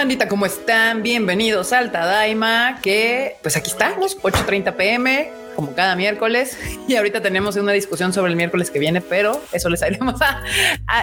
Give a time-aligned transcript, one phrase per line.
[0.00, 0.28] bandita?
[0.28, 1.02] ¿Cómo están?
[1.02, 6.56] Bienvenidos al Tadaima, que pues aquí estamos, 8.30 pm, como cada miércoles.
[6.88, 10.42] Y ahorita tenemos una discusión sobre el miércoles que viene, pero eso les haremos a,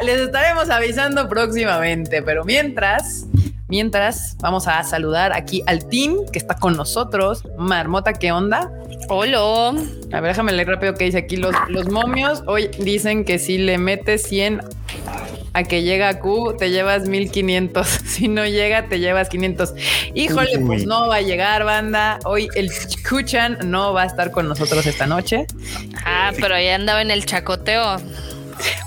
[0.01, 2.23] les estaremos avisando próximamente.
[2.23, 3.27] Pero mientras,
[3.67, 7.43] mientras vamos a saludar aquí al team que está con nosotros.
[7.57, 8.71] Marmota, ¿qué onda?
[9.09, 9.69] Hola.
[10.11, 11.37] A ver, déjame leer rápido qué dice aquí.
[11.37, 14.61] Los, los momios hoy dicen que si le metes 100
[15.53, 17.87] a que llega a Q, te llevas 1500.
[18.07, 19.73] Si no llega, te llevas 500.
[20.15, 22.19] Híjole, pues no va a llegar, banda.
[22.25, 22.71] Hoy el
[23.07, 25.45] Kuchan no va a estar con nosotros esta noche.
[26.03, 27.97] Ah, pero ya andaba en el chacoteo.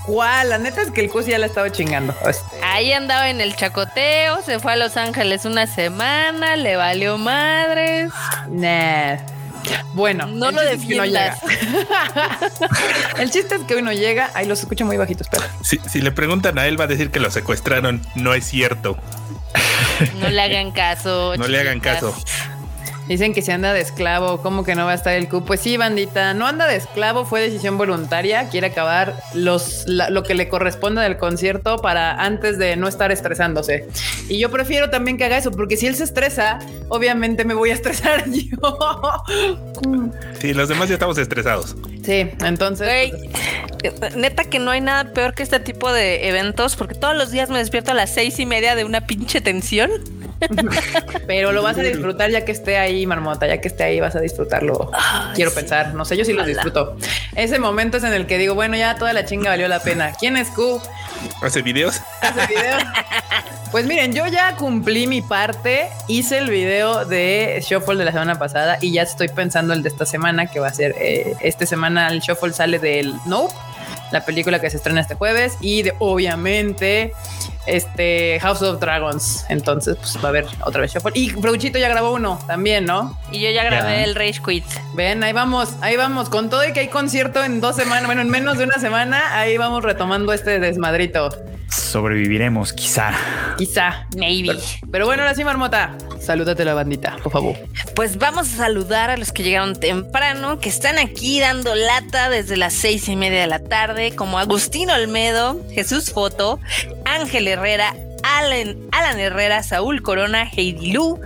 [0.07, 0.49] ¿Cuál?
[0.51, 2.15] La neta es que el Q ya la estaba chingando.
[2.29, 7.19] Este, Ahí andaba en el chacoteo, se fue a Los Ángeles una semana, le valió
[7.19, 8.11] madres.
[8.49, 9.17] Nah.
[9.93, 11.37] Bueno, No el lo chiste es que no llega.
[11.43, 12.53] defiendas.
[13.19, 14.31] el chiste es que hoy no llega.
[14.35, 17.11] Ahí los escucho muy bajitos, pero Si, si le preguntan a él, va a decir
[17.11, 18.05] que lo secuestraron.
[18.15, 18.97] No es cierto.
[20.19, 21.35] No le hagan caso.
[21.39, 22.17] No le hagan caso.
[23.11, 25.45] Dicen que se anda de esclavo, ¿cómo que no va a estar el Q?
[25.45, 30.37] Pues sí, bandita, no anda de esclavo, fue decisión voluntaria, quiere acabar los, lo que
[30.37, 33.89] le corresponde del concierto para antes de no estar estresándose.
[34.29, 37.71] Y yo prefiero también que haga eso, porque si él se estresa, obviamente me voy
[37.71, 38.79] a estresar yo.
[40.39, 41.75] Sí, los demás ya estamos estresados.
[42.11, 42.89] Sí, entonces...
[42.89, 43.13] Güey,
[44.17, 47.51] neta que no hay nada peor que este tipo de eventos, porque todos los días
[47.51, 49.93] me despierto a las seis y media de una pinche tensión.
[51.29, 54.17] Pero lo vas a disfrutar ya que esté ahí, marmota, ya que esté ahí vas
[54.17, 54.91] a disfrutarlo.
[55.37, 56.97] Quiero pensar, no sé, yo sí los disfruto.
[57.37, 60.13] Ese momento es en el que digo, bueno, ya toda la chinga valió la pena.
[60.19, 60.83] ¿Quién es Q?
[61.43, 62.01] Hace videos.
[62.21, 62.79] ¿Hace video?
[63.71, 68.37] Pues miren, yo ya cumplí mi parte, hice el video de Shuffle de la semana
[68.37, 71.67] pasada y ya estoy pensando el de esta semana, que va a ser, eh, esta
[71.67, 73.55] semana el Shuffle sale del Nope,
[74.11, 77.13] la película que se estrena este jueves y de obviamente
[77.67, 79.45] este House of Dragons.
[79.49, 81.13] Entonces, pues va a haber otra vez Shuffle.
[81.15, 83.19] Y Fruchito ya grabó uno también, ¿no?
[83.31, 84.65] Y yo ya grabé el Rage Quit.
[84.95, 86.29] Ven, ahí vamos, ahí vamos.
[86.29, 89.39] Con todo y que hay concierto en dos semanas, bueno, en menos de una semana,
[89.39, 91.31] ahí vamos retomando este desmadrito.
[91.71, 93.13] Sobreviviremos, quizá.
[93.57, 94.07] Quizá.
[94.17, 94.49] Maybe.
[94.49, 94.61] Pero,
[94.91, 95.97] pero bueno, ahora sí, Marmota.
[96.21, 97.57] Salúdate la bandita, por favor.
[97.95, 102.57] Pues vamos a saludar a los que llegaron temprano, que están aquí dando lata desde
[102.57, 106.61] las seis y media de la tarde, como Agustín Olmedo, Jesús Foto,
[107.05, 111.21] Ángel Herrera, Alan, Alan Herrera, Saúl Corona, Heidi Lu,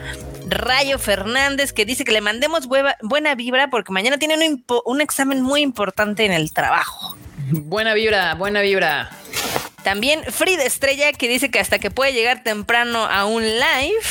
[0.49, 5.01] Rayo Fernández, que dice que le mandemos buena, buena vibra porque mañana tiene un, un
[5.01, 7.17] examen muy importante en el trabajo.
[7.51, 9.11] Buena vibra, buena vibra.
[9.83, 14.07] También Frida Estrella, que dice que hasta que puede llegar temprano a un live.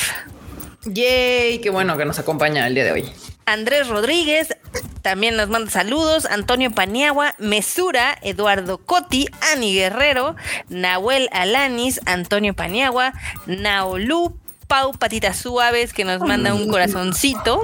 [0.86, 3.12] Yay, qué bueno que nos acompaña el día de hoy.
[3.46, 4.56] Andrés Rodríguez
[5.02, 6.26] también nos manda saludos.
[6.26, 10.36] Antonio Paniagua, Mesura, Eduardo Coti, Ani Guerrero,
[10.70, 13.14] Nahuel Alanis, Antonio Paniagua,
[13.46, 14.38] Naolú,
[14.68, 17.62] Pau Patitas Suaves, que nos manda un corazoncito.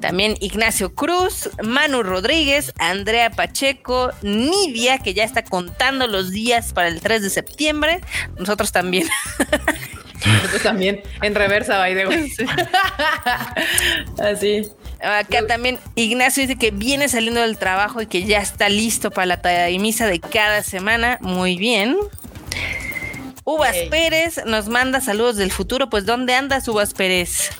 [0.00, 6.88] También Ignacio Cruz, Manu Rodríguez, Andrea Pacheco, Nidia, que ya está contando los días para
[6.88, 8.00] el 3 de septiembre.
[8.38, 9.08] Nosotros también.
[10.26, 12.32] Nosotros también en reversa, by the way.
[14.22, 14.70] Así.
[15.02, 19.26] Acá también Ignacio dice que viene saliendo del trabajo y que ya está listo para
[19.26, 21.18] la misa de cada semana.
[21.20, 21.96] Muy bien.
[23.44, 23.76] Uvas.
[23.90, 25.88] Pérez nos manda saludos del futuro.
[25.88, 27.50] Pues, ¿dónde andas, Uvas Pérez?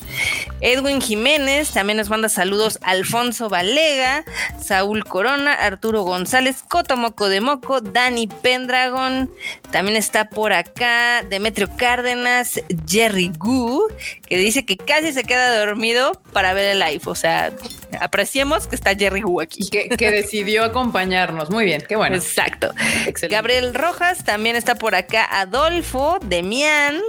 [0.60, 2.78] Edwin Jiménez también nos manda saludos.
[2.82, 4.24] Alfonso Valega,
[4.62, 9.30] Saúl Corona, Arturo González, Cotomoco de Moco, Dani Pendragon.
[9.70, 13.88] También está por acá Demetrio Cárdenas, Jerry Gu,
[14.26, 17.02] que dice que casi se queda dormido para ver el live.
[17.06, 17.52] O sea,
[18.00, 19.68] apreciemos que está Jerry Gu aquí.
[19.70, 21.50] Que, que decidió acompañarnos.
[21.50, 22.16] Muy bien, qué bueno.
[22.16, 22.72] Exacto.
[23.06, 23.28] Excelente.
[23.28, 25.26] Gabriel Rojas también está por acá.
[25.30, 27.00] Adolfo, Demián,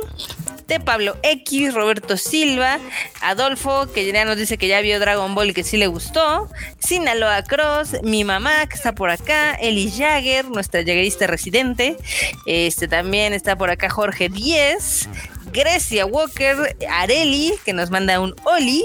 [0.67, 2.79] de Pablo X, Roberto Silva,
[3.21, 6.49] Adolfo, que ya nos dice que ya vio Dragon Ball y que sí le gustó.
[6.79, 9.55] Sinaloa Cross, mi mamá, que está por acá.
[9.55, 11.97] Eli Jagger, nuestra jaguerista residente.
[12.45, 15.07] Este también está por acá Jorge Díez.
[15.51, 18.83] Grecia Walker, Areli, que nos manda un Oli.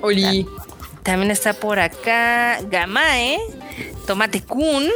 [0.00, 0.46] Oli.
[1.02, 3.38] También está por acá Gamae,
[4.06, 4.88] Tomate Kun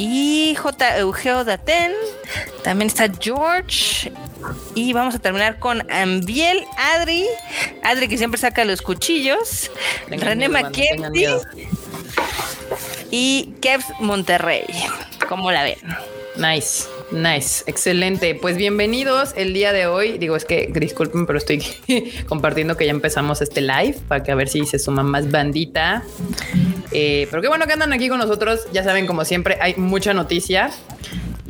[0.00, 0.96] y J.
[0.96, 1.92] Eugeo Daten.
[2.64, 4.10] También está George.
[4.74, 6.64] Y vamos a terminar con Ambiel,
[6.94, 7.26] Adri.
[7.82, 9.70] Adri que siempre saca los cuchillos.
[10.08, 10.48] Tengan René
[11.10, 11.42] miedo.
[13.10, 14.64] Y Kevs Monterrey.
[15.28, 15.78] ¿Cómo la ven?
[16.40, 18.34] Nice, nice, excelente.
[18.34, 20.16] Pues bienvenidos el día de hoy.
[20.16, 21.62] Digo, es que disculpen, pero estoy
[22.28, 26.02] compartiendo que ya empezamos este live para que a ver si se suma más bandita.
[26.92, 28.60] Eh, pero qué bueno que andan aquí con nosotros.
[28.72, 30.70] Ya saben, como siempre, hay mucha noticia.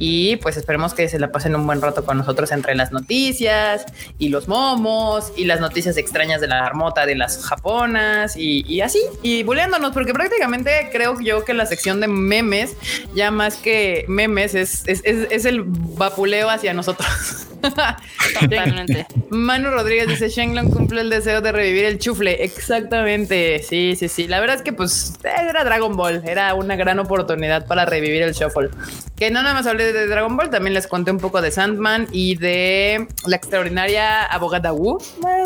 [0.03, 3.85] Y pues esperemos que se la pasen un buen rato con nosotros entre las noticias
[4.19, 8.81] y los momos y las noticias extrañas de la marmota de las japonas y, y
[8.81, 12.77] así y buleándonos, porque prácticamente creo yo que la sección de memes,
[13.15, 17.47] ya más que memes, es, es, es, es el vapuleo hacia nosotros.
[18.41, 19.07] Totalmente.
[19.31, 22.43] Manu Rodríguez dice Shenlong cumple el deseo de revivir el chufle.
[22.43, 23.63] Exactamente.
[23.63, 24.27] Sí, sí, sí.
[24.27, 26.23] La verdad es que pues era Dragon Ball.
[26.27, 28.71] Era una gran oportunidad para revivir el shuffle.
[29.17, 32.09] Que no nada más hablé de Dragon Ball, también les conté un poco de Sandman
[32.13, 34.99] y de la extraordinaria abogada Wu.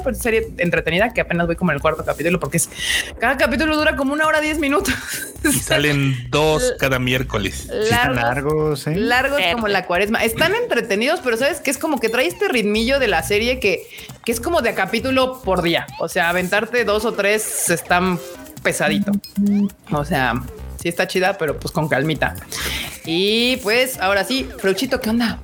[0.03, 2.71] Pues serie entretenida que apenas voy como en el cuarto capítulo porque es
[3.19, 4.95] cada capítulo dura como una hora diez minutos.
[5.45, 7.69] Y salen dos cada miércoles.
[7.71, 8.97] Sí están largos, ¿eh?
[8.97, 10.25] Largos como la cuaresma.
[10.25, 13.87] Están entretenidos, pero sabes que es como que trae este ritmillo de la serie que,
[14.25, 15.87] que es como de a capítulo por día.
[15.99, 18.19] O sea, aventarte dos o tres están
[18.63, 19.13] pesadito.
[19.91, 20.43] O sea,
[20.85, 22.35] sí está chida, pero pues con calmita.
[23.07, 25.41] Y pues ahora sí, Fruchito, ¿qué onda?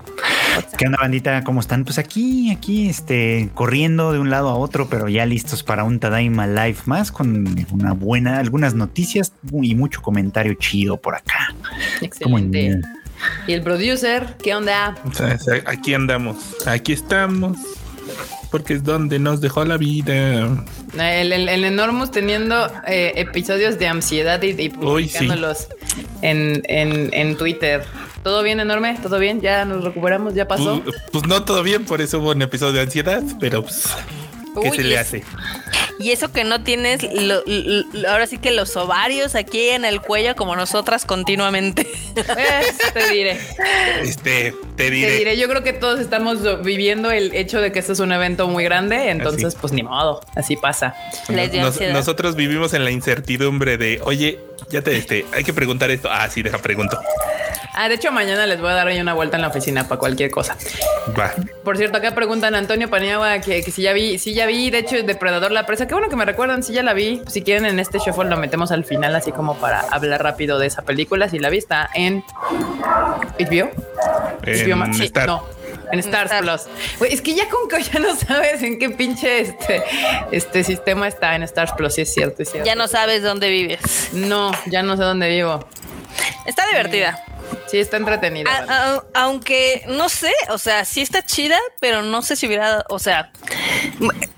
[0.76, 1.42] ¿Qué onda, bandita?
[1.44, 1.84] ¿Cómo están?
[1.84, 5.98] Pues aquí, aquí, este, corriendo de un lado a otro, pero ya listos para un
[5.98, 11.54] Tadaima Live más con una buena, algunas noticias y mucho comentario chido por acá.
[12.02, 12.82] Excelente.
[13.46, 14.94] Y el producer, ¿qué onda?
[15.64, 17.56] Aquí andamos, aquí estamos,
[18.50, 20.64] porque es donde nos dejó la vida.
[20.98, 25.18] El, el, el Enormous teniendo eh, episodios de ansiedad y, y Uy, sí.
[25.18, 25.68] publicándolos
[26.22, 27.84] en, en, en Twitter.
[28.22, 28.98] ¿Todo bien, enorme?
[29.02, 29.40] ¿Todo bien?
[29.40, 30.34] ¿Ya nos recuperamos?
[30.34, 30.82] ¿Ya pasó?
[30.84, 33.84] Pues, pues no todo bien, por eso hubo un episodio de ansiedad, pero pues,
[34.62, 35.24] ¿qué Uy, se le hace?
[35.98, 40.00] Y eso que no tienes, lo- lo- ahora sí que los ovarios aquí en el
[40.00, 41.86] cuello como nosotras continuamente.
[42.14, 43.38] Pues, te diré.
[44.02, 45.16] Este, te Te diré.
[45.18, 48.48] diré, yo creo que todos estamos viviendo el hecho de que esto es un evento
[48.48, 49.56] muy grande, entonces Así.
[49.60, 50.94] pues ni modo, así pasa.
[51.28, 56.08] Nos- nosotros vivimos en la incertidumbre de, oye, ya te, este, hay que preguntar esto.
[56.10, 56.98] Ah, sí, deja pregunto.
[57.74, 59.98] Ah, de hecho mañana les voy a dar ahí una vuelta en la oficina para
[59.98, 60.56] cualquier cosa.
[61.18, 61.32] Va.
[61.64, 64.70] Por cierto, acá preguntan a Antonio Paniagua que, que si ya vi, si ya vi,
[64.70, 65.86] de hecho, Depredador la presa.
[65.86, 67.22] Qué bueno que me recuerdan, si ya la vi.
[67.28, 70.66] Si quieren, en este shuffle lo metemos al final, así como para hablar rápido de
[70.66, 71.28] esa película.
[71.28, 72.24] Si la vi, está en
[73.38, 73.70] HBO.
[74.42, 74.96] En HBO Max.
[74.96, 75.26] Sí, Star.
[75.26, 75.44] no.
[75.92, 76.42] En Stars Star.
[76.42, 76.62] Plus.
[77.10, 79.82] Es que ya con que ya no sabes en qué pinche este,
[80.30, 81.94] este sistema está en Stars Plus.
[81.94, 82.66] Sí, es cierto, es cierto.
[82.66, 84.10] ya no sabes dónde vives.
[84.12, 85.66] No, ya no sé dónde vivo.
[86.46, 87.24] Está divertida.
[87.70, 88.50] Sí, está entretenida.
[88.50, 92.84] A- a- aunque no sé, o sea, sí está chida, pero no sé si hubiera,
[92.88, 93.30] o sea,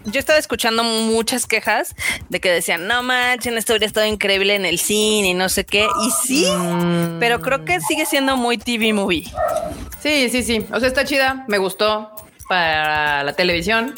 [0.05, 1.94] yo estaba escuchando muchas quejas
[2.29, 5.64] de que decían, no manchen, esto hubiera estado increíble en el cine y no sé
[5.64, 5.87] qué.
[6.05, 7.19] Y sí, Mm.
[7.20, 9.25] pero creo que sigue siendo muy TV movie.
[10.02, 10.67] Sí, sí, sí.
[10.73, 11.44] O sea, está chida.
[11.49, 12.11] Me gustó
[12.49, 13.94] para la televisión.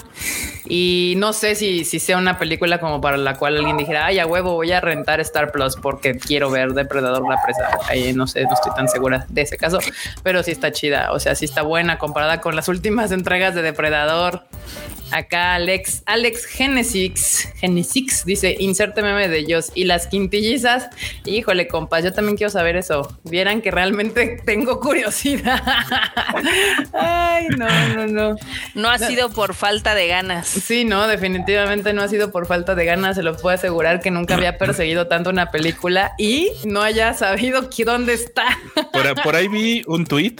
[0.66, 4.18] Y no sé si, si sea una película como para la cual alguien dijera, ay,
[4.18, 7.68] a huevo, voy a rentar Star Plus porque quiero ver Depredador la presa.
[7.88, 9.78] Ahí no sé, no estoy tan segura de ese caso,
[10.22, 11.12] pero sí está chida.
[11.12, 14.44] O sea, sí está buena comparada con las últimas entregas de Depredador.
[15.14, 20.88] Acá Alex, Alex Genesix, Genesix dice, inserte meme de ellos y las quintillizas.
[21.24, 23.16] Híjole, compas, yo también quiero saber eso.
[23.22, 25.62] Vieran que realmente tengo curiosidad.
[26.92, 28.36] Ay, no, no, no.
[28.74, 30.48] No ha sido por falta de ganas.
[30.48, 33.14] Sí, no, definitivamente no ha sido por falta de ganas.
[33.14, 37.70] Se lo puedo asegurar que nunca había perseguido tanto una película y no haya sabido
[37.84, 38.58] dónde está.
[38.92, 40.36] Por, por ahí vi un tweet,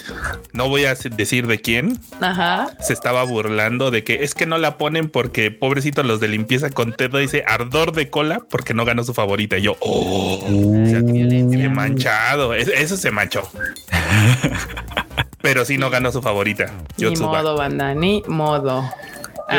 [0.52, 2.70] no voy a decir de quién, Ajá.
[2.80, 6.70] se estaba burlando de que es que no la ponen porque pobrecitos los de limpieza
[6.70, 9.58] con Ted dice ardor de cola porque no ganó su favorita.
[9.58, 12.54] Y yo, oh, o sea, qué manchado.
[12.54, 13.42] Es- Eso se manchó.
[15.42, 16.72] Pero sí no ganó su favorita.
[16.96, 18.88] Ni modo, banda, ni modo.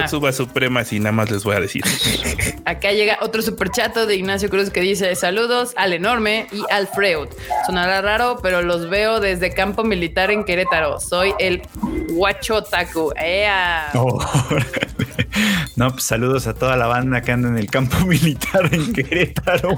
[0.03, 1.83] Ah, y nada más les voy a decir.
[2.65, 7.29] acá llega otro superchato de Ignacio Cruz que dice saludos al enorme y al Freud.
[7.65, 10.99] Sonará raro, pero los veo desde campo militar en Querétaro.
[10.99, 11.61] Soy el
[12.09, 13.11] Huacho Taku.
[13.15, 13.91] ¡Ea!
[13.93, 14.19] Oh,
[15.75, 19.77] no, pues saludos a toda la banda que anda en el campo militar en Querétaro.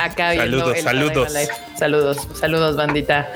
[0.00, 1.32] Acá viendo Saludos, el saludos.
[1.78, 3.28] Saludos, saludos, bandita.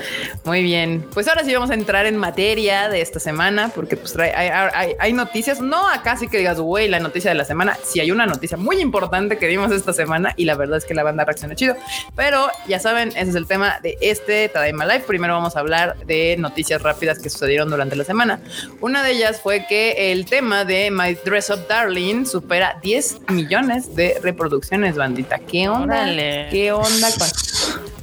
[0.43, 1.05] Muy bien.
[1.13, 4.49] Pues ahora sí vamos a entrar en materia de esta semana, porque pues trae- hay,
[4.73, 7.77] hay- hay noticias, no acá sí que digas, güey, la noticia de la semana.
[7.85, 10.93] Sí hay una noticia muy importante que vimos esta semana y la verdad es que
[10.93, 11.75] la banda reaccionó chido.
[12.15, 15.05] Pero ya saben, ese es el tema de este Tadaima Live.
[15.07, 18.39] Primero vamos a hablar de noticias rápidas que sucedieron durante la semana.
[18.81, 23.95] Una de ellas fue que el tema de My Dress Up Darling supera 10 millones
[23.95, 25.39] de reproducciones, bandita.
[25.39, 25.83] ¿Qué onda?
[26.03, 26.47] Órale.
[26.51, 27.27] ¿Qué onda con,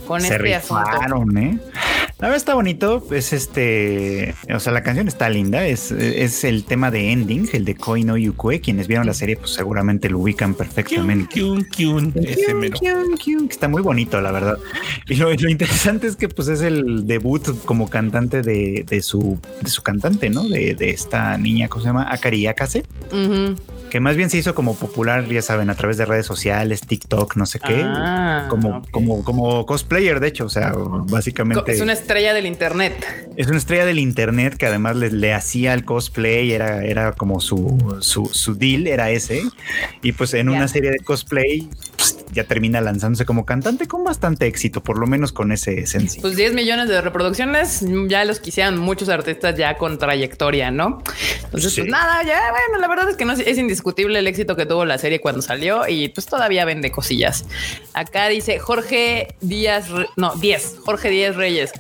[0.07, 0.85] con Se este asunto?
[0.91, 1.59] rifaron, ¿eh?
[2.21, 3.03] La verdad está bonito.
[3.11, 4.35] Es este.
[4.55, 5.67] O sea, la canción está linda.
[5.67, 8.61] Es, es el tema de Ending, el de Koi no Yukue.
[8.61, 11.33] Quienes vieron la serie, pues seguramente lo ubican perfectamente.
[11.33, 12.77] Kyun, kyun, kyun, ese mero.
[12.79, 14.59] Kyun, kyun, que Está muy bonito, la verdad.
[15.09, 19.39] Y lo, lo interesante es que pues es el debut como cantante de, de su
[19.63, 20.45] de su cantante, ¿no?
[20.45, 22.13] De, de esta niña, ¿cómo se llama?
[22.13, 22.85] Akari Akase,
[23.91, 27.37] que más bien se hizo como popular, ya saben, a través de redes sociales, TikTok,
[27.37, 27.83] no sé qué.
[27.85, 30.73] Ah, como, como, como cosplayer, de hecho, o sea,
[31.09, 33.29] básicamente Es una estrella del internet.
[33.37, 37.41] es una estrella del internet que además le, le hacía el cosplay, era, era como
[37.41, 39.43] su, su, su deal, era ese.
[40.03, 44.47] Y pues en una serie de cosplay pues, ya termina lanzándose como cantante con bastante
[44.47, 46.23] éxito, por lo menos con ese sencillo.
[46.23, 51.03] Pues 10 millones de reproducciones ya los quisieran muchos artistas ya con trayectoria, ¿no?
[51.45, 51.81] Entonces, Sí.
[51.83, 54.85] pues nada, ya, bueno, la verdad es que no es, indiscutible el éxito que tuvo
[54.85, 57.45] la serie cuando salió y pues todavía vende cosillas.
[57.95, 61.73] Acá dice Jorge Díaz, no, 10, Jorge Díaz Reyes.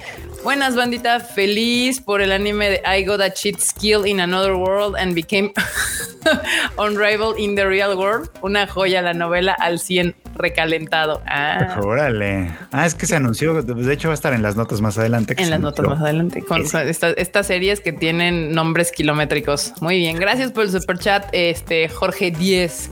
[0.42, 4.96] Buenas, bandita, feliz por el anime de I got a cheat skill in another world
[4.96, 5.52] and became
[6.78, 8.30] unrivaled in the real world.
[8.42, 11.22] Una joya la novela al 100 recalentado.
[11.26, 11.78] Ah.
[11.82, 12.50] Órale.
[12.72, 13.62] Ah, es que se anunció.
[13.62, 15.34] De hecho, va a estar en las notas más adelante.
[15.38, 16.42] En las notas más adelante.
[16.42, 19.72] Con estas series que tienen nombres kilométricos.
[19.80, 20.16] Muy bien.
[20.18, 22.90] Gracias por el super chat, este Jorge 10.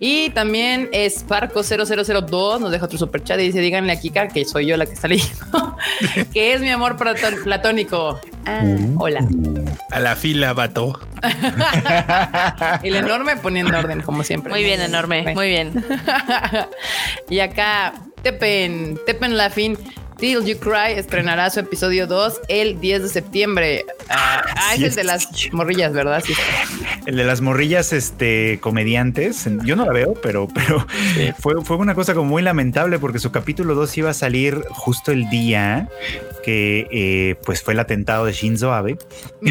[0.00, 4.44] Y también Sparco 0002 nos deja otro super chat y dice: Díganle a Kika que
[4.44, 5.76] soy yo la que está leyendo,
[6.32, 8.20] que es mi amor platón- platónico.
[8.46, 8.62] Ah,
[8.96, 9.20] hola.
[9.90, 10.98] A la fila, vato.
[12.82, 14.50] El enorme poniendo orden, como siempre.
[14.50, 15.34] Muy bien, enorme.
[15.34, 15.72] Muy bien.
[17.28, 19.76] y acá, Tepen, Tepen Lafin,
[20.18, 23.86] Till You Cry estrenará su episodio 2 el 10 de septiembre.
[24.10, 26.22] Ah, ah, Sí, es el de las morrillas, ¿verdad?
[26.26, 26.32] Sí.
[27.06, 29.46] El de las morrillas, este, comediantes.
[29.64, 30.84] Yo no la veo, pero, pero
[31.38, 35.12] fue, fue una cosa como muy lamentable porque su capítulo 2 iba a salir justo
[35.12, 35.88] el día
[36.42, 38.98] que eh, pues fue el atentado de Shinzo Abe.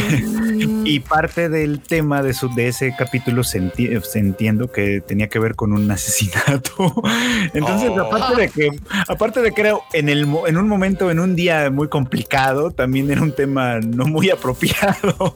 [0.89, 5.27] Y parte del tema de, su, de ese capítulo se, enti- se entiendo que tenía
[5.27, 6.93] que ver con un asesinato.
[7.53, 8.01] Entonces, Oh.
[8.01, 8.69] aparte de que,
[9.07, 12.71] aparte de que era en, el, mo- en un momento, en un día muy complicado,
[12.71, 15.35] también era un tema no muy apropiado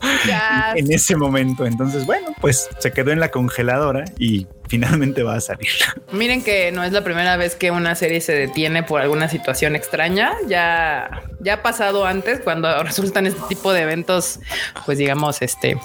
[0.76, 1.66] en ese momento.
[1.66, 5.70] Entonces, bueno, pues se quedó en la congeladora y finalmente va a salir.
[6.12, 9.76] Miren que no es la primera vez que una serie se detiene por alguna situación
[9.76, 10.34] extraña.
[10.48, 14.40] Ya, ya ha pasado antes cuando resultan este tipo de eventos,
[14.86, 15.78] pues digamos, este,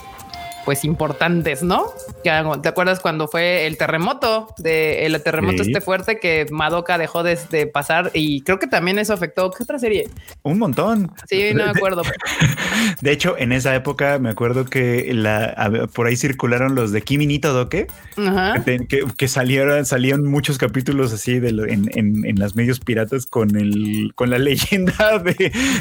[0.66, 1.86] pues importantes, ¿no?
[2.22, 5.70] ¿Te acuerdas cuando fue el terremoto de el terremoto Sí.
[5.70, 9.62] este fuerte que Madoka dejó de, de pasar y creo que también eso afectó ¿qué
[9.62, 10.10] otra serie?
[10.42, 11.10] Un montón.
[11.28, 12.02] Sí, no me acuerdo.
[13.00, 17.26] De hecho, en esa época me acuerdo que la, por ahí circularon los de Kimi
[17.26, 17.86] ni Todoke,
[18.18, 18.62] Ajá.
[18.64, 22.80] que, que, que salieron, salían muchos capítulos así de lo- en, en, en las medios
[22.80, 25.32] piratas con el con la leyenda de,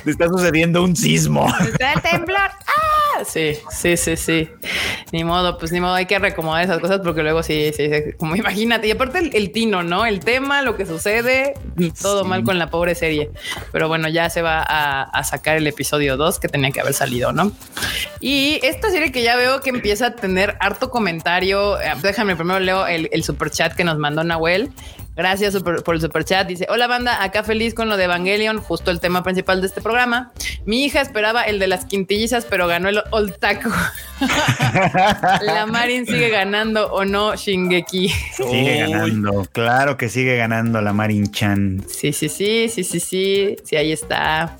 [0.06, 1.48] de está sucediendo un sismo.
[1.60, 2.38] Está el temblor.
[2.38, 2.52] ¡Ah!
[3.26, 4.50] Sí, sí, sí, sí.
[5.12, 8.14] Ni modo, pues ni modo, hay que recomodar esas cosas porque luego sí, sí, sí,
[8.18, 8.88] como imagínate.
[8.88, 10.06] Y aparte el, el tino, ¿no?
[10.06, 11.54] El tema, lo que sucede,
[12.02, 12.30] todo Sí.
[12.30, 13.30] mal con la pobre serie.
[13.72, 16.94] Pero bueno, ya se va a, a sacar el episodio 2 que tenía que haber
[16.94, 17.52] salido, ¿no?
[18.20, 21.80] Y esta serie que ya veo que empieza a tener harto comentario.
[21.80, 24.72] eh, Déjame primero leo el, el super chat que nos mandó Nahuel.
[25.16, 26.48] Gracias super- por el super chat.
[26.48, 29.82] Dice: Hola, banda, acá feliz con lo de Evangelion, justo el tema principal de este
[29.82, 30.32] programa.
[30.66, 33.70] Mi hija esperaba el de las quintillizas, pero ganó el Oltaku.
[35.42, 38.10] La Marin sigue ganando o no, Shingeki.
[38.10, 41.84] Sigue ganando, claro que sigue ganando la Marin Chan.
[41.88, 44.58] Sí, sí, sí, sí, sí, sí, sí, ahí está.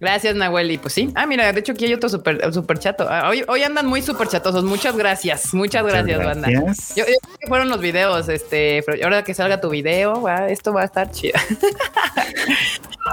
[0.00, 0.70] Gracias, Nahuel.
[0.70, 1.10] Y pues sí.
[1.14, 3.06] Ah, mira, de hecho aquí hay otro super, super chato.
[3.08, 4.64] Ah, Hoy, hoy andan muy super chatosos.
[4.64, 5.52] Muchas gracias.
[5.54, 6.48] Muchas gracias, banda.
[6.50, 6.94] gracias.
[6.96, 10.48] Yo, yo creo que fueron los videos, este, pero ahora que salga tu video, va,
[10.48, 11.38] esto va a estar chido.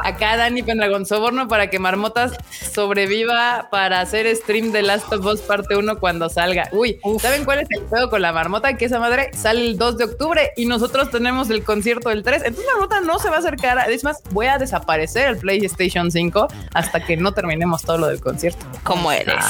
[0.03, 2.33] Acá Dani Pendragón, soborno para que Marmotas
[2.73, 6.67] sobreviva para hacer stream de Last of Us parte 1 cuando salga.
[6.71, 8.75] Uy, ¿saben cuál es el juego con la Marmota?
[8.77, 12.43] Que esa madre sale el 2 de octubre y nosotros tenemos el concierto del 3.
[12.45, 13.89] Entonces Marmota no se va a acercar.
[13.89, 18.21] Es más, voy a desaparecer el PlayStation 5 hasta que no terminemos todo lo del
[18.21, 18.65] concierto.
[18.83, 19.43] ¿Cómo eres?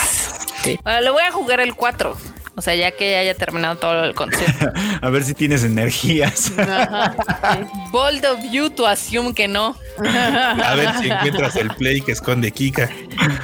[0.64, 0.80] sí.
[0.84, 2.16] Bueno, lo voy a jugar el 4.
[2.58, 4.72] O sea, ya que haya terminado todo el concierto.
[5.02, 6.54] A ver si tienes energías.
[6.58, 7.14] Ajá,
[7.54, 7.60] sí.
[7.92, 9.76] Bold of you to assume que no.
[9.98, 12.90] A ver si encuentras el play que esconde Kika.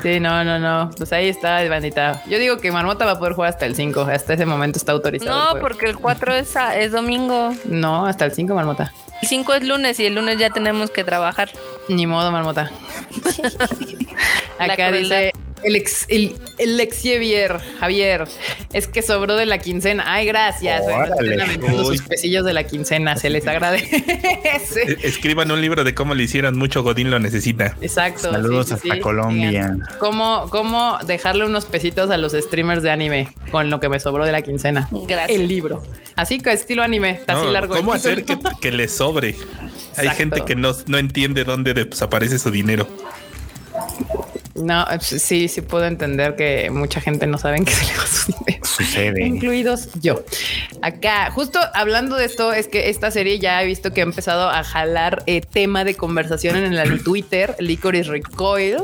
[0.02, 0.92] Sí, no, no, no.
[0.96, 2.24] Pues ahí está, bandita.
[2.28, 4.00] Yo digo que Marmota va a poder jugar hasta el 5.
[4.02, 5.56] Hasta ese momento está autorizado.
[5.56, 7.54] No, porque el 4 es, a- es domingo.
[7.66, 8.94] No, hasta el 5, Marmota.
[9.22, 11.50] El 5 es lunes y el lunes ya tenemos que trabajar.
[11.92, 12.72] Ni modo, Marmota.
[14.60, 15.32] Acá dice
[15.64, 18.24] El ex, el, el ex Javier, Javier,
[18.74, 20.04] es que sobró de la quincena.
[20.08, 20.82] Ay, gracias.
[20.84, 21.84] Bueno, Órale.
[21.84, 23.98] sus pesillos de la quincena, se les agradece.
[23.98, 27.76] Eh, Escriban un libro de cómo le hicieron mucho, Godín lo necesita.
[27.82, 28.32] Exacto.
[28.32, 29.00] Saludos sí, hasta sí.
[29.02, 29.78] Colombia.
[30.00, 34.26] ¿Cómo, ¿Cómo dejarle unos pesitos a los streamers de anime con lo que me sobró
[34.26, 34.88] de la quincena?
[34.92, 35.38] Gracias.
[35.38, 35.84] El libro.
[36.16, 37.76] Así que estilo anime, así No, largo.
[37.76, 39.36] ¿Cómo hacer que, que le sobre?
[39.98, 42.88] Hay gente que no, no entiende dónde desaparece su dinero.
[44.62, 48.06] No, sí, sí puedo entender que mucha gente no sabe en qué se le va
[48.06, 48.66] su dinero.
[48.66, 49.26] Sucede.
[49.26, 50.24] Incluidos yo.
[50.82, 54.50] Acá, justo hablando de esto, es que esta serie ya he visto que ha empezado
[54.50, 57.56] a jalar eh, tema de conversación en el Twitter.
[57.60, 58.78] Licorice Recoil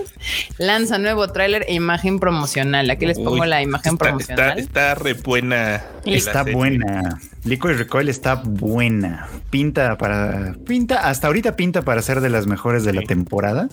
[0.58, 2.90] lanza nuevo tráiler e imagen promocional.
[2.90, 4.60] Aquí les pongo Uy, la imagen está, promocional.
[4.60, 5.84] Está, está re buena.
[6.06, 7.20] Está buena.
[7.44, 9.28] Licorice Recoil está buena.
[9.50, 10.56] Pinta para.
[10.66, 13.08] Pinta, hasta ahorita pinta para ser de las mejores de la Sí.
[13.08, 13.70] temporada.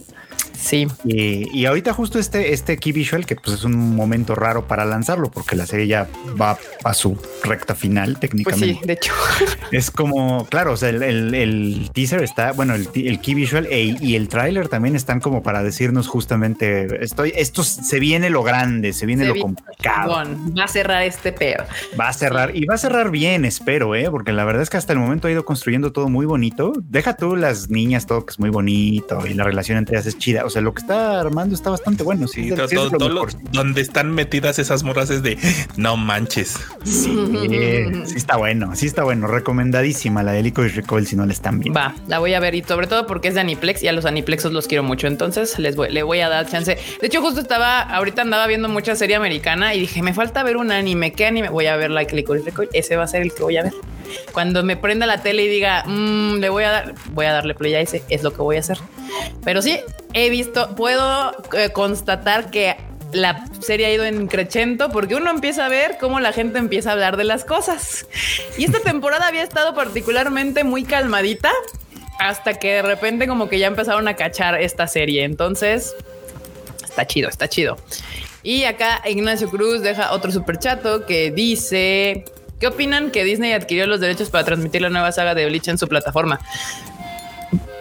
[0.56, 4.66] Sí, Y, y ahorita justo este, este key visual, que pues es un momento raro
[4.66, 6.08] para lanzarlo, porque la serie ya
[6.40, 8.74] va a su recta final pues técnicamente.
[8.80, 9.12] sí, de hecho.
[9.72, 12.88] Es como, claro, o sea, el, el- el teaser está, bueno, el,
[13.20, 17.98] key visual e- y el tráiler también están como para decirnos justamente, estoy, esto se
[17.98, 20.12] viene lo grande, se viene se lo complicado.
[20.56, 21.64] Va a cerrar este pedo.
[21.98, 24.08] Va a cerrar y va a cerrar bien, espero, ¿eh?
[24.10, 26.72] porque la verdad es que hasta el momento ha ido construyendo todo muy bonito.
[26.88, 30.18] Deja tú las niñas, todo que es muy bonito y la relación entre ellas es
[30.18, 30.43] chida.
[30.44, 32.28] O sea, lo que está armando está bastante bueno.
[32.28, 35.38] Sí, Sí, todo- sí es lo todo lo- donde están metidas esas morras es de
[35.76, 36.56] no manches.
[36.84, 37.14] Sí,
[38.06, 39.26] sí está bueno, sí está bueno.
[39.26, 41.78] Recomendadísima la de Licorice Recoil si no la están viendo.
[41.78, 44.04] Va, la voy a ver y sobre todo porque es de Aniplex y a los
[44.04, 45.06] Aniplexos los quiero mucho.
[45.06, 46.76] Entonces les voy, le voy a dar chance.
[47.00, 50.56] De hecho, justo estaba, ahorita andaba viendo mucha serie americana y dije, me falta ver
[50.56, 51.12] un anime.
[51.12, 51.48] ¿Qué anime?
[51.48, 52.68] Voy a ver like Licorice Recoil.
[52.72, 53.72] Ese va a ser el que voy a ver.
[54.32, 57.54] Cuando me prenda la tele y diga, "Mm, le voy a dar, voy a darle
[57.54, 58.78] play a ese, es lo que voy a hacer.
[59.44, 59.80] Pero sí,
[60.14, 62.76] he visto, puedo eh, constatar que
[63.12, 66.90] la serie ha ido en crescendo porque uno empieza a ver cómo la gente empieza
[66.90, 68.06] a hablar de las cosas.
[68.56, 71.52] Y esta temporada había estado particularmente muy calmadita
[72.18, 75.24] hasta que de repente como que ya empezaron a cachar esta serie.
[75.24, 75.94] Entonces,
[76.84, 77.76] está chido, está chido.
[78.42, 82.24] Y acá Ignacio Cruz deja otro super chato que dice,
[82.60, 85.78] ¿qué opinan que Disney adquirió los derechos para transmitir la nueva saga de Bleach en
[85.78, 86.40] su plataforma?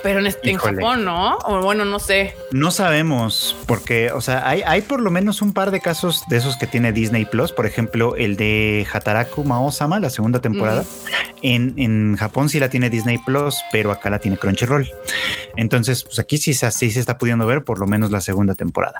[0.03, 0.57] Pero en, este- en.
[0.57, 1.37] Japón, ¿no?
[1.45, 2.35] O bueno, no sé.
[2.51, 6.37] No sabemos, porque, o sea, hay, hay por lo menos un par de casos de
[6.37, 7.51] esos que tiene Disney Plus.
[7.53, 10.83] Por ejemplo, el de Hataraku Mao-sama, la segunda temporada.
[11.41, 14.87] en, en Japón sí la tiene Disney Plus, pero acá la tiene Crunchyroll.
[15.55, 18.53] Entonces, pues aquí sí, se- sí se está pudiendo ver por lo menos la segunda
[18.55, 18.99] temporada.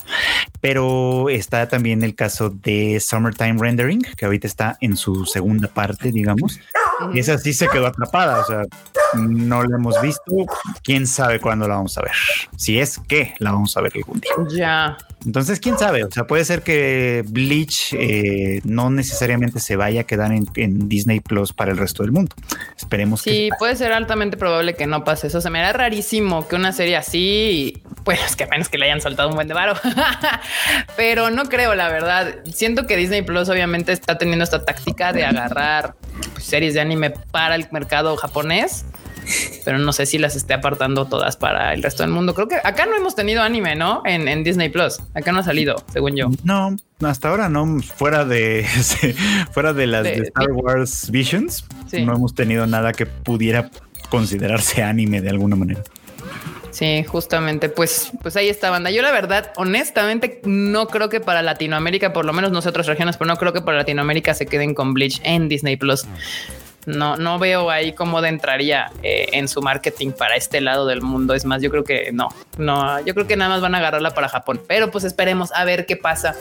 [0.61, 6.11] Pero está también el caso de Summertime Rendering, que ahorita está en su segunda parte,
[6.11, 6.59] digamos.
[7.13, 8.63] Y esa sí se quedó atrapada, o sea,
[9.15, 10.23] no la hemos visto.
[10.83, 12.11] Quién sabe cuándo la vamos a ver.
[12.55, 14.31] Si es que la vamos a ver algún día.
[14.49, 14.97] Ya.
[15.25, 16.03] Entonces, quién sabe.
[16.03, 20.89] O sea, puede ser que Bleach eh, no necesariamente se vaya a quedar en, en
[20.89, 22.35] Disney Plus para el resto del mundo.
[22.77, 23.55] Esperemos Sí, que.
[23.57, 25.39] puede ser altamente probable que no pase eso.
[25.39, 28.99] Se me hará rarísimo que una serie así, pues es que menos que le hayan
[28.99, 29.75] soltado un buen de varo.
[30.97, 32.35] Pero no creo, la verdad.
[32.53, 35.95] Siento que Disney Plus obviamente está teniendo esta táctica de agarrar
[36.39, 38.85] series de anime para el mercado japonés.
[39.63, 42.35] Pero no sé si las esté apartando todas para el resto del mundo.
[42.35, 44.01] Creo que acá no hemos tenido anime, ¿no?
[44.05, 44.99] En, en Disney Plus.
[45.13, 46.27] Acá no ha salido, según yo.
[46.43, 48.65] No, hasta ahora no, fuera de
[49.51, 52.03] fuera de las de, De- Star Wars Visions, Sí.
[52.03, 53.69] no hemos tenido nada que pudiera
[54.09, 55.81] considerarse anime de alguna manera.
[56.73, 58.89] Sí, justamente, pues, pues ahí está banda.
[58.89, 62.87] Yo la verdad, honestamente, no creo que para Latinoamérica, por lo menos no sé otras
[62.87, 66.07] regiones, pero no creo que para Latinoamérica se queden con Bleach en Disney Plus.
[66.87, 71.03] No, no veo ahí cómo de entraría eh, en su marketing para este lado del
[71.03, 71.35] mundo.
[71.35, 74.15] Es más, yo creo que no, no, yo creo que nada más van a agarrarla
[74.15, 76.35] para Japón, pero pues esperemos a ver qué pasa.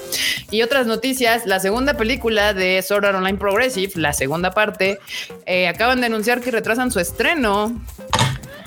[0.51, 4.99] Y otras noticias, la segunda película de Sword Art Online Progressive, la segunda parte,
[5.45, 7.79] eh, acaban de anunciar que retrasan su estreno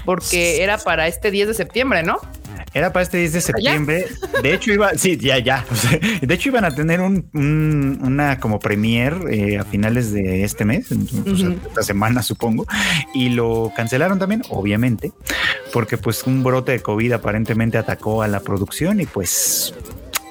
[0.06, 2.18] porque era para este 10 de septiembre, ¿no?
[2.74, 4.06] Era para este 10 de septiembre.
[4.44, 5.66] De hecho, iba, sí, ya, ya.
[6.22, 10.66] De hecho, iban a tener un, un- una como premier eh, a finales de este
[10.66, 10.96] mes, o
[11.38, 11.58] sea, Ujú.
[11.68, 12.66] esta semana, supongo,
[13.14, 15.12] y lo cancelaron también, obviamente,
[15.72, 19.74] porque pues un brote de COVID aparentemente atacó a la producción y pues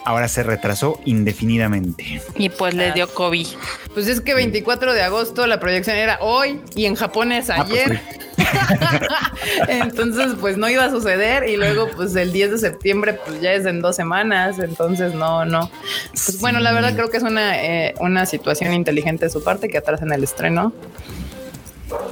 [0.04, 2.20] ahora se retrasó indefinidamente.
[2.36, 3.46] Y pues les dio COVID.
[3.94, 7.64] Pues es que 24 de agosto la proyección era hoy y en Japón es Ah,
[7.66, 8.00] pues ayer.
[9.68, 11.48] entonces, pues no iba a suceder.
[11.48, 14.58] Y luego, pues el 10 de septiembre, pues ya es en dos semanas.
[14.58, 15.70] Entonces, no, no.
[16.12, 19.68] Pues bueno, la verdad creo que es una, eh, una situación inteligente de su parte
[19.68, 20.72] que atrasen el estreno.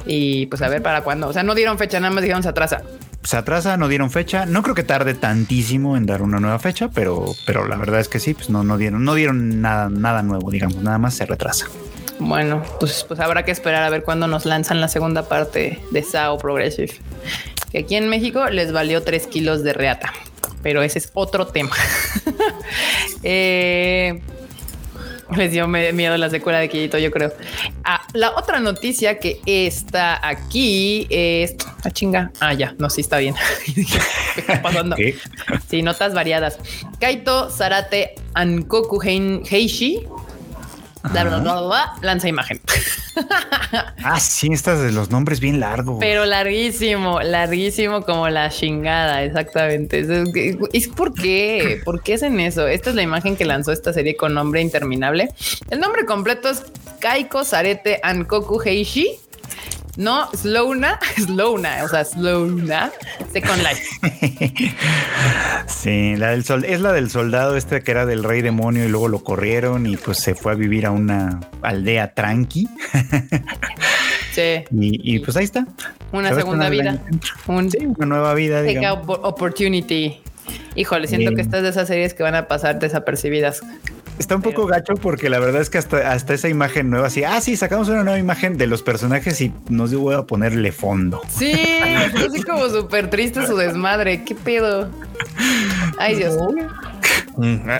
[0.05, 1.27] Y pues a ver para cuándo.
[1.27, 2.83] O sea, no dieron fecha, nada más dijeron se atrasa.
[3.23, 4.45] se atrasa, no dieron fecha.
[4.45, 8.09] No creo que tarde tantísimo en dar una nueva fecha, pero, pero la verdad es
[8.09, 11.25] que sí, pues no, no dieron, no dieron nada, nada nuevo, digamos, nada más se
[11.25, 11.67] retrasa.
[12.25, 16.03] Bueno, pues, pues habrá que esperar a ver cuándo nos lanzan la segunda parte de
[16.03, 16.93] SAO Progressive.
[17.69, 20.13] Que aquí en México les valió 3 kilos de reata,
[20.61, 21.75] pero ese es otro tema.
[23.23, 24.21] eh,
[25.35, 27.33] les dio miedo la secuela de Quillito, yo creo.
[27.83, 31.55] Ah, la otra noticia que está aquí es.
[31.83, 32.31] Ah, chinga.
[32.39, 32.73] Ah, ya.
[32.77, 33.35] No, sí está bien.
[33.75, 34.95] ¿Qué está pasando?
[35.69, 36.59] Sí, notas variadas.
[36.99, 40.05] Kaito Sarate Ankoku Heishi
[42.01, 42.61] lanza imagen.
[44.03, 45.97] ah, sí, estas de los nombres bien largos.
[45.99, 50.05] Pero larguísimo, larguísimo como la chingada, exactamente.
[50.73, 52.67] Es, por qué, por qué hacen eso.
[52.67, 55.29] Esta es la imagen que lanzó esta serie con nombre interminable.
[55.69, 56.63] El nombre completo es
[56.99, 59.19] Kaiko Sarete Ankoku Heishi
[59.95, 62.91] no, Slowna, Slowna, o sea, Slowna,
[63.31, 64.75] Second Life.
[65.67, 68.87] sí, la del sol, es la del soldado este que era del rey demonio y
[68.87, 72.67] luego lo corrieron y pues se fue a vivir a una aldea tranqui.
[74.33, 74.63] sí.
[74.71, 75.67] Y, pues ahí está.
[76.11, 76.99] Una segunda vida.
[77.47, 78.63] una nueva vida.
[78.63, 79.19] Digamos.
[79.21, 80.21] opportunity.
[80.75, 83.61] Híjole, siento que estas de esas series que van a pasar desapercibidas.
[84.19, 87.23] Está un poco gacho porque la verdad es que hasta, hasta esa imagen nueva, así,
[87.23, 91.21] ah, sí, sacamos una nueva imagen de los personajes y nos dio a ponerle fondo.
[91.29, 91.53] Sí,
[92.15, 94.23] así como súper triste su desmadre.
[94.23, 94.89] ¿Qué pedo?
[95.97, 96.37] Ay, Dios.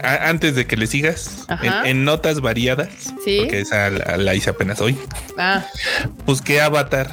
[0.04, 1.46] Antes de que le sigas,
[1.86, 2.90] en, notas variadas,
[3.24, 3.40] ¿Sí?
[3.42, 4.98] porque esa la, hice apenas hoy.
[5.38, 5.66] Ah.
[6.26, 7.10] Busqué Avatar.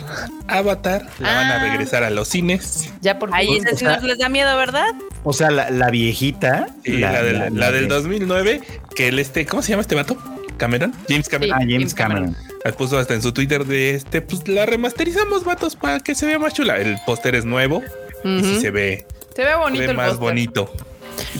[0.49, 1.69] Avatar la van a ah.
[1.71, 2.93] regresar a los cines.
[3.01, 4.95] Ya por Ahí ese sí les da miedo, ¿verdad?
[5.25, 6.69] O sea, la, viejita.
[6.85, 7.23] la,
[7.73, 8.63] del, 2009,
[8.95, 10.17] que el este, ¿cómo se llama este vato?
[10.57, 11.59] Cameron, James Cameron.
[11.59, 12.37] ah, James Cameron.
[12.77, 16.39] Puso hasta en su Twitter de este, pues la remasterizamos, vatos, para que se vea
[16.39, 16.77] más chula.
[16.77, 17.83] El póster es nuevo
[18.25, 19.07] y sí se ve.
[19.35, 19.83] Se ve bonito.
[19.83, 20.73] Se ve más bonito.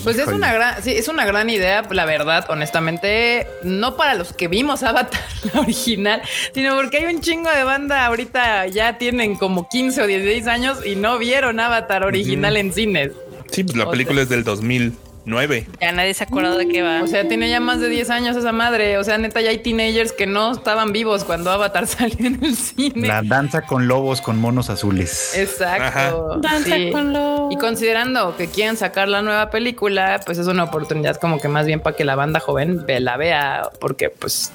[0.03, 4.33] Pues es una gran, sí, es una gran idea, la verdad, honestamente, no para los
[4.33, 5.21] que vimos Avatar
[5.53, 6.23] la original,
[6.55, 10.87] sino porque hay un chingo de banda ahorita ya tienen como 15 o 16 años
[10.87, 13.13] y no vieron Avatar original en cines.
[13.51, 15.10] Sí, pues la película es del 2000.
[15.25, 15.67] 9.
[15.81, 17.03] Ya nadie se acuerda de qué va.
[17.03, 18.99] O sea, tiene ya más de 10 años esa madre.
[18.99, 22.57] O sea, neta, ya hay teenagers que no estaban vivos cuando Avatar salió en el
[22.57, 23.09] cine.
[23.09, 25.33] La danza con lobos con monos azules.
[25.37, 26.39] Exacto.
[26.41, 27.53] Danza con lobos.
[27.53, 31.67] Y considerando que quieren sacar la nueva película, pues es una oportunidad como que más
[31.67, 34.53] bien para que la banda joven la vea, porque pues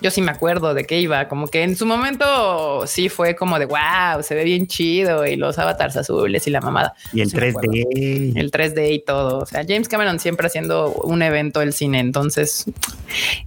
[0.00, 3.58] yo sí me acuerdo de qué iba, como que en su momento sí fue como
[3.58, 6.94] de wow, se ve bien chido y los avatars azules y la mamada.
[7.12, 8.36] Y el 3D.
[8.36, 9.40] El 3D y todo.
[9.40, 12.00] O sea, James Cameron siempre haciendo un evento del cine.
[12.00, 12.66] Entonces,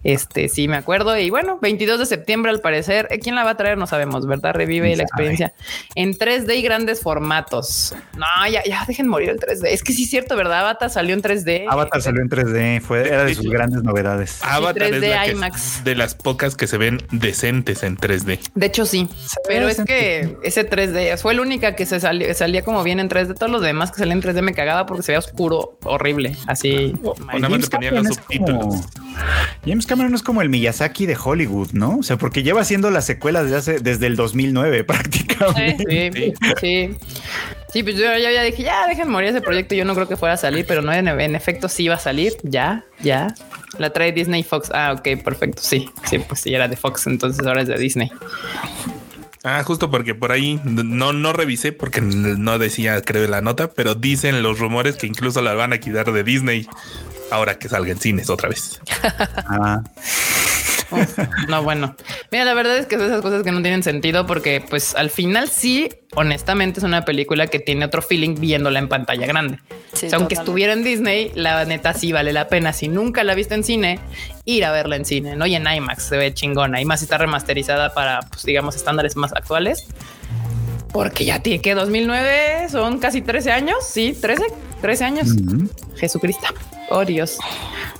[0.03, 1.17] este sí me acuerdo.
[1.17, 3.07] Y bueno, 22 de septiembre al parecer.
[3.11, 3.77] Eh, ¿Quién la va a traer?
[3.77, 4.53] No sabemos, ¿verdad?
[4.53, 5.53] Revive la experiencia
[5.95, 7.95] en 3D y grandes formatos.
[8.17, 9.67] No, ya, ya dejen morir el 3D.
[9.67, 10.61] Es que sí es cierto, ¿verdad?
[10.61, 11.65] Avatar salió en 3D.
[11.69, 12.81] Avatar salió en 3D.
[12.81, 14.39] Fue, era de sus grandes novedades.
[14.43, 15.83] Avatar 3D IMAX.
[15.83, 18.39] de las pocas que se ven decentes en 3D.
[18.53, 19.07] De hecho, sí,
[19.47, 23.09] pero es que ese 3D fue la única que se salió, salía como bien en
[23.09, 23.35] 3D.
[23.37, 26.30] Todos los demás que salían en 3D me cagaba porque se veía oscuro, horrible.
[26.47, 26.93] Así.
[29.65, 31.97] James Cameron es como el Miyazaki de Hollywood, ¿no?
[31.97, 36.11] O sea, porque lleva haciendo las secuelas desde, hace, desde el 2009 prácticamente.
[36.13, 36.95] Sí, sí.
[37.71, 37.83] sí.
[37.83, 39.75] pues yo ya, dije, ya dejen morir ese proyecto.
[39.75, 41.99] Yo no creo que fuera a salir, pero no, en, en efecto sí iba a
[41.99, 42.33] salir.
[42.43, 43.33] Ya, ya.
[43.77, 44.69] La trae Disney Fox.
[44.73, 45.61] Ah, ok, perfecto.
[45.61, 48.11] Sí, sí, pues sí, era de Fox, entonces ahora es de Disney.
[49.43, 53.95] Ah, justo porque por ahí no, no revisé porque no decía, creo, la nota, pero
[53.95, 56.67] dicen los rumores que incluso la van a quitar de Disney
[57.31, 58.79] ahora que salga cines otra vez.
[59.47, 59.81] ah
[61.47, 61.95] no, bueno.
[62.31, 65.09] Mira, la verdad es que son esas cosas que no tienen sentido porque pues al
[65.09, 69.59] final sí, honestamente es una película que tiene otro feeling viéndola en pantalla grande.
[70.13, 72.73] aunque estuviera en Disney, la neta sí vale la pena.
[72.73, 73.99] Si nunca la viste en cine,
[74.45, 75.45] ir a verla en cine, ¿no?
[75.45, 76.81] Y en IMAX se ve chingona.
[76.81, 79.87] Y más si está remasterizada para, pues digamos, estándares más actuales.
[80.91, 83.77] Porque ya tiene que 2009 son casi 13 años.
[83.85, 84.43] Sí, 13,
[84.81, 85.29] 13 años.
[85.95, 86.47] Jesucristo.
[86.89, 87.37] Oh Dios.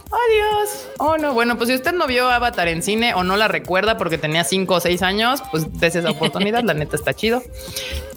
[0.09, 0.87] Oh Dios.
[0.97, 1.33] Oh no.
[1.33, 4.43] Bueno, pues si usted no vio Avatar en cine o no la recuerda porque tenía
[4.43, 6.63] 5 o 6 años, pues des esa oportunidad.
[6.63, 7.41] la neta está chido.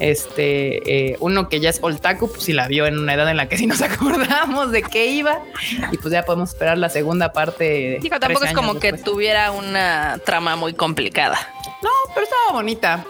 [0.00, 3.36] Este, eh, uno que ya es Oltaku, pues si la vio en una edad en
[3.36, 5.38] la que sí nos acordamos de qué iba.
[5.92, 8.00] Y pues ya podemos esperar la segunda parte.
[8.20, 11.38] Tampoco es como que tuviera una trama muy complicada.
[11.80, 13.06] No, pero estaba bonita.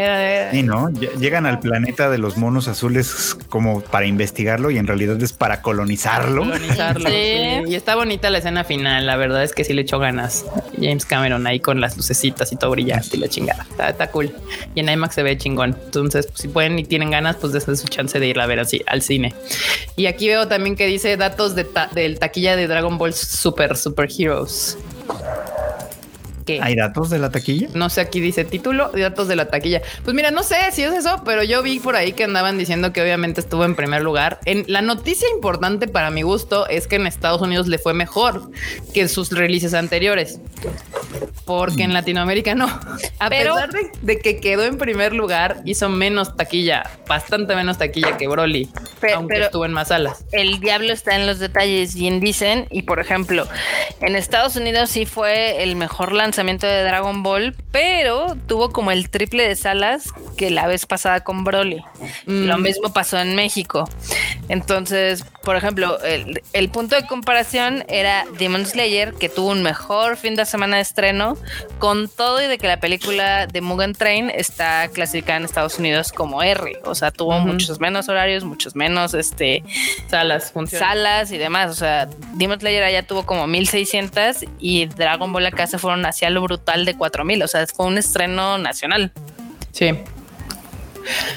[0.00, 0.88] Era- Sí, ¿no?
[0.90, 5.32] Ll- Llegan al planeta de los monos azules como para investigarlo y en realidad es
[5.32, 6.42] para colonizarlo.
[6.44, 7.10] colonizarlo.
[7.10, 7.62] Sí.
[7.66, 9.06] Y está bonita la escena final.
[9.06, 10.44] La verdad es que sí le echó ganas.
[10.80, 13.66] James Cameron ahí con las lucecitas y todo brillante y la chingada.
[13.68, 14.32] Está, está cool.
[14.76, 15.76] Y en IMAX se ve chingón.
[15.86, 18.60] Entonces, pues, si pueden y tienen ganas, pues desde su chance de ir a ver
[18.60, 19.34] así al cine.
[19.96, 23.76] Y aquí veo también que dice datos de ta- del taquilla de Dragon Ball Super
[23.76, 24.78] Super Heroes.
[26.48, 26.60] ¿Qué?
[26.62, 27.68] ¿Hay datos de la taquilla?
[27.74, 29.82] No sé, aquí dice título y datos de la taquilla.
[30.02, 32.90] Pues mira, no sé si es eso, pero yo vi por ahí que andaban diciendo
[32.92, 34.40] que obviamente estuvo en primer lugar.
[34.46, 38.50] En la noticia importante para mi gusto es que en Estados Unidos le fue mejor
[38.94, 40.40] que sus releases anteriores.
[41.44, 42.66] Porque en Latinoamérica no.
[43.18, 47.78] A Pero- pesar de, de que quedó en primer lugar, hizo menos taquilla, bastante menos
[47.78, 48.68] taquilla que Broly,
[49.00, 50.24] Pe- aunque pero- estuvo en más salas.
[50.32, 52.66] el diablo está en los detalles, bien dicen.
[52.70, 53.46] Y por ejemplo,
[54.00, 59.10] en Estados Unidos sí fue el mejor lanzamiento de Dragon Ball, pero tuvo como el
[59.10, 61.82] triple de salas que la vez pasada con Broly.
[62.26, 62.44] Mm.
[62.44, 63.88] Lo mismo pasó en México.
[64.48, 70.16] Entonces, por ejemplo, el, el punto de comparación era Demon Slayer, que tuvo un mejor
[70.16, 71.36] fin de semana de estreno,
[71.78, 76.12] con todo y de que la película de Mugen Train está clasificada en Estados Unidos
[76.12, 76.80] como R.
[76.84, 79.64] O sea, tuvo muchos menos horarios, muchos menos este
[80.08, 81.70] Salas, salas y demás.
[81.70, 86.27] O sea, Demon Slayer allá tuvo como 1600 y Dragon Ball acá se fueron hacia
[86.30, 87.42] lo brutal de 4000.
[87.42, 89.12] O sea, fue un estreno nacional.
[89.72, 89.92] Sí.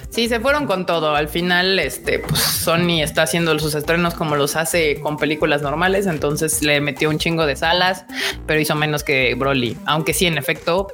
[0.10, 1.16] Sí, se fueron con todo.
[1.16, 6.08] Al final, este, pues Sony está haciendo sus estrenos como los hace con películas normales.
[6.08, 8.06] Entonces le metió un chingo de salas,
[8.46, 9.78] pero hizo menos que Broly.
[9.86, 10.90] Aunque sí, en efecto,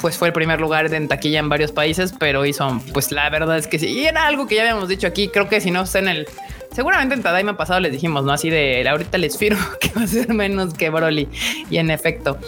[0.00, 3.56] pues fue el primer lugar en taquilla en varios países, pero hizo, pues la verdad
[3.56, 3.86] es que sí.
[3.86, 5.28] Y era algo que ya habíamos dicho aquí.
[5.28, 6.26] Creo que si no está en el.
[6.72, 8.32] Seguramente en Tadaima pasado les dijimos, ¿no?
[8.32, 11.28] Así de ahorita les firmo que va a ser menos que Broly.
[11.70, 12.38] Y en efecto.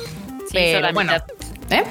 [0.50, 1.24] Sí, hizo la bueno, mitad.
[1.70, 1.84] ¿eh?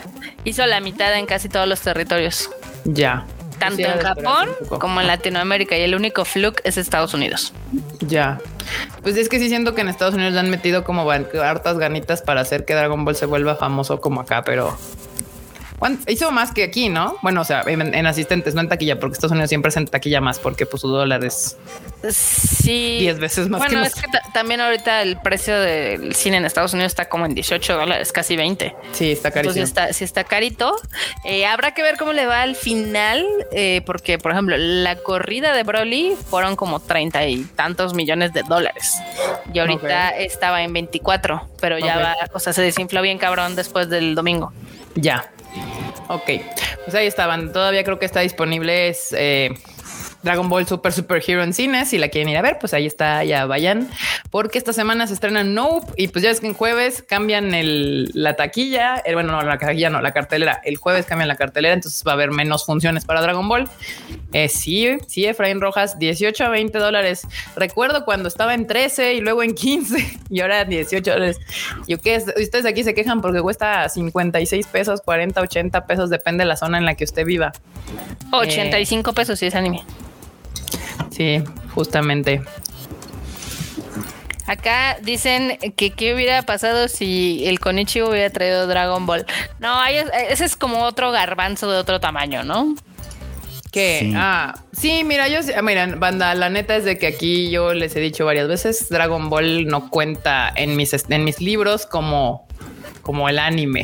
[0.43, 2.49] Hizo la mitad en casi todos los territorios.
[2.85, 3.25] Ya.
[3.59, 5.75] Tanto Sí, en Japón como en Latinoamérica.
[5.77, 7.53] Y el único fluke es Estados Unidos.
[8.01, 8.39] Ya.
[9.01, 12.21] Pues es que sí siento que en Estados Unidos le han metido como hartas ganitas
[12.21, 15.06] para hacer que Dragon Ball se vuelva famoso como acá, pero ¿cuán-
[16.07, 17.17] hizo más que aquí, ¿no?
[17.21, 19.85] Bueno, o sea, en, en asistentes, no en taquilla, porque Estados Unidos siempre es en
[19.85, 21.55] taquilla más, porque pues su dólar es
[22.11, 22.97] Sí.
[22.99, 26.45] 10 veces más que Bueno, es que ta- también ahorita el precio del cine en
[26.45, 28.75] Estados Unidos está como en 18 dólares, casi 20.
[28.91, 29.63] Sí, está carísimo.
[29.63, 30.75] Entonces está, sí está carito.
[31.25, 35.53] Eh, habrá que ver cómo le va al final, eh, porque, por ejemplo, la corrida
[35.53, 38.95] de Broly fueron como treinta y tantos millones de dólares.
[39.53, 43.89] Y ahorita estaba en 24, pero ya va, o sea, se desinfló bien cabrón después
[43.89, 44.51] del domingo.
[44.95, 45.31] Ya.
[46.07, 46.29] Ok.
[46.85, 47.51] Pues ahí estaban.
[47.51, 48.89] Todavía creo que está disponible.
[48.89, 49.53] Es eh,
[50.27, 51.87] Dragon Ball Super Super Hero en cines.
[51.89, 53.23] Si la quieren ir a ver, pues ahí está.
[53.23, 53.89] Ya vayan.
[54.29, 55.93] Porque esta semana se estrena Nope.
[55.95, 57.49] Y pues ya es que en jueves cambian
[58.13, 59.01] la taquilla.
[59.05, 60.59] eh, bueno, no, la taquilla no, la cartelera.
[60.65, 61.73] El jueves cambian la cartelera.
[61.73, 63.69] Entonces va a haber menos funciones para Dragon Ball.
[64.33, 67.25] Eh, sí, sí, Efraín Rojas, 18 a 20 dólares.
[67.55, 71.39] Recuerdo cuando estaba en 13 y luego en 15 y ahora 18 dólares.
[71.87, 76.43] Yo qué es, ustedes aquí se quejan porque cuesta 56 pesos, 40, 80 pesos, depende
[76.43, 77.53] de la zona en la que usted viva.
[78.33, 79.83] 85 pesos si es anime.
[81.11, 82.41] Sí, justamente.
[84.45, 89.25] Acá dicen que qué hubiera pasado si el Konichi hubiera traído Dragon Ball.
[89.59, 92.73] No, ese es como otro garbanzo de otro tamaño, ¿no?
[93.71, 94.13] Que, Sí.
[94.15, 97.93] ah, sí, mira, yo, ah, miren, banda, la neta es de que aquí yo les
[97.97, 102.47] he dicho varias veces, Dragon Ball no cuenta en mis, en mis libros como,
[103.07, 103.83] como el anime.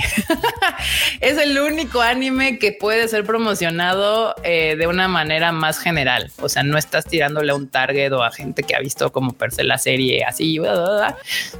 [1.21, 6.29] es el único anime que puede ser promocionado eh, de una manera más general.
[6.41, 9.31] O sea, no estás tirándole a un target o a gente que ha visto como
[9.31, 10.59] per se la serie así,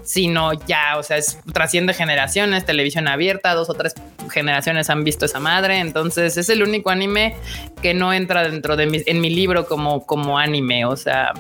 [0.04, 3.96] sino ya, o sea, es, trasciende generaciones, televisión abierta, dos o tres
[4.30, 5.80] generaciones han visto esa madre.
[5.80, 7.34] Entonces es el único anime
[7.82, 10.84] que no entra dentro de mi, en mi libro como, como anime.
[10.84, 11.32] O sea,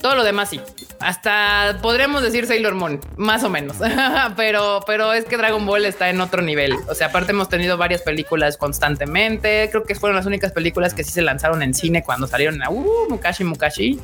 [0.00, 0.60] todo lo demás sí.
[1.02, 3.76] Hasta podríamos decir Sailor Moon, más o menos.
[4.36, 6.74] pero, pero es que Dragon Ball está en otro nivel.
[6.88, 9.68] O sea, aparte hemos tenido varias películas constantemente.
[9.70, 12.70] Creo que fueron las únicas películas que sí se lanzaron en cine cuando salieron a
[12.70, 14.00] uh, Mukashi Mukashi.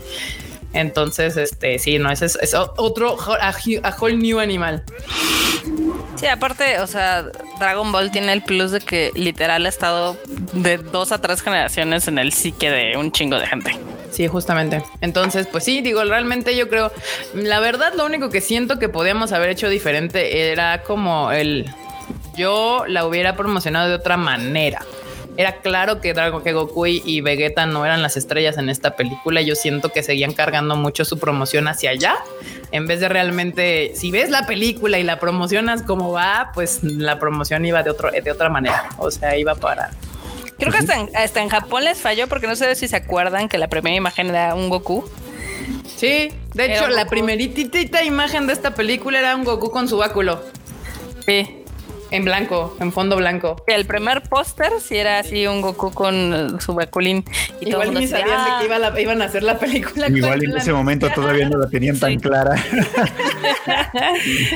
[0.73, 4.85] Entonces, este sí, no, ese es, otro a whole new animal.
[6.17, 7.25] Sí, aparte, o sea,
[7.59, 10.17] Dragon Ball tiene el plus de que literal ha estado
[10.53, 13.79] de dos a tres generaciones en el psique de un chingo de gente.
[14.11, 14.83] Sí, justamente.
[15.01, 16.91] Entonces, pues sí, digo, realmente yo creo,
[17.35, 21.67] la verdad, lo único que siento que podíamos haber hecho diferente era como el,
[22.37, 24.81] yo la hubiera promocionado de otra manera.
[25.37, 29.41] Era claro que Dragon que Goku y Vegeta no eran las estrellas en esta película.
[29.41, 32.17] Yo siento que seguían cargando mucho su promoción hacia allá.
[32.73, 37.21] En vez de realmente, si ves la película y la promocionas como va, pues la
[37.21, 38.89] promoción iba de otro, de otra manera.
[38.99, 39.91] O sea, iba para
[40.59, 43.49] Creo que hasta en, hasta en Japón les falló porque no sé si se acuerdan
[43.49, 45.09] que la primera imagen era un Goku.
[45.97, 49.97] Sí, de Era hecho, la primeritita imagen de esta película era un Goku con su
[49.99, 50.43] báculo.
[51.27, 51.55] Sí.
[52.11, 53.63] En blanco, en fondo blanco.
[53.67, 57.23] El primer póster sí era así un Goku con su baculín.
[57.61, 58.57] Y todo Igual el mundo ni sabían de "Ah".
[58.61, 60.09] que iba la- iban a hacer la película.
[60.09, 62.55] Igual en ese momento todavía no la tenían tan clara.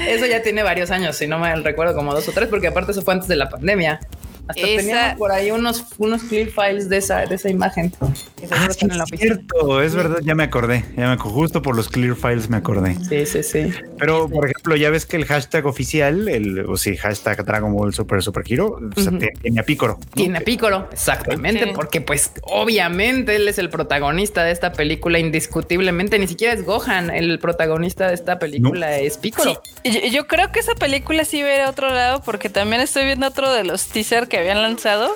[0.08, 2.92] Eso ya tiene varios años, si no me recuerdo, como dos o tres, porque aparte
[2.92, 4.00] eso fue antes de la pandemia.
[4.48, 7.92] Hasta Esa- teníamos por ahí unos, unos clear files de esa, de esa imagen.
[8.02, 9.04] Ah, sí, es oficina.
[9.06, 12.96] cierto, es verdad, ya me acordé, ya me justo por los clear files me acordé.
[13.08, 13.72] Sí, sí, sí.
[13.98, 17.94] Pero, por ejemplo, ya ves que el hashtag oficial, el, o sí, hashtag Dragon Ball
[17.94, 19.18] Super Super Hero, o sea, Ujú.
[19.20, 19.98] te- tiene a Picoro.
[20.14, 21.70] Tiene a Piccolo, exactamente, Sí.
[21.74, 27.10] porque pues obviamente él es el protagonista de esta película indiscutiblemente, ni siquiera es Gohan,
[27.10, 29.62] el protagonista de esta película es Piccolo.
[29.84, 33.04] Sí, yo, yo creo que esa película sí ve a otro lado porque también estoy
[33.04, 35.12] viendo otro de los teaser que habían lanzado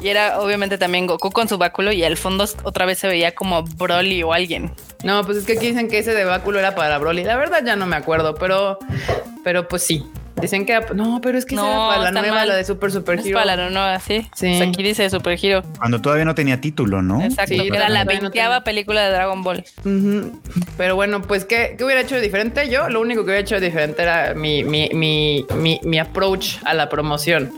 [0.00, 3.34] y era obviamente también Goku con su báculo y al fondo otra vez se veía
[3.34, 4.70] como Broly o alguien.
[5.02, 7.62] No, pues es que aquí dicen que ese de báculo era para Broly, la verdad
[7.66, 8.78] ya no me acuerdo, pero,
[9.44, 10.06] pero pues sí.
[10.40, 12.48] Dicen que era- no, pero es que esa era No, para la nueva, mal.
[12.48, 13.36] la de Super Super Es Hero.
[13.38, 14.26] para la nueva, sí.
[14.34, 14.54] Sí.
[14.56, 15.62] Pues aquí dice Super Hero.
[15.78, 17.22] Cuando todavía no tenía título, ¿no?
[17.22, 18.64] Exacto, Sí, era la no veinteava tenía.
[18.64, 19.64] película de Dragon Ball.
[20.78, 22.70] Pero bueno, pues ¿qué, ¿qué hubiera hecho diferente?
[22.70, 26.72] Yo lo único que hubiera hecho diferente era mi, mi, mi, mi, mi approach a
[26.72, 27.52] la promoción.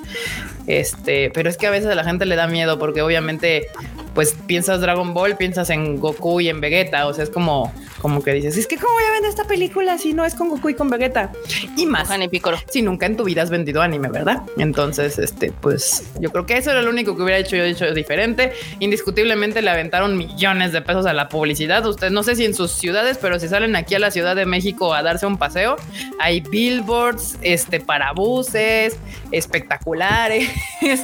[0.67, 3.69] Este, pero es que a veces a la gente le da miedo porque obviamente,
[4.15, 7.07] pues piensas Dragon Ball, piensas en Goku y en Vegeta.
[7.07, 9.97] O sea, es como, como que dices, es que cómo voy a vender esta película
[9.97, 11.31] si no es con Goku y con Vegeta.
[11.77, 12.09] Y más.
[12.09, 12.59] Gohan y Piccolo.
[12.69, 14.43] Si nunca en tu vida has vendido anime, ¿verdad?
[14.57, 17.93] Entonces, este, pues yo creo que eso era lo único que hubiera hecho yo hecho
[17.95, 18.53] diferente.
[18.81, 21.87] Indiscutiblemente le aventaron millones de pesos a la publicidad.
[21.87, 24.47] Ustedes no sé si en sus ciudades, pero si salen aquí a la Ciudad de
[24.47, 25.77] México a darse un paseo,
[26.19, 28.99] hay billboards, este, para buses,
[29.31, 30.51] espectaculares.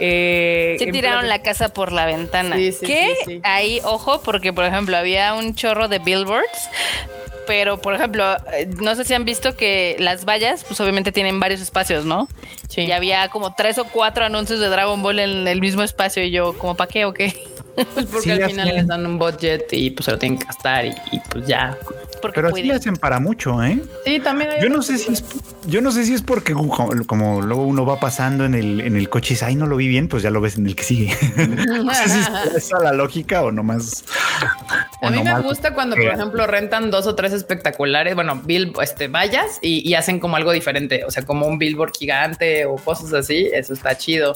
[0.00, 2.56] eh, Sí en tiraron la casa por la ventana.
[2.56, 3.40] Sí, sí, que sí, sí.
[3.42, 6.41] ahí, ojo, porque por ejemplo había un chorro de billboards.
[7.46, 11.40] Pero, por ejemplo, eh, no sé si han visto que las vallas, pues obviamente tienen
[11.40, 12.28] varios espacios, ¿no?
[12.68, 12.82] Sí.
[12.82, 16.22] Y había como tres o cuatro anuncios de Dragon Ball en el mismo espacio.
[16.22, 17.34] Y yo, como, ¿para qué o qué?
[17.74, 20.38] Pues porque Sí, al final hacen- les dan un budget y pues se lo tienen
[20.38, 21.76] que gastar y, y, pues ya.
[22.20, 23.82] Porque Pero así le hacen para mucho, ¿eh?
[24.04, 25.24] Sí, también hay Yo no sé si es,
[25.66, 26.70] yo no sé si es porque como,
[27.06, 29.76] como luego uno va pasando en el, en el coche y dice, ay, no lo
[29.76, 31.16] vi bien, pues ya lo ves en el que sigue.
[31.82, 34.04] no sé si es esa la lógica o nomás.
[35.00, 38.72] o A mí me gusta cuando, por ejemplo, rentan dos o tres espectaculares, bueno, bill,
[38.80, 42.76] este, vallas y, y hacen como algo diferente, o sea, como un billboard gigante o
[42.76, 44.34] cosas así, eso está chido.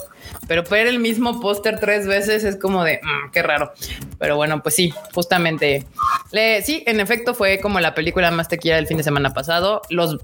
[0.48, 3.72] Pero ver el mismo póster tres veces es como de, "Mm, qué raro.
[4.18, 5.86] Pero bueno, pues sí, justamente,
[6.32, 9.82] le, sí, en efecto fue como la película más tequila del fin de semana pasado.
[9.90, 10.18] Los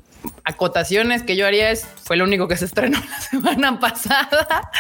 [0.45, 4.71] acotaciones que yo haría es, fue lo único que se estrenó la semana pasada.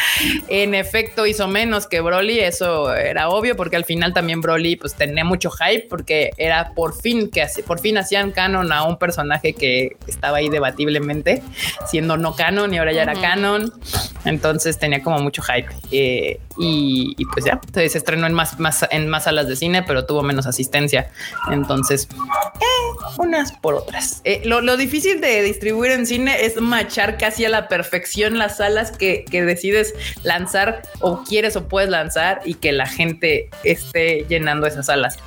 [0.48, 4.94] En efecto, hizo menos que Broly, eso era obvio, porque al final también Broly pues
[4.94, 9.52] tenía mucho hype, porque era por fin que por fin hacían canon a un personaje
[9.52, 11.42] que estaba ahí debatiblemente,
[11.86, 13.72] siendo no canon y ahora ya era canon.
[14.24, 15.68] Entonces tenía como mucho hype.
[15.90, 18.56] Eh, y, y, pues ya, entonces se estrenó en más,
[18.90, 21.10] en más salas de cine, pero tuvo menos asistencia.
[21.50, 22.08] Entonces,
[22.60, 24.20] eh, unas por otras.
[24.24, 28.58] Eh, lo, lo difícil de distribuir en cine es machar casi a la perfección las
[28.58, 34.26] salas que, que decides lanzar o quieres o puedes lanzar y que la gente esté
[34.28, 35.18] llenando esas salas.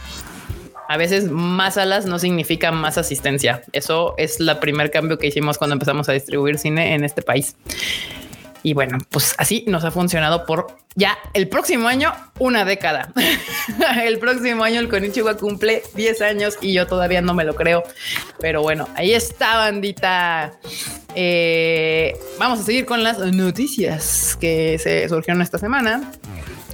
[0.87, 3.63] A veces más salas no significa más asistencia.
[3.71, 7.55] Eso es el primer cambio que hicimos cuando empezamos a distribuir cine en este país.
[8.65, 13.13] Y bueno, pues así nos ha funcionado por ya el próximo año, una década.
[14.03, 17.83] el próximo año el Konichiwa cumple 10 años y yo todavía no me lo creo.
[18.39, 20.53] Pero bueno, ahí está, bandita.
[21.13, 26.11] Eh, vamos a seguir con las noticias que se surgieron esta semana.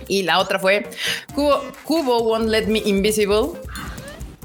[0.08, 0.90] Y la otra fue
[1.36, 3.60] Cubo, Cubo Won't Let Me Invisible.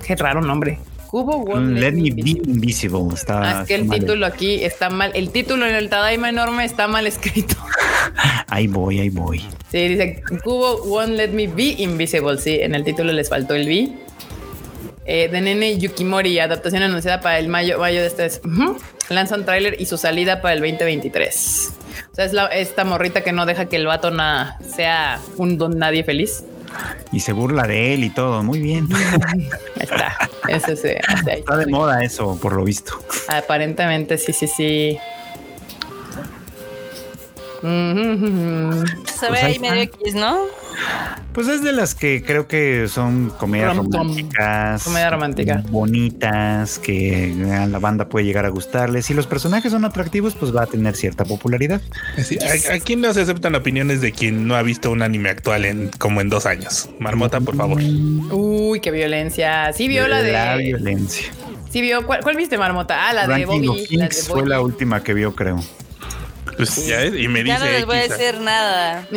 [0.04, 0.80] Qué raro nombre.
[1.16, 2.52] Cubo Won't Let me be Invisible.
[2.52, 3.14] invisible.
[3.14, 3.98] Está, Ah, es que el mal.
[4.00, 5.12] título aquí está mal.
[5.14, 7.56] El título en el Tadaima enorme está mal escrito.
[8.48, 9.38] Ahí voy, ahí voy.
[9.70, 12.36] Sí, dice Cubo won't let me be invisible.
[12.36, 13.92] Sí, en el título les faltó el B.
[15.06, 18.26] Eh, de Nene Yukimori, adaptación anunciada para el mayo, mayo de este.
[18.46, 18.76] Ujú.
[19.08, 21.72] Lanza un tráiler y su salida para el 2023.
[22.12, 25.56] O sea, es la- esta morrita que no deja que el vato na- sea un
[25.56, 26.44] don nadie feliz.
[27.12, 28.42] Y se burla de él y todo.
[28.42, 28.88] Muy bien.
[29.80, 30.16] Está.
[30.46, 30.88] Sí,
[31.28, 31.40] ahí.
[31.40, 32.92] Está de moda eso, por lo visto.
[33.28, 34.98] Aparentemente, sí, sí, sí.
[37.60, 37.66] Se
[39.26, 39.82] ve Pues ahí ahí medio.
[39.82, 40.38] X, ¿no?
[41.32, 44.82] Pues es de las que creo que son comedias románticas.
[44.84, 45.62] Comedia romántica.
[45.68, 49.06] Bonitas, que a la banda puede llegar a gustarles.
[49.06, 51.80] Si los personajes son atractivos, pues va a tener cierta popularidad.
[52.22, 55.64] Sí, ¿a- Aquí no se aceptan opiniones de quien no ha visto un anime actual
[55.64, 56.88] en como en dos años.
[56.98, 57.80] Marmota, por favor.
[57.82, 59.72] Uy, qué violencia.
[59.72, 60.64] Sí vio la La de.
[60.64, 61.26] violencia.
[61.70, 62.06] Sí vio.
[62.06, 63.08] ¿Cuál, cuál viste, Marmota?
[63.08, 63.66] Ah, la de Bobby.
[63.66, 64.48] La de Kings fue Bobby.
[64.50, 65.60] la última que vio, creo.
[66.56, 69.06] Pues ya ves, y me dice Ya no les voy a decir nada.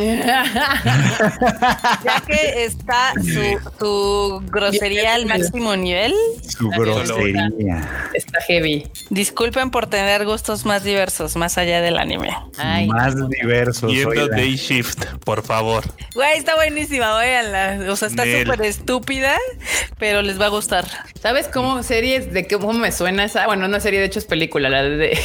[2.04, 6.14] Ya que está su, su grosería al máximo nivel,
[6.46, 7.50] Su grosería.
[8.14, 8.86] Está heavy.
[9.10, 12.30] disculpen por tener gustos más diversos, más allá del anime.
[12.58, 12.86] Ay.
[12.88, 13.90] Más diversos.
[13.90, 14.28] Viendo.
[14.28, 15.84] Day Shift, por favor.
[16.14, 17.90] Güey, está buenísima, véanla.
[17.90, 19.36] O sea, está súper estúpida,
[19.98, 20.86] pero les va a gustar.
[21.20, 23.46] ¿Sabes cómo series de cómo me suena esa?
[23.46, 25.18] Bueno, una serie de hecho es película, la de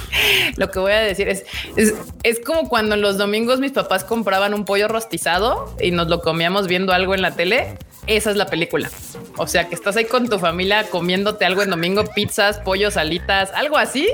[0.56, 1.44] lo que voy a decir es,
[1.76, 6.20] es es como cuando los domingos mis papás compraban un pollo rostizado y nos lo
[6.20, 7.76] comíamos viendo algo en la tele.
[8.06, 8.90] Esa es la película.
[9.36, 13.52] O sea, que estás ahí con tu familia comiéndote algo en domingo, pizzas, pollos, alitas,
[13.54, 14.08] algo así.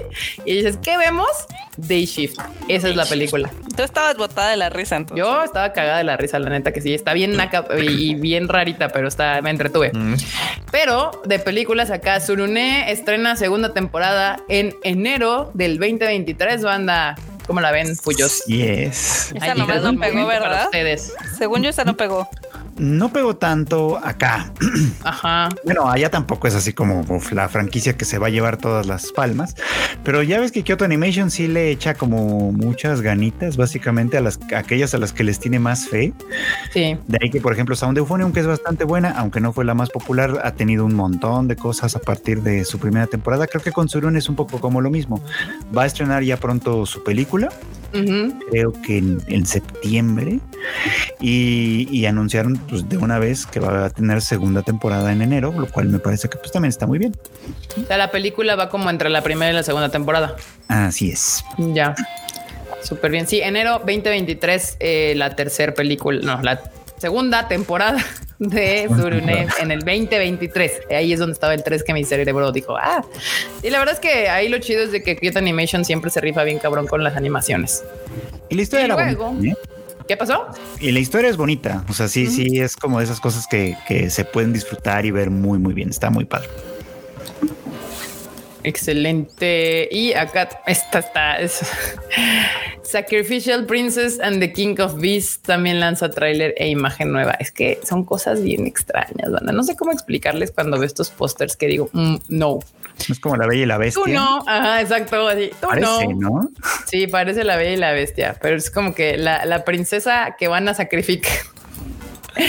[0.45, 1.29] Y dices, ¿qué vemos?
[1.79, 2.39] Day Shift.
[2.69, 3.51] Esa es la película.
[3.75, 5.25] Tú estabas botada de la risa, entonces.
[5.25, 6.93] Yo estaba cagada de la risa, la neta que sí.
[6.93, 9.91] Está bien naca y, y bien rarita, pero está, me entretuve.
[9.95, 10.17] Mm.
[10.71, 17.17] Pero de películas acá, Surune estrena segunda temporada en enero del 2023, banda.
[17.49, 18.45] ¿Cómo la ven, Puyos?
[18.45, 19.33] Yes.
[19.35, 20.67] Esa nomás no pegó, ¿verdad?
[20.67, 21.15] ustedes.
[21.39, 22.29] Según yo, esa no pegó.
[22.79, 24.53] No pegó tanto acá.
[25.05, 25.49] Ajá.
[25.65, 28.87] Bueno, allá tampoco es así como uf, la franquicia que se va a llevar todas
[28.87, 29.57] las palmas,
[30.05, 34.39] pero ya ves que Kyoto Animation sí le echa como muchas ganitas, básicamente a las
[34.55, 36.13] a aquellas a las que les tiene más fe.
[36.73, 36.97] Sí.
[37.07, 39.75] De ahí que, por ejemplo, Sound Euphonium, que es bastante buena, aunque no fue la
[39.75, 43.47] más popular, ha tenido un montón de cosas a partir de su primera temporada.
[43.47, 45.23] Creo que con Surun es un poco como lo mismo.
[45.77, 47.49] Va a estrenar ya pronto su película,
[47.93, 50.41] Creo que en, en septiembre,
[51.21, 55.53] y, y anunciaron pues, de una vez que va a tener segunda temporada en enero,
[55.57, 57.17] lo cual me parece que pues también está muy bien.
[57.83, 60.37] O sea, la película va como entre la primera y la segunda temporada.
[60.69, 61.45] Así es.
[61.59, 61.95] Ya.
[62.83, 63.27] Súper bien.
[63.27, 66.61] Sí, enero 2023, eh, la tercera película, no, la
[66.99, 68.05] segunda temporada
[68.39, 70.73] de Surune en el 2023.
[70.91, 73.05] Ahí es donde estaba el 3 que mi cerebro dijo, ah.
[73.63, 76.21] Y la verdad es que ahí lo chido es de que Kyoto Animation siempre se
[76.21, 77.83] rifa bien cabrón con las animaciones.
[78.49, 79.53] Y la historia Y era luego- bonita.
[79.61, 79.65] ¿eh?
[80.07, 80.47] ¿Qué pasó?
[80.81, 81.85] Y la historia es bonita.
[81.91, 85.11] O sea, sí, sí, es como de esas cosas que, que se pueden disfrutar y
[85.11, 85.91] ver muy, muy bien.
[85.91, 86.49] Está muy padre.
[88.65, 89.89] Excelente.
[89.91, 91.39] Y acá esta está.
[91.39, 91.61] es-
[92.83, 97.33] Sacrificial Princess and the King of Beasts también lanza tráiler e imagen nueva.
[97.39, 99.53] Es que son cosas bien extrañas, banda.
[99.53, 102.61] No sé cómo explicarles cuando veo estos pósters que digo, mm, no,
[103.11, 104.03] Es como la bella y la bestia.
[104.03, 104.43] tú no.
[104.47, 105.29] Ajá, exacto.
[105.29, 106.15] Así, tú Parece, no.
[106.15, 106.51] ¿no?
[106.87, 110.49] Sí, parece la bella y la bestia, pero es como que la, la princesa que
[110.49, 111.33] van a sacrificar.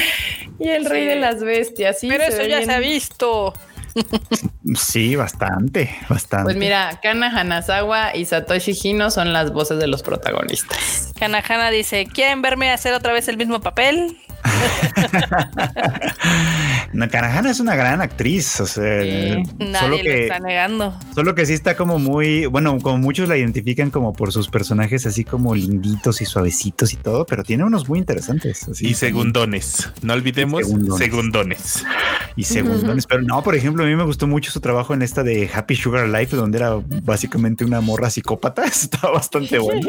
[0.62, 2.00] Y el rey de las bestias.
[2.00, 2.66] Sí, Pero eso ya bien.
[2.66, 3.54] se ha visto.
[4.76, 6.46] Sí, bastante, bastante.
[6.46, 11.12] Pues mira, Kana Hanazawa y Satoshi Hino son las voces de los protagonistas.
[11.18, 14.18] Kanahana dice, ¿quieren verme hacer otra vez el mismo papel?
[16.94, 20.98] Nakarahana es una gran actriz, o sea, Sí, Nadie solo lo que está negando.
[21.16, 25.06] solo que sí está como muy, bueno, como muchos la identifican como por sus personajes
[25.06, 28.68] así como linditos y suavecitos y todo, pero tiene unos muy interesantes.
[28.68, 28.88] así.
[28.88, 29.90] Y segundones.
[30.02, 30.98] No olvidemos Segundones.
[31.00, 31.84] segundones.
[32.36, 33.06] y segundones.
[33.08, 35.76] Pero no, por ejemplo, a mí me gustó mucho su trabajo en esta de Happy
[35.76, 36.72] Sugar Life, donde era
[37.04, 38.64] básicamente una morra psicópata.
[38.66, 39.88] Estaba bastante bueno.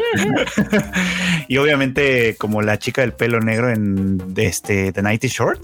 [1.47, 5.63] y obviamente, como la chica del pelo negro en este The Night is Short.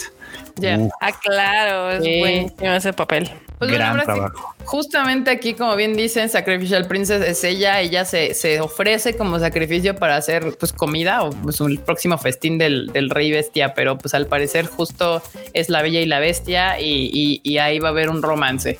[0.57, 0.77] Ya.
[0.77, 2.19] Uf, Ah, claro, es Sí.
[2.19, 3.29] buenísimo ese papel.
[3.59, 4.55] Pues bueno, gran ahora sí, trabajo.
[4.65, 7.79] justamente aquí, como bien dicen, Sacrificial Princess es ella.
[7.81, 12.57] Ella se, se ofrece como sacrificio para hacer pues comida o pues, un próximo festín
[12.59, 15.23] del, del rey bestia, pero pues al parecer justo
[15.53, 18.77] es la bella y la bestia y, y- y ahí va a haber un romance.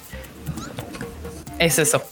[1.60, 2.04] Es eso.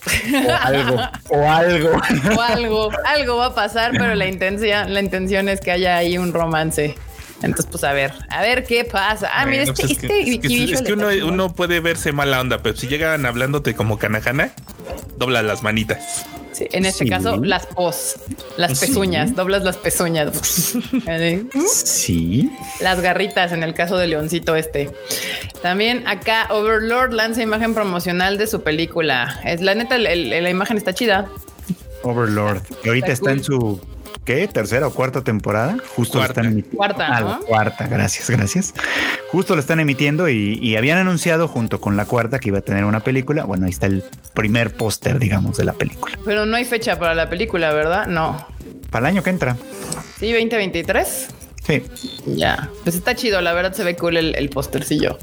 [0.47, 0.97] O algo,
[1.29, 1.89] o algo.
[2.35, 6.17] o algo, algo va a pasar, pero la intención, la intención es que haya ahí
[6.17, 6.95] un romance.
[7.41, 9.29] Entonces, pues a ver, a ver qué pasa.
[9.33, 12.39] Ah, mira, este, pues es que, este es que- es que uno, puede verse mala
[12.39, 14.51] onda, pero si llegan hablándote como canajana,
[15.17, 16.25] dobla las manitas.
[16.53, 17.09] Sí, en este Sí.
[17.09, 18.15] caso, las pos,
[18.55, 18.87] las Sí.
[18.87, 20.31] pezuñas, doblas las pezuñas.
[21.73, 22.49] Sí.
[22.79, 24.89] las garritas en el caso de Leoncito este.
[25.61, 29.41] También acá Overlord lanza imagen promocional de su película.
[29.43, 31.27] Es la neta, el- el- la imagen está chida.
[32.03, 32.61] Overlord.
[32.83, 33.81] Que ahorita Está está en su
[34.25, 34.47] ¿qué?
[34.47, 35.77] tercera o cuarta temporada.
[35.95, 36.41] Justo Cuarta.
[36.41, 36.77] lo están emitiendo.
[36.77, 37.29] Cuarta, Ah, ¿no?
[37.29, 38.73] la cuarta, gracias, gracias.
[39.31, 42.61] Justo lo están emitiendo y, y habían anunciado junto con la cuarta que iba a
[42.61, 43.45] tener una película.
[43.45, 44.03] Bueno, ahí está el
[44.33, 46.17] primer póster, digamos, de la película.
[46.25, 48.07] Pero no hay fecha para la película, ¿verdad?
[48.07, 48.45] No.
[48.89, 49.55] Para el año que entra.
[50.19, 51.27] Sí, 2023.
[51.65, 51.81] Sí.
[52.27, 55.17] Ya, pues está chido, la verdad se ve cool el, el postercillo.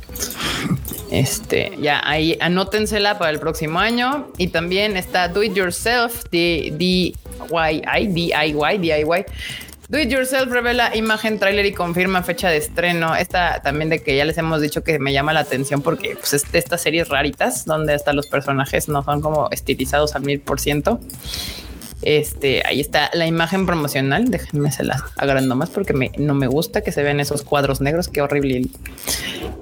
[1.13, 4.29] Este, ya ahí anótensela para el próximo año.
[4.39, 7.15] Y también está Do It Yourself, DIY,
[8.09, 9.25] DIY, DIY.
[9.91, 13.15] Do It Yourself revela imagen, tráiler y confirma fecha de estreno.
[13.15, 16.33] Esta también de que ya les hemos dicho que me llama la atención porque pues,
[16.33, 20.41] es de estas series raritas donde hasta los personajes no son como estilizados al mil
[20.41, 20.99] por ciento.
[22.03, 24.31] Este, ahí está la imagen promocional.
[24.31, 27.81] Déjenme se las agrando más porque me, no me gusta que se vean esos cuadros
[27.81, 28.09] negros.
[28.09, 28.67] Qué horrible.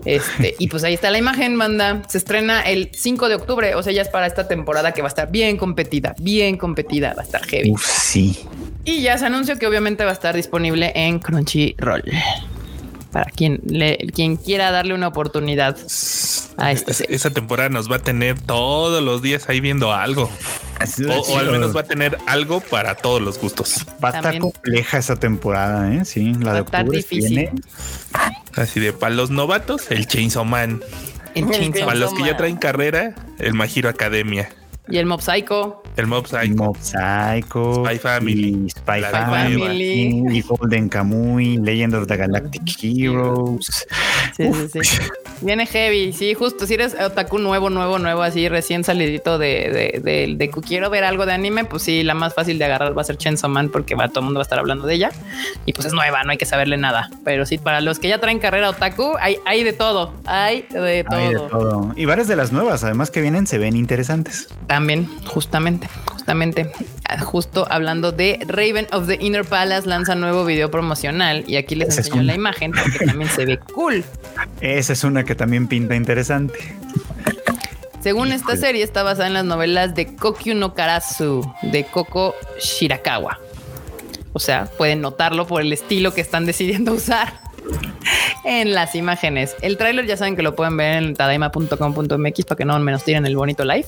[0.05, 2.03] Este, y pues ahí está la imagen, manda.
[2.09, 3.75] Se estrena el 5 de octubre.
[3.75, 7.15] O sea, ya es para esta temporada que va a estar bien competida, bien competida.
[7.15, 7.73] Va a estar heavy.
[7.73, 8.39] Uf, sí.
[8.85, 12.05] Y ya se anunció que obviamente va a estar disponible en Crunchyroll.
[13.13, 15.77] Para quien, le, quien quiera darle una oportunidad
[16.57, 17.17] a esta Es- serie.
[17.17, 20.31] Esa temporada nos va a tener todos los días ahí viendo algo.
[21.09, 23.85] O, o al menos va a tener algo para todos los gustos.
[24.03, 26.05] Va a estar compleja esa temporada, ¿eh?
[26.05, 27.29] Sí, la Va de octubre difícil.
[27.31, 27.53] viene.
[28.57, 30.81] Así de para los novatos, el Chainsaw Man.
[31.35, 34.49] El Chainsaw Para los que ya traen carrera, el My Hero Academia.
[34.91, 35.83] Y el Mob Psycho.
[35.97, 36.55] El Mob Psycho.
[36.57, 38.65] Mob Psycho, Spy Family.
[38.67, 40.39] y Spy La Family, Family.
[40.39, 43.87] y Golden Kamuy, Legend of the Galactic Heroes.
[44.37, 44.99] Sí, sí, sí.
[45.41, 46.13] Viene heavy.
[46.13, 46.67] Sí, justo.
[46.67, 50.91] Si eres otaku nuevo, nuevo, nuevo, así recién salidito de, de, de, de que quiero
[50.91, 53.51] ver algo de anime, pues sí, la más fácil de agarrar va a ser Chainsaw
[53.51, 55.11] Man porque va, todo el mundo va a estar hablando de ella.
[55.67, 57.11] Y pues es nueva, no hay que saberle nada.
[57.25, 60.13] Pero sí, para los que ya traen carrera otaku, hay, hay de todo.
[60.27, 61.17] Hay de todo.
[61.17, 61.93] Hay de todo.
[61.97, 64.49] Y varias de las nuevas, además que vienen, se ven interesantes.
[64.67, 66.71] También, justamente, justamente,
[67.09, 71.75] ah, justo hablando de Raven of the Inner Palace lanza nuevo video promocional y aquí
[71.75, 74.05] les Ese enseño la imagen porque también se ve cool.
[74.61, 76.75] Esa es una que también pinta interesante.
[78.01, 83.39] Según esta serie está basada en las novelas de Kokyu no Karasu de Koko Shirakawa.
[84.33, 87.43] O sea, pueden notarlo por el estilo que están decidiendo usar
[88.45, 89.55] en las imágenes.
[89.63, 93.25] El tráiler ya saben que lo pueden ver en tadaima.com.mx para que no menos tiren
[93.25, 93.87] el bonito live.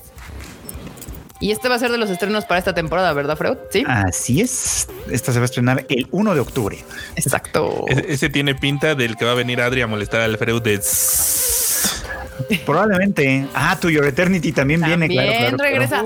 [1.42, 3.56] Y este va a ser de los estrenos para esta temporada, ¿verdad, Freud?
[3.70, 3.82] Sí.
[3.84, 4.86] Así es.
[5.10, 6.78] Esta se va a estrenar el 1 de octubre.
[7.16, 7.84] Exacto.
[7.88, 10.80] Ese, ese tiene pinta del que va a venir Adri a molestar al Freud de...
[12.64, 13.46] Probablemente.
[13.54, 15.30] Ah, To Your Eternity también, viene, claro.
[15.32, 15.72] También claro, claro.
[15.72, 16.04] regresa.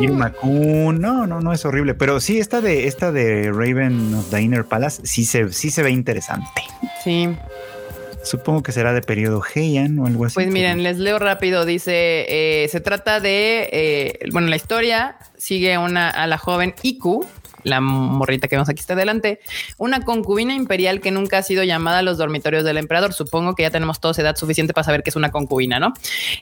[0.00, 1.00] Irma Kun.
[1.00, 1.94] No, no, no es horrible.
[1.94, 5.84] Pero sí, esta de esta de Raven of the Inner Palace sí se, sí se
[5.84, 6.62] ve interesante.
[7.04, 7.28] Sí.
[8.24, 10.34] Supongo que será de periodo Heian o algo así.
[10.34, 11.64] Pues miren, les leo rápido.
[11.64, 17.26] Dice, eh, se trata de, eh, bueno, la historia sigue una, a la joven Iku,
[17.64, 19.40] la morrita que vemos aquí está adelante,
[19.78, 23.12] una concubina imperial que nunca ha sido llamada a los dormitorios del emperador.
[23.12, 25.92] Supongo que ya tenemos todos edad suficiente para saber que es una concubina, ¿no?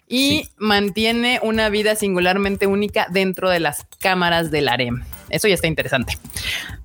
[0.09, 5.03] Y mantiene una vida singularmente única dentro de las cámaras del harem.
[5.31, 6.19] Eso ya está interesante.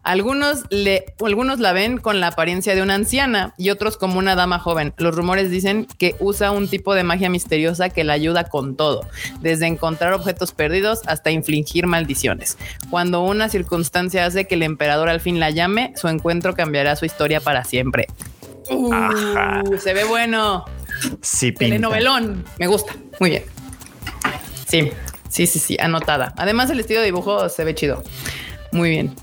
[0.03, 4.35] Algunos, le, algunos la ven con la apariencia de una anciana y otros como una
[4.35, 4.93] dama joven.
[4.97, 9.05] Los rumores dicen que usa un tipo de magia misteriosa que la ayuda con todo,
[9.41, 12.57] desde encontrar objetos perdidos hasta infligir maldiciones.
[12.89, 17.05] Cuando una circunstancia hace que el emperador al fin la llame, su encuentro cambiará su
[17.05, 18.07] historia para siempre.
[18.69, 19.63] Uh, Ajá.
[19.77, 20.65] se ve bueno.
[21.21, 21.65] Sí, pinta.
[21.65, 22.45] Telenovelón.
[22.59, 22.93] Me gusta.
[23.19, 23.43] Muy bien.
[24.67, 24.91] Sí,
[25.29, 25.77] sí, sí, sí.
[25.79, 26.33] Anotada.
[26.37, 28.03] Además, el estilo de dibujo se ve chido.
[28.71, 29.15] Muy bien.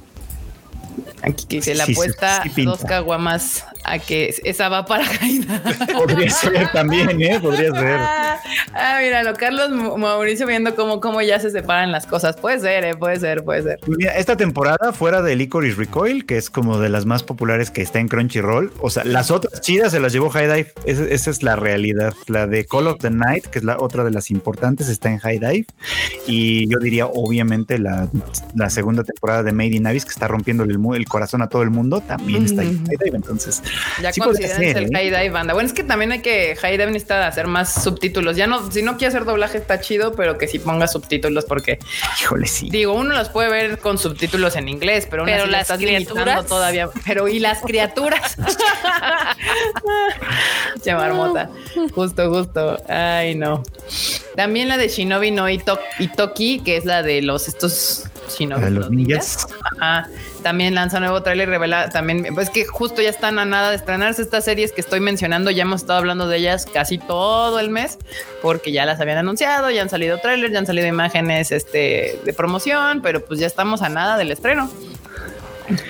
[1.23, 2.71] Aquí que se la Sí, sí, apuesta sí pinta.
[2.73, 5.63] dos caguamas a que esa va para caída.
[5.93, 7.39] Podría ser también, ¿eh?
[7.41, 7.99] Podría ser.
[8.75, 12.37] ah, míralo, Carlos Mauricio viendo cómo, cómo ya se separan las cosas.
[12.37, 13.79] Puede ser, eh, puede ser, puede ser.
[13.87, 17.83] Mira, esta temporada, fuera de Licorice Recoil, que es como de las más populares que
[17.83, 20.73] está en Crunchyroll, o sea, las otras chidas se las llevó High Dive.
[20.85, 22.15] Esa, esa es la realidad.
[22.27, 25.19] La de Call of the Night, que es la otra de las importantes, está en
[25.19, 25.67] High Dive.
[26.27, 28.09] Y yo diría, obviamente, la,
[28.55, 31.63] la segunda temporada de Made in Abyss, que está rompiendo el, el corazón a todo
[31.63, 32.63] el mundo, también está.
[32.63, 33.17] High Dive.
[33.17, 33.63] Entonces,
[34.03, 34.89] Ya Sí ser, el ¿eh?
[34.93, 35.55] High Dive banda.
[35.55, 38.37] Bueno, es que también hay que High Dive necesita hacer más subtítulos.
[38.37, 41.79] Ya no, si no quiere hacer doblaje está chido, pero que sí ponga subtítulos porque
[42.21, 42.69] híjole, sí.
[42.71, 46.45] digo, uno los puede ver con subtítulos en inglés, pero, Pero las estás criaturas.
[46.47, 46.89] todavía.
[47.07, 48.37] Pero y las criaturas.
[50.83, 51.51] Che marmota.
[51.95, 52.77] Justo, justo.
[52.89, 53.63] Ay, no.
[54.37, 58.05] También la de Shinobi no Ito- Itoki, que es la de los estos
[58.71, 59.47] Los ninjas.
[59.79, 60.09] Ajá.
[60.43, 64.23] También lanza nuevo trailer revela también, pues que justo ya están a nada de estrenarse
[64.23, 65.51] estas series que estoy mencionando.
[65.51, 67.99] Ya hemos estado hablando de ellas casi todo el mes
[68.43, 72.33] porque ya las habían anunciado, ya han salido trailers, ya han salido imágenes este, de
[72.35, 74.71] promoción, pero pues ya estamos a nada del estreno.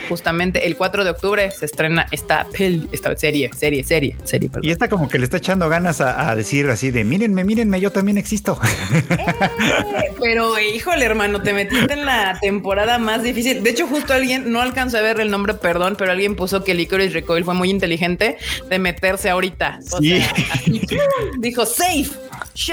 [0.08, 4.48] Justamente el 4 de octubre se estrena esta peli, esta serie, serie, serie, serie.
[4.48, 4.68] perdón.
[4.68, 7.80] Y esta como que le está echando ganas a, a decir así de mírenme, mírenme,
[7.80, 8.58] yo también existo.
[10.20, 13.62] Pero híjole, hermano, te metiste en la temporada más difícil.
[13.62, 16.74] De hecho, justo alguien, no alcanzó a ver el nombre, perdón, pero alguien puso que
[16.74, 18.36] Licorice Recoil fue muy inteligente
[18.68, 19.78] de meterse ahorita.
[19.92, 20.20] O Sí.
[20.20, 20.98] sea,
[21.38, 22.10] dijo safe.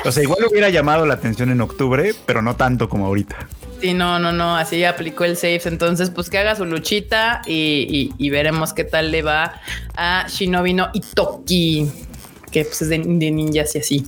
[0.05, 3.47] O sea, igual hubiera llamado la atención en octubre, pero no tanto como ahorita.
[3.81, 5.61] Sí, no, no, no, así aplicó el safe.
[5.65, 9.59] Entonces, pues que haga su luchita y, y- y veremos qué tal le va
[9.95, 11.89] a Shinobi no Itoki,
[12.51, 14.05] que pues es de, de ninjas y así.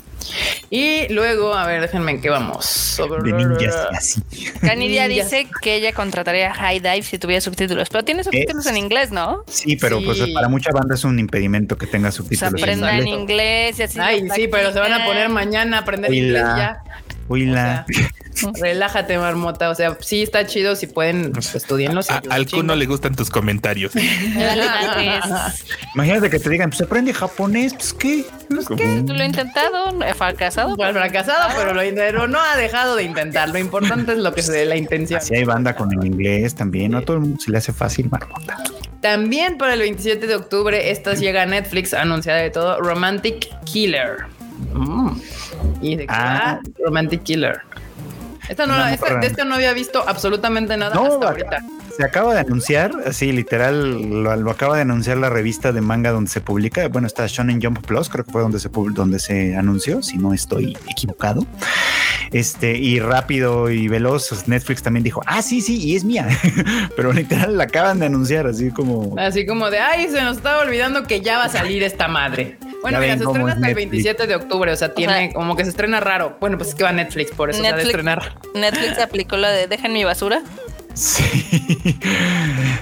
[0.69, 2.97] Y luego, a ver, déjenme en qué vamos.
[3.24, 4.21] De ninjas y así.
[4.61, 9.11] Canidia dice que ella contrataría High Dive si tuviera subtítulos, pero tiene subtítulos en inglés,
[9.11, 9.43] ¿no?
[9.47, 12.53] Sí, pero pues para mucha banda es un impedimento que tenga O sea, subtítulos.
[12.53, 13.19] en aprendan inglés.
[13.19, 13.99] inglés y así.
[13.99, 16.84] Ay, sí, pero se van a poner mañana a aprender inglés ya.
[17.28, 17.86] Oíla.
[18.59, 19.69] Relájate, marmota.
[19.69, 22.09] O sea, sí está chido si pueden, pues, estudienlos.
[22.09, 23.93] A- al Kuno le gustan tus comentarios.
[25.95, 28.26] Imagínate que te digan, pues aprende japonés, pues qué.
[28.49, 29.03] Pues, ¿qué?
[29.05, 30.76] Tú lo he intentado, he fracasado.
[30.76, 33.49] Fracasado, pero, lo, pero no ha dejado de intentar.
[33.49, 35.19] Lo importante es lo que se dé la intención.
[35.19, 37.74] Así hay banda con el inglés también, no a todo el mundo se le hace
[37.74, 38.57] fácil, marmota.
[39.01, 44.17] También para el 27 de octubre, esta llega a Netflix, anunciada de todo, Romantic Killer.
[44.74, 45.09] Mm.
[45.82, 46.59] ¿Y de Ah.
[46.86, 47.61] Romantic Killer.
[48.49, 51.63] Esta no, Una esta- de esta no había visto absolutamente nada No, hasta va- ahorita.
[51.95, 56.09] Se acaba de anunciar, así literal, lo, lo acaba de anunciar la revista de manga
[56.11, 56.87] donde se publica.
[56.87, 60.33] Bueno, está Shonen Jump Plus, creo que fue donde se, donde se anunció, si no
[60.33, 61.45] estoy equivocado.
[62.31, 66.27] Este, y rápido y veloz, Netflix también dijo, ah, sí, sí, y es mía.
[66.95, 69.15] Pero literal la acaban de anunciar, así como...
[69.19, 72.57] Así como de, ay, se nos estaba olvidando que ya va a salir esta madre.
[72.81, 73.91] Bueno, mira, se estrena es hasta el Netflix.
[74.03, 76.37] 27 de octubre, o sea, tiene sea- como que se estrena raro.
[76.41, 78.32] Bueno, pues es que va a Netflix, por eso se de Netflix, estrenar.
[78.55, 80.41] Netflix aplicó la de dejen mi basura.
[80.95, 81.23] Sí.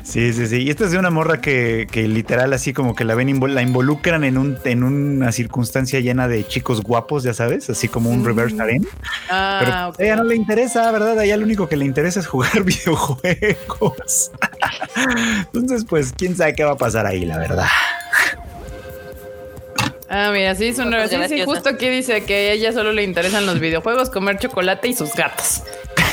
[0.03, 0.57] sí, sí, sí.
[0.63, 3.53] Y esta es de una morra que, que literal así como que la ven, invol-
[3.53, 8.09] la involucran en, un, en una circunstancia llena de chicos guapos, ya sabes, así como
[8.09, 8.83] un reverse harem.
[8.83, 8.95] Pero
[9.29, 9.99] Ah, ok.
[9.99, 11.17] a ella no le interesa, ¿verdad?
[11.19, 14.31] A ella lo único que le interesa es jugar videojuegos.
[15.53, 17.67] Entonces, pues, quién sabe qué va a pasar ahí, la verdad.
[20.13, 22.91] Ah, mira, sí, es un Fotos sí, sí, justo aquí dice que a ella solo
[22.91, 25.63] le interesan los videojuegos, comer chocolate y sus gatos.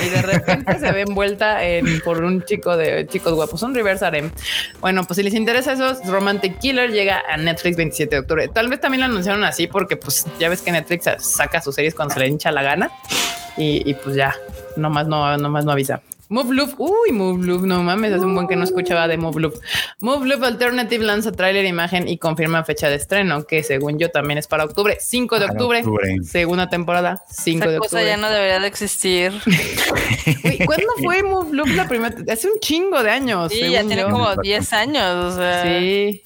[0.07, 4.07] Y de repente se ve envuelta en, por un chico de chicos guapos, un reverse
[4.07, 4.31] harem.
[4.79, 8.47] Bueno, pues si les interesa eso, Romantic Killer llega a Netflix 27 de octubre.
[8.47, 11.97] Tal vez también lo anunciaron así porque pues ya ves que Netflix saca sus series
[11.97, 12.93] cuando se le hincha la gana
[13.57, 14.33] y, y, pues ya,
[14.77, 16.03] nomás no, nomás no avisa.
[16.31, 19.41] Move Loop, uy, Move Loop, no mames, hace un buen que no escuchaba de Move
[19.41, 19.55] Loop.
[20.01, 24.37] Move Loop Alternative lanza tráiler, imagen y confirma fecha de estreno, que según yo también
[24.39, 26.17] es para octubre, 5 de octubre, octubre.
[26.25, 28.07] segunda temporada, 5 Esa de cosa octubre.
[28.07, 29.33] ya no debería de existir.
[30.67, 32.15] ¿Cuándo fue Move Loop la primera?
[32.31, 33.51] Hace un chingo de años.
[33.53, 34.11] Sí, ya tiene yo.
[34.11, 35.35] como 10 años.
[35.35, 36.23] O sea, Sí.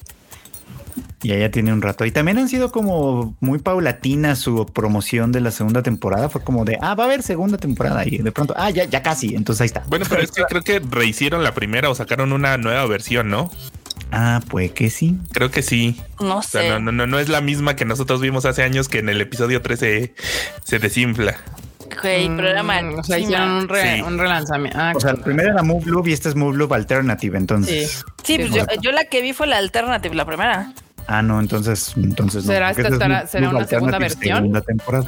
[1.23, 2.05] Y ella tiene un rato.
[2.05, 6.27] Y también han sido como muy paulatina su promoción de la segunda temporada.
[6.29, 8.05] Fue como de, ah, va a haber segunda temporada.
[8.05, 9.33] Y de pronto, ah, ya, ya casi.
[9.33, 9.83] Entonces ahí está.
[9.87, 13.49] Bueno, pero es que creo que rehicieron la primera o sacaron una nueva versión, ¿no?
[14.11, 15.17] Ah, pues que sí.
[15.31, 15.99] Creo que sí.
[16.19, 16.69] no O sea, sé.
[16.69, 19.21] no, no, no, no es la misma que nosotros vimos hace años que en el
[19.21, 20.13] episodio 13
[20.63, 21.35] se desinfla.
[22.01, 22.99] Güey, pero era Mm, malísima.
[23.01, 24.01] O sea, hicieron un, re- Sí.
[24.01, 24.77] un relanzamiento.
[24.79, 27.37] Ah, O sea, la primera era Move Loop y esta es Move Loop Alternative.
[27.37, 30.73] Entonces, Sí, pues Sí, yo, yo la que vi fue la alternative, la primera.
[31.07, 32.51] Ah, no, entonces, entonces no.
[32.53, 34.37] ¿Será porque esta será Loop una segunda versión?
[34.37, 35.05] Segunda temporada.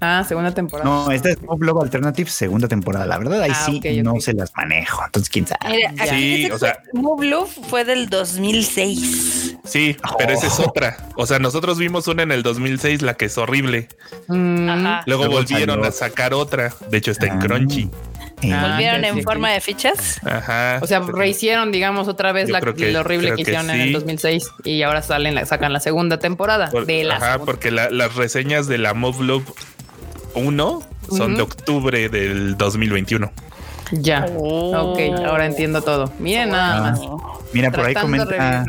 [0.00, 0.88] ah, segunda temporada.
[0.90, 3.06] No, esta es Move Loop Alternative, segunda temporada.
[3.06, 5.04] La verdad, ahí Ah, sí ok, no se las manejo.
[5.04, 5.60] Entonces, quién sabe.
[5.70, 9.56] Mira, aquí Sí, dice o sea- Move Love fue del 2006.
[9.64, 10.68] Sí, pero esa es Oh.
[10.68, 10.96] otra.
[11.16, 13.88] O sea, nosotros vimos una en el 2006, la que es horrible.
[14.28, 15.02] Mm, Ajá.
[15.06, 16.72] Luego Luego volvieron salió- a sacar otra.
[16.90, 17.38] De hecho, está en Ah.
[17.40, 17.90] Crunchy.
[18.42, 19.54] Eh, Ah, ¿Volvieron en sí, forma sí.
[19.54, 20.20] de fichas?
[20.24, 20.78] Ajá.
[20.82, 23.80] O sea, rehicieron, digamos, otra vez la, creo que- lo horrible que que hicieron en
[23.80, 23.92] el sí.
[23.94, 27.46] 2006 y ahora salen, la- sacan la segunda temporada Por- de la ajá, segunda.
[27.52, 29.44] porque la- las reseñas de la Move Loop
[30.34, 33.32] 1 son de octubre del 2021.
[33.92, 34.26] Ya.
[34.36, 34.92] Oh.
[34.92, 36.12] Ok, ahora entiendo todo.
[36.18, 37.00] Miren nada más.
[37.52, 38.64] Mira, por ahí comenta.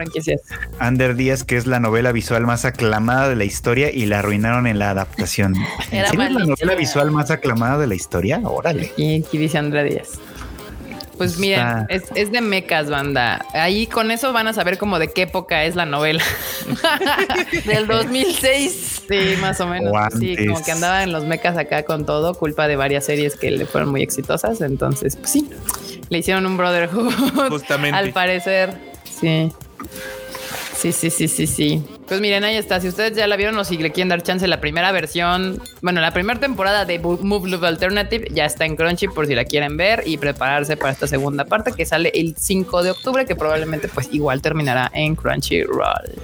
[0.79, 4.67] Ander Díaz que es la novela visual más aclamada de la historia y la arruinaron
[4.67, 5.55] en la adaptación.
[5.55, 5.63] ¿En
[5.97, 8.41] Era es la novela visual más aclamada de la historia?
[8.43, 8.91] Órale.
[8.97, 10.19] Y aquí dice Andrea Díaz.
[11.17, 13.43] Pues Está- miren, es, es de mecas, banda.
[13.53, 16.23] Ahí con eso van a saber como de qué época es la novela.
[17.65, 19.01] Del 2006.
[19.07, 19.91] Sí, más o menos.
[19.93, 23.35] O Sí, como que andaba en los mecas acá con todo, culpa de varias series
[23.35, 24.61] que le fueron muy exitosas.
[24.61, 25.49] Entonces, pues sí,
[26.09, 27.11] le hicieron un Brotherhood.
[27.49, 27.97] Justamente.
[27.97, 29.51] Al parecer, sí.
[30.77, 31.83] Sí, sí, sí, sí, sí.
[32.07, 32.79] Pues miren, ahí está.
[32.79, 35.99] Si ustedes ya la vieron o si le quieren dar chance, la primera versión, bueno,
[35.99, 39.75] la primera temporada de Move Love Alternative ya está en Crunchy por si la quieren
[39.75, 43.89] ver y prepararse para esta segunda parte que sale el 5 de octubre, que probablemente
[43.89, 46.15] pues igual terminará en Crunchyroll.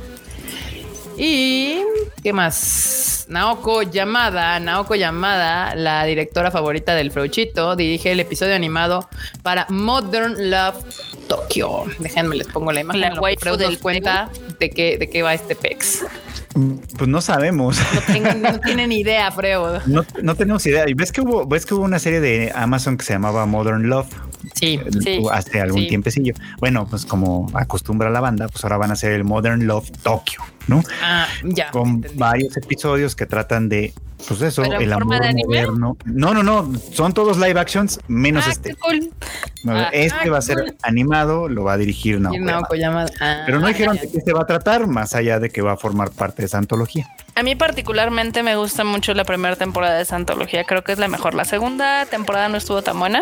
[1.18, 1.82] Y
[2.22, 3.26] qué más?
[3.30, 9.08] Naoko Yamada, Naoko Yamada, la directora favorita del Freuchito, dirige el episodio animado
[9.42, 10.84] para Modern Love
[11.28, 11.84] Tokyo.
[12.00, 13.02] Déjenme les pongo la imagen.
[13.02, 16.06] La waifu del cuenta de qué, de qué va este pex.
[16.98, 17.78] Pues no sabemos.
[17.94, 19.80] No, tengo- no tienen idea, Freud.
[19.86, 20.88] No, no tenemos idea.
[20.88, 23.88] Y ves que hubo, ves que hubo una serie de Amazon que se llamaba Modern
[23.90, 24.08] Love
[24.56, 25.22] Sí, Sí.
[25.32, 25.88] hace algún Sí.
[25.88, 26.34] tiempecillo.
[26.60, 30.40] Bueno, pues como acostumbra la banda, pues ahora van a hacer el Modern Love Tokyo,
[30.68, 30.82] ¿no?
[31.02, 31.72] ah, ya.
[31.72, 32.18] Con entendí.
[32.18, 33.94] varios episodios que tratan de,
[34.28, 35.06] pues eso, ¿Pero en el amor
[35.46, 35.98] moderno.
[36.06, 38.76] No, no, no, son todos live actions menos Ah, este.
[38.76, 39.10] cool.
[39.68, 40.76] Ah, este ah, va a ser cool.
[40.84, 42.76] animado, lo va a dirigir Naoko.
[43.20, 45.74] Ah, Pero no dijeron de qué se va a tratar, más allá de que va
[45.74, 47.08] a formar parte de esa antología.
[47.36, 50.66] A mí particularmente me gusta mucho la primera temporada de esa antología.
[50.66, 51.34] Creo que es la mejor.
[51.34, 53.22] La segunda temporada no estuvo tan buena,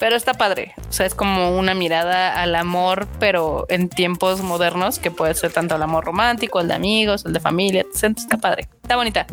[0.00, 0.74] pero está padre.
[0.88, 5.52] O sea, es como una mirada al amor, pero en tiempos modernos, que puede ser
[5.52, 7.82] tanto el amor romántico, el de amigos, el de familia.
[7.82, 8.68] Entonces, Está padre.
[8.82, 9.26] Está bonita.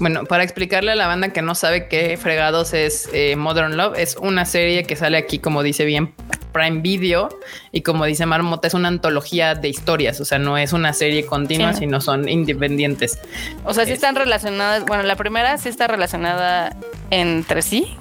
[0.00, 3.98] Bueno, para explicarle a la banda que no sabe qué fregados es eh, Modern Love,
[3.98, 6.14] es una serie que sale aquí, como dice bien,
[6.52, 7.28] Prime Video,
[7.72, 11.24] y como dice Marmota, es una antología de historias, o sea, no es una serie
[11.26, 11.80] continua, Sí.
[11.80, 13.18] sino son independientes.
[13.64, 14.84] O sea, sí Es- están relacionadas.
[14.84, 16.76] Bueno, la primera sí está relacionada
[17.10, 17.96] entre sí,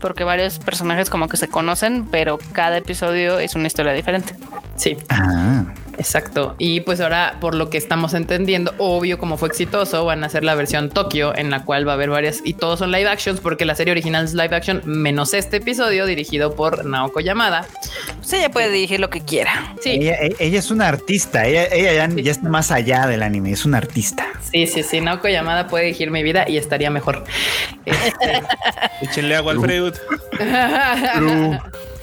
[0.00, 4.34] porque varios personajes como que se conocen, pero cada episodio es una historia diferente.
[4.76, 5.64] Sí, Ah,
[5.98, 6.54] exacto.
[6.58, 10.44] Y pues ahora, por lo que estamos entendiendo, obvio, como fue exitoso, van a hacer
[10.44, 13.40] la versión Tokio, en la cual va a haber varias, y todos son live actions,
[13.40, 17.66] porque la serie original es live action, menos este episodio dirigido por Naoko Yamada.
[18.18, 19.74] Pues ella puede dirigir lo que quiera.
[19.80, 23.22] Sí, ella, e- ella es una artista, ella, ella ya, ya está más allá del
[23.22, 24.26] anime, es una artista.
[24.50, 25.00] Sí, sí, sí.
[25.00, 27.24] Naoko Yamada puede dirigir mi vida y estaría mejor.
[27.86, 28.42] Este,
[29.00, 29.94] Échenle agua al Freud.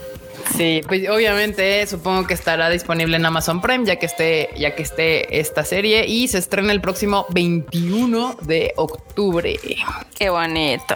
[0.55, 4.83] sí, pues obviamente supongo que estará disponible en Amazon Prime ya que esté, ya que
[4.83, 9.57] esté esta serie y se estrena el próximo 21 de octubre.
[10.17, 10.95] Qué bonito.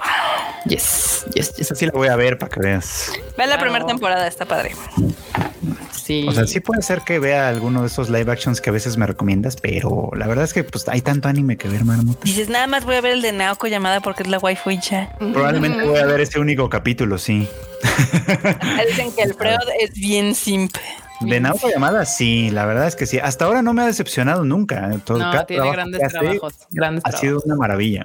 [0.65, 1.59] Yes, yes, yes.
[1.59, 3.11] Esa sí la voy a ver para que veas.
[3.37, 3.61] Ve la Claro.
[3.61, 4.71] primera temporada, está padre.
[5.91, 6.25] Sí.
[6.27, 8.95] O sea, sí puede ser que vea alguno de esos live actions que a veces
[8.95, 12.19] me recomiendas, pero la verdad es que pues hay tanto anime que ver, marmota.
[12.23, 14.79] Dices, nada más voy a ver el de Naoko llamada porque es la waifu y
[14.79, 15.15] ya.
[15.19, 17.47] Probablemente voy a ver ese único capítulo, sí.
[18.87, 20.81] Dicen que el Freud es bien simple.
[21.21, 23.17] De Naoko llamada, sí, la verdad es que sí.
[23.17, 24.91] Hasta ahora no me ha decepcionado nunca.
[25.03, 26.53] Todo, No, tiene trabajo grandes hace trabajos.
[26.69, 27.45] Grandes Ha sido trabajos.
[27.45, 28.03] una maravilla.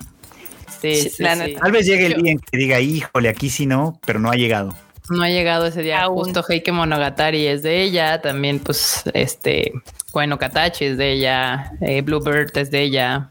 [0.80, 1.40] Sí, Sí, sí, la sí.
[1.40, 1.60] neta.
[1.60, 4.34] Tal vez llegue el día en que diga, híjole, aquí sí no, pero no ha
[4.34, 4.74] llegado.
[5.10, 6.02] No ha llegado ese día.
[6.02, 6.24] Aún.
[6.24, 8.22] Justo Heike Monogatari es de ella.
[8.22, 9.72] También, pues, este,
[10.12, 11.72] Bueno Katachi es de ella.
[11.82, 13.28] eh, Bluebird es de ella.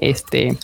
[0.00, 0.56] Este,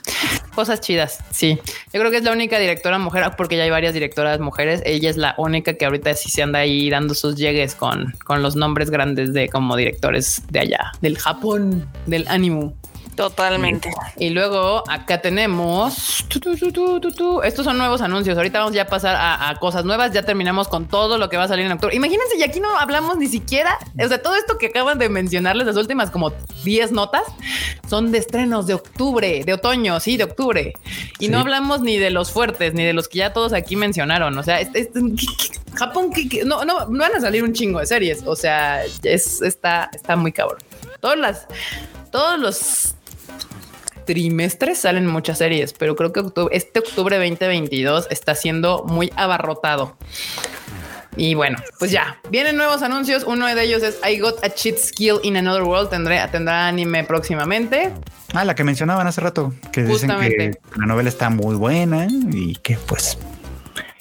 [0.54, 1.18] cosas chidas.
[1.30, 1.58] Sí,
[1.92, 4.82] yo creo que es la única directora mujer, porque ya hay varias directoras mujeres.
[4.84, 8.42] Ella es la única que ahorita sí se anda ahí dando sus llegues con, con
[8.42, 12.72] los nombres grandes de como directores de allá, del Japón, del anime.
[13.16, 13.90] Totalmente.
[14.16, 17.42] Y luego acá tenemos tu, tu, tu, tu, tu, tu.
[17.42, 18.36] estos son nuevos anuncios.
[18.36, 20.12] Ahorita vamos ya a pasar a, a cosas nuevas.
[20.12, 21.94] Ya terminamos con todo lo que va a salir en octubre.
[21.94, 25.66] Imagínense, y aquí no hablamos ni siquiera, o sea, todo esto que acaban de mencionarles,
[25.66, 26.32] las últimas como
[26.64, 27.22] 10 notas,
[27.88, 30.72] son de estrenos de octubre, de otoño, sí, de octubre.
[31.18, 34.36] Y no hablamos ni de los fuertes, ni de los que ya todos aquí mencionaron.
[34.38, 35.00] O sea, este- este-
[35.74, 36.44] Japón, ¿qué- qué?
[36.44, 38.22] no, no, no van a salir un chingo de series.
[38.26, 40.58] O sea, es, está, está muy cabrón.
[41.00, 41.46] Todas las,
[42.10, 42.93] todos los
[44.06, 49.96] trimestres salen muchas series, pero creo que octubre- este octubre 2022 está siendo muy abarrotado.
[51.16, 53.22] Y bueno, pues ya vienen nuevos anuncios.
[53.24, 55.88] Uno de ellos es I Got a Cheat Skill in Another World.
[55.88, 57.92] Tendré, tendrá anime próximamente.
[58.34, 62.56] Ah, la que mencionaban hace rato, que dicen que la novela está muy buena y
[62.56, 63.16] que pues...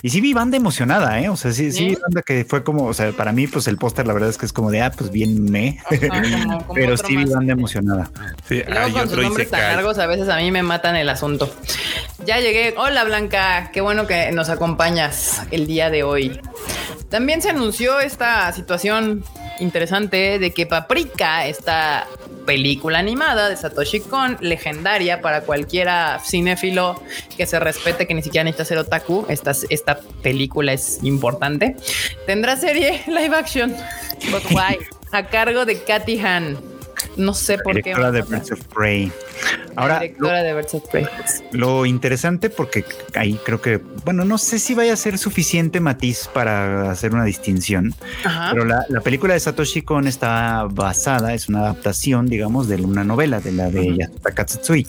[0.06, 1.30] Y sí vi banda emocionada, ¿eh?
[1.30, 3.78] O sea, sí, sí, vi banda que fue como, o sea, para mí, pues el
[3.78, 6.97] póster, la verdad es que es como de, ah, pues bien me, como- como pero
[6.97, 8.12] sí vi banda emocionada.
[8.45, 10.97] Sí, Y luego hay con sus nombres tan largos a veces a mí me matan
[10.97, 11.49] el asunto.
[12.26, 12.74] Ya llegué.
[12.76, 16.38] Hola Blanca, qué bueno que nos acompañas el día de hoy.
[17.10, 19.24] También se anunció esta situación
[19.62, 22.08] interesante de que Paprika, esta
[22.45, 27.01] película animada de Satoshi Kon, legendaria para cualquiera cinéfilo
[27.37, 31.75] que se respete, que ni siquiera necesita ser otaku, esta, esta película es importante,
[32.25, 33.75] tendrá serie live action
[34.31, 34.77] But why?
[35.11, 36.72] a cargo de Katy Han.
[37.18, 37.82] No sé por qué.
[37.89, 39.11] Directora de Birds of Prey.
[39.76, 41.05] Ahora, directora de Birds of Prey.
[41.51, 42.86] Lo interesante, porque
[43.16, 47.24] ahí creo que, bueno, no sé si vaya a ser suficiente matiz para hacer una
[47.26, 47.93] distinción,
[48.24, 48.49] Ajá.
[48.51, 53.03] pero la, la película de Satoshi Kon está basada, es una adaptación, digamos, de una
[53.03, 54.88] novela de la de Yasutaka Tsutsui.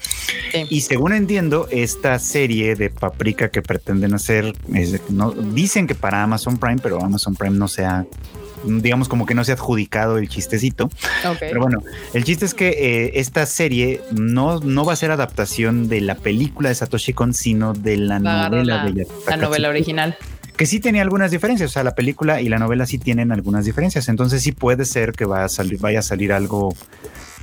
[0.53, 0.67] Sí.
[0.71, 6.23] Y según entiendo, esta serie de Paprika que pretenden hacer, es- no, dicen que para
[6.23, 8.05] Amazon Prime, pero Amazon Prime no se ha,
[8.67, 10.91] digamos, como que no se ha adjudicado el chistecito.
[11.41, 15.89] Pero bueno, el chiste es que eh, esta serie no, no va a ser adaptación
[15.89, 20.17] de la película de Satoshi Kon, sino de la novela la, de la novela original.
[20.57, 21.71] Que sí tenía algunas diferencias.
[21.71, 24.09] O sea, la película y la novela sí tienen algunas diferencias.
[24.09, 26.75] Entonces sí puede ser que va a salir, vaya a salir algo,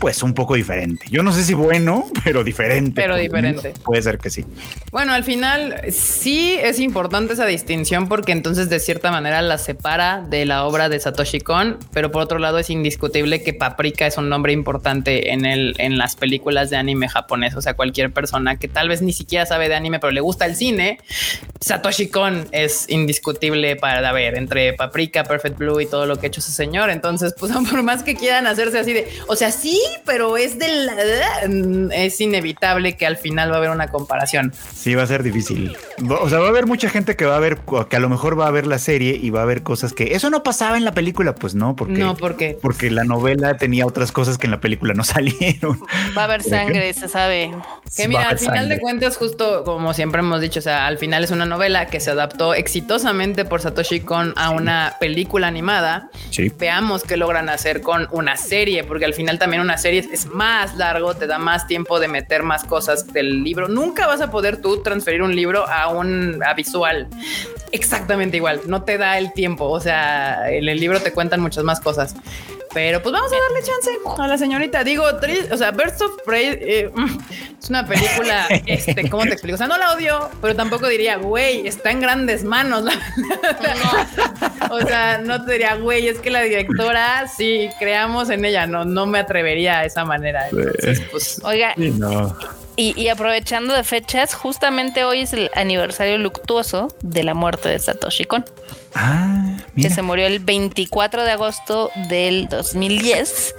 [0.02, 1.06] pues un poco diferente.
[1.12, 3.00] Yo no sé si bueno, pero diferente.
[3.00, 3.74] Pero diferente.
[3.84, 4.44] Puede ser que sí.
[4.92, 10.26] Bueno, al final sí es importante esa distinción porque entonces de cierta manera la separa
[10.28, 14.18] de la obra de Satoshi Kon, pero por otro lado es indiscutible que Paprika es
[14.18, 18.58] un nombre importante en el en las películas de anime japonés, o sea, cualquier persona
[18.58, 20.98] que tal vez ni siquiera sabe de anime pero le gusta el cine,
[21.60, 26.30] Satoshi Kon es indiscutible para ver entre Paprika, Perfect Blue y todo lo que ha
[26.30, 29.80] hecho ese señor, entonces pues por más que quieran hacerse así de, o sea, sí,
[30.06, 30.94] pero es de la
[31.94, 34.54] es inevitable que al final va a haber una comparación.
[34.74, 35.76] Sí, va a ser difícil.
[36.10, 38.40] O sea, va a haber mucha gente que va a ver, que a lo mejor
[38.40, 40.86] va a ver la serie y va a ver cosas que eso no pasaba en
[40.86, 41.36] la película.
[41.36, 44.94] Pues no, porque, No, porque porque la novela tenía otras cosas que en la película
[44.94, 45.80] no salieron.
[46.18, 47.52] Va a haber sangre, se sabe.
[47.96, 48.76] Que mira, al final sangre.
[48.76, 52.00] de cuentas, justo como siempre hemos dicho, o sea, al final es una novela que
[52.00, 56.10] se adaptó exitosamente por Satoshi Kon a una película animada.
[56.30, 56.52] Sí.
[56.58, 60.76] Veamos qué logran hacer con una serie, porque al final también una serie es más
[60.78, 63.68] largo, te da más tiempo de meter más cosas del libro.
[63.68, 67.08] Nunca vas a poder tú transferir un libro a un a visual
[67.72, 68.62] exactamente igual.
[68.68, 69.66] No te da el tiempo.
[69.70, 72.16] O sea, en el libro te cuentan muchas más cosas.
[72.74, 73.92] Pero pues vamos a darle chance
[74.22, 74.84] a la señorita.
[74.84, 75.04] Digo,
[75.52, 76.90] o sea, Birds of Prey eh,
[77.62, 79.56] es una película, este, ¿cómo te explico?
[79.56, 82.86] O sea, no la odio, pero tampoco diría, güey, está en grandes manos.
[84.70, 88.66] o sea, no te diría, güey, es que la directora, sí, creamos en ella.
[88.68, 90.48] No, no me atrevería a esa manera.
[90.50, 92.36] Entonces, pues, Oiga, Sí, no.
[92.76, 97.80] y, y aprovechando de fechas, justamente hoy es el aniversario luctuoso de la muerte de
[97.80, 98.46] Satoshi Kon,
[98.94, 103.56] Ah, que se murió el 24 de agosto del 2010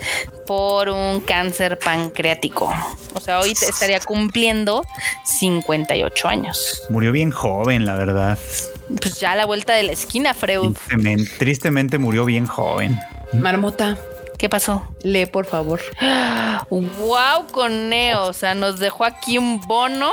[0.47, 2.73] por un cáncer pancreático.
[3.15, 4.85] O sea, hoy te estaría cumpliendo
[5.25, 6.83] 58 años.
[6.91, 8.39] Murió bien joven, la verdad.
[9.01, 10.75] Pues ya a la vuelta de la esquina, Freud.
[10.75, 12.99] Tristemente, tristemente murió bien joven.
[13.33, 13.97] Marmota,
[14.43, 14.83] ¿Qué pasó?
[15.05, 15.81] lee, por favor.
[16.69, 18.25] Wow, con Neo.
[18.25, 20.11] O sea, nos dejó aquí un bono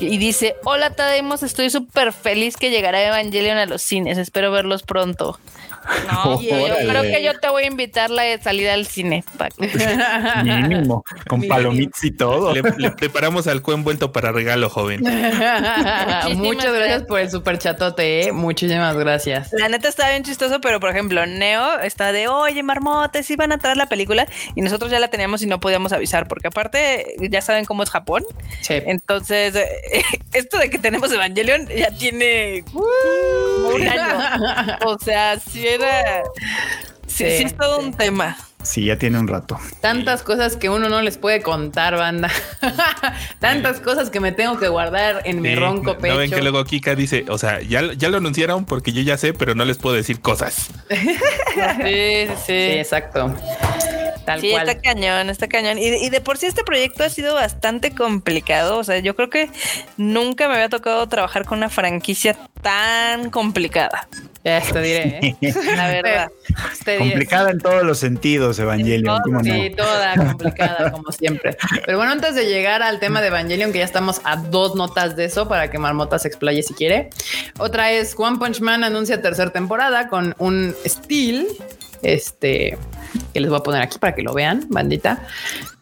[0.00, 4.18] y dice: Hola, Tademos, estoy súper feliz que llegará Evangelion a los cines.
[4.18, 5.38] Espero verlos pronto.
[6.10, 6.48] No, yo,
[6.88, 9.24] creo que yo te voy a invitar la salida al cine.
[10.44, 11.54] Mínimo, con Mínimo.
[11.54, 12.52] palomitas y todo.
[12.54, 15.00] Le, le preparamos al envuelto para regalo, joven.
[16.36, 18.32] Muchas gracias por el super chatote, ¿eh?
[18.32, 19.52] Muchísimas gracias.
[19.52, 23.52] La neta está bien chistoso, pero por ejemplo, Neo está de, oye, marmotes, sí van
[23.52, 27.16] a traer la película y nosotros ya la teníamos y no podíamos avisar, porque aparte
[27.30, 28.24] ya saben cómo es Japón.
[28.60, 28.74] Sí.
[28.86, 29.54] Entonces,
[30.32, 34.78] esto de que tenemos Evangelion ya tiene como un año.
[34.86, 36.22] O sea, sí era.
[37.06, 37.86] Sí, Sí, sí es todo sí.
[37.86, 38.36] un tema.
[38.62, 39.58] Sí, ya tiene un rato.
[39.82, 42.30] Tantas cosas que uno no les puede contar, banda.
[43.38, 46.16] Tantas cosas que me tengo que guardar en mi Sí, ronco ¿no pecho.
[46.16, 49.34] ven que luego Kika dice, o sea, ya, ya lo anunciaron porque yo ya sé,
[49.34, 50.70] pero no les puedo decir cosas.
[50.88, 53.32] Sí, sí, Sí, exacto.
[54.24, 54.66] Tal Sí, cual.
[54.68, 55.78] está cañón, está cañón.
[55.78, 58.78] Y, y de por sí este proyecto ha sido bastante complicado.
[58.78, 59.50] O sea, yo creo que
[59.98, 64.08] nunca me había tocado trabajar con una franquicia tan complicada.
[64.44, 65.54] Ya te diré, ¿eh?
[65.74, 66.30] La verdad.
[66.84, 67.10] Te diré.
[67.10, 69.22] Complicada en todos los sentidos, Evangelion.
[69.24, 69.44] ¿cómo no?
[69.44, 71.56] Sí, toda complicada como siempre.
[71.86, 75.16] Pero bueno, antes de llegar al tema de Evangelion, que ya estamos a dos notas
[75.16, 77.08] de eso para que Marmota se explaye si quiere.
[77.58, 81.46] Otra es One Punch Man anuncia tercera temporada con un steel,
[82.02, 82.76] este,
[83.32, 85.26] que les voy a poner aquí para que lo vean, bandita.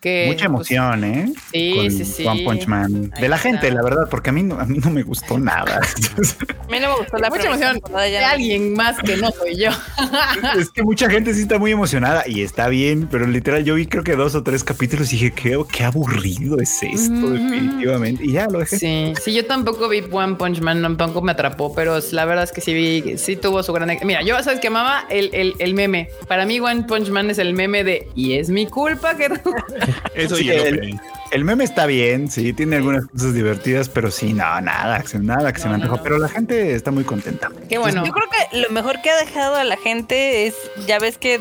[0.03, 1.33] Que, Mucha pues, emoción, ¿eh?
[1.53, 2.27] sí, Con sí, sí.
[2.27, 3.13] One Punch Man.
[3.15, 3.49] Ahí De la está.
[3.49, 5.81] gente, la verdad, porque a mí no, a mí no me gustó nada.
[6.63, 9.71] A mí no me gustó la mucha emoción de alguien más que no soy yo.
[10.59, 13.87] es que mucha gente sí está muy emocionada y está bien, pero literal yo vi
[13.87, 18.25] creo que dos o tres capítulos y dije, qué, qué aburrido es esto, definitivamente.
[18.25, 18.79] Y ya lo dejé.
[18.79, 22.53] Sí, sí, yo tampoco vi One Punch Man, tampoco me atrapó, pero la verdad es
[22.53, 23.97] que sí vi, sí tuvo su gran.
[24.05, 26.09] Mira, yo sabes que amaba el, el, el meme.
[26.27, 29.29] Para mí, One Punch Man es el meme de y es mi culpa que
[30.15, 34.33] Eso Sí, y el el- meme está bien, sí, tiene algunas cosas divertidas, pero sí,
[34.35, 36.03] no, nada, nada que se me no, no.
[36.03, 37.51] Pero la gente está muy contenta.
[37.71, 38.05] Qué bueno.
[38.05, 40.55] Yo creo que lo mejor que ha dejado a la gente es,
[40.87, 41.41] ya ves que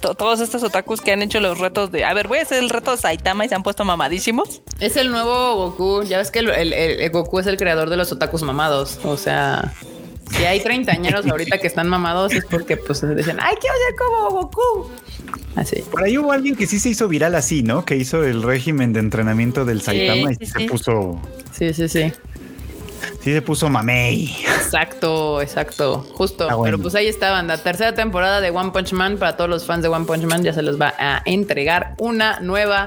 [0.00, 2.68] todos estos otakus que han hecho los retos de, a ver, voy a hacer el
[2.68, 4.60] reto de Saitama y se han puesto mamadísimos.
[4.78, 6.02] Es el nuevo Goku.
[6.02, 9.00] Ya ves que el, el- el- el Goku es el creador de los otakus mamados.
[9.04, 9.72] O sea,
[10.30, 14.30] si hay treintañeros ahorita que están mamados es porque pues dicen, ay, quiero ser como
[14.30, 14.90] Goku.
[15.56, 15.82] Así.
[15.90, 17.84] Por ahí hubo alguien que sí se hizo viral así, ¿no?
[17.84, 20.66] Que hizo el régimen de entrenamiento del Saitama y sí, se sí.
[20.66, 21.20] puso,
[21.52, 22.12] Sí, sí, sí.
[23.22, 24.36] Sí se puso mamey.
[24.56, 26.06] Exacto, exacto.
[26.14, 26.48] Justo.
[26.50, 26.76] Ah, bueno.
[26.76, 27.46] Pero pues ahí estaban.
[27.46, 29.18] La tercera temporada de One Punch Man.
[29.18, 32.40] Para todos los fans de One Punch Man ya se les va a entregar una
[32.40, 32.86] nueva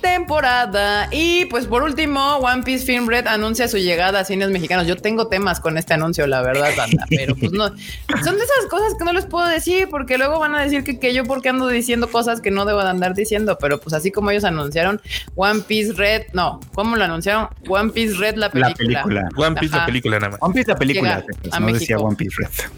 [0.00, 1.08] temporada.
[1.10, 4.86] Y pues por último, One Piece Film Red anuncia su llegada a cines mexicanos.
[4.86, 7.04] Yo tengo temas con este anuncio, la verdad, banda.
[7.08, 7.68] Pero pues no.
[7.68, 10.98] Son de esas cosas que no les puedo decir porque luego van a decir que,
[10.98, 13.58] que yo porque ando diciendo cosas que no debo de andar diciendo.
[13.60, 15.00] Pero pues así como ellos anunciaron
[15.34, 16.22] One Piece Red.
[16.32, 17.48] No, ¿cómo lo anunciaron?
[17.68, 19.00] One Piece Red, la película.
[19.00, 19.28] La película.
[19.40, 19.82] One Piece, Ajá.
[19.82, 20.38] la película nada más.
[20.42, 21.80] One Piece la película, Llega pues, a no México.
[21.80, 22.70] decía One Piece Red.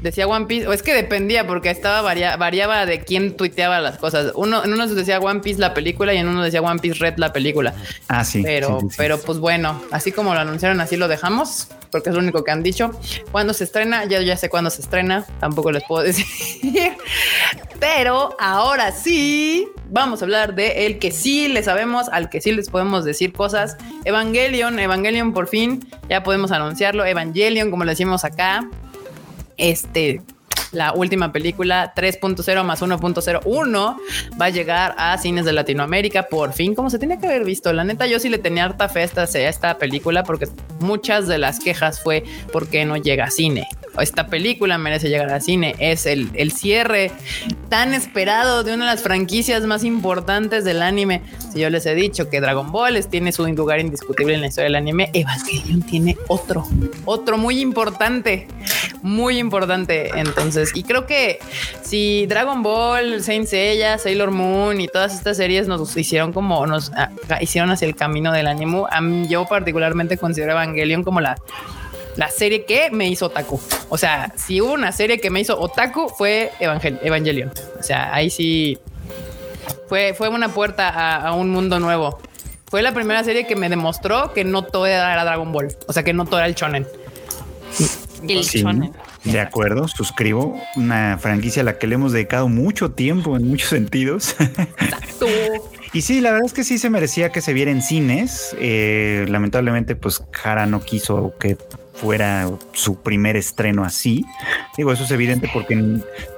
[0.00, 3.98] Decía One Piece, o es que dependía porque estaba varia- variaba de quién tuiteaba las
[3.98, 4.32] cosas.
[4.34, 7.14] Uno en uno decía One Piece la película y en uno decía One Piece Red
[7.18, 7.74] la película.
[8.08, 8.42] Ah, sí.
[8.42, 8.94] Pero, sí, sí, sí.
[8.98, 12.50] pero pues bueno, así como lo anunciaron, así lo dejamos, porque es lo único que
[12.50, 12.90] han dicho.
[13.30, 16.26] Cuando se estrena, ya, ya sé cuándo se estrena, tampoco les puedo decir.
[17.80, 22.52] Pero ahora sí, vamos a hablar de el que sí le sabemos, al que sí
[22.52, 23.76] les podemos decir cosas.
[24.04, 27.04] Evangelion, Evangelion por fin, ya podemos anunciarlo.
[27.04, 28.68] Evangelion, como le decimos acá,
[29.56, 30.22] este,
[30.72, 33.96] la última película 3.0 más 1.01
[34.40, 37.72] va a llegar a cines de Latinoamérica por fin, como se tenía que haber visto.
[37.72, 40.48] La neta, yo sí le tenía harta fe a esta, película porque
[40.80, 43.68] muchas de las quejas fue porque no llega a cine.
[44.00, 45.74] Esta película merece llegar al cine.
[45.78, 47.10] Es el, el cierre
[47.68, 51.22] tan esperado de una de las franquicias más importantes del anime.
[51.52, 54.64] Si yo les he dicho que Dragon Ball tiene su lugar indiscutible en la historia
[54.64, 56.66] del anime, Evangelion tiene otro,
[57.04, 58.46] otro muy importante,
[59.02, 60.10] muy importante.
[60.16, 61.38] Entonces, y creo que
[61.82, 66.92] si Dragon Ball, Saint Seiya, Sailor Moon y todas estas series nos hicieron como nos
[66.96, 71.36] ah, hicieron hacia el camino del anime, a mí- yo particularmente considero Evangelion como la
[72.16, 73.60] la serie que me hizo otaku.
[73.88, 77.52] O sea, si hubo una serie que me hizo otaku fue Evangel- Evangelion.
[77.78, 78.78] O sea, ahí sí
[79.88, 82.18] fue, fue una puerta a, a un mundo nuevo.
[82.70, 85.68] Fue la primera serie que me demostró que no todo era Dragon Ball.
[85.86, 86.86] O sea, que no todo era el shonen.
[88.28, 88.92] El Sí, shonen.
[89.24, 90.58] de acuerdo, suscribo.
[90.76, 94.36] Una franquicia a la que le hemos dedicado mucho tiempo en muchos sentidos.
[95.18, 95.26] Tú.
[95.92, 98.54] Y sí, la verdad es que sí se merecía que se viera en cines.
[98.58, 101.56] Eh, lamentablemente, pues Jara no quiso que
[101.94, 104.24] fuera su primer estreno así.
[104.76, 105.78] Digo, eso es evidente porque,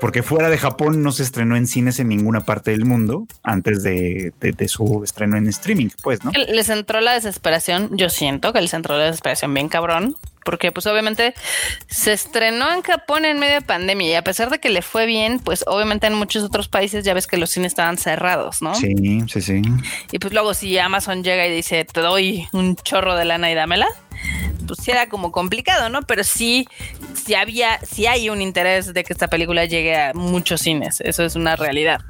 [0.00, 3.82] porque fuera de Japón no se estrenó en cines en ninguna parte del mundo antes
[3.82, 6.32] de, de- de su estreno en streaming, pues, ¿no?
[6.32, 10.86] Les entró la desesperación, yo siento que les entró la desesperación bien cabrón, porque pues
[10.86, 11.34] obviamente
[11.88, 15.06] se estrenó en Japón en medio de pandemia y a pesar de que le fue
[15.06, 18.74] bien, pues obviamente en muchos otros países ya ves que los cines estaban cerrados, ¿no?
[18.74, 18.94] Sí,
[19.28, 19.62] sí, sí.
[20.12, 23.54] Y pues luego si Amazon llega y dice, te doy un chorro de lana y
[23.54, 23.88] dámela,
[24.66, 26.02] pues sí era como complicado, ¿no?
[26.02, 26.66] Pero sí,
[27.14, 31.24] sí había, sí hay un interés de que esta película llegue a muchos cines, eso
[31.24, 32.00] es una realidad.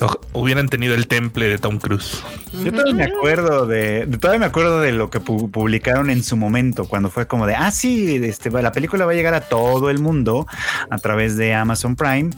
[0.00, 2.22] O- Hubieran tenido el temple de Tom Cruise.
[2.64, 6.22] Yo todavía me acuerdo de, de- todavía me acuerdo de lo que pu- publicaron en
[6.24, 9.34] su momento, cuando fue como de, ah, sí, este, va- la película va a llegar
[9.34, 10.46] a todo el mundo
[10.90, 12.30] a través de Amazon Prime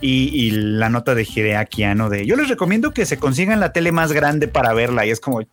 [0.00, 3.72] y, y la nota de Hideaki Anno de, yo les recomiendo que se consigan la
[3.72, 5.44] tele más grande para verla y es como, o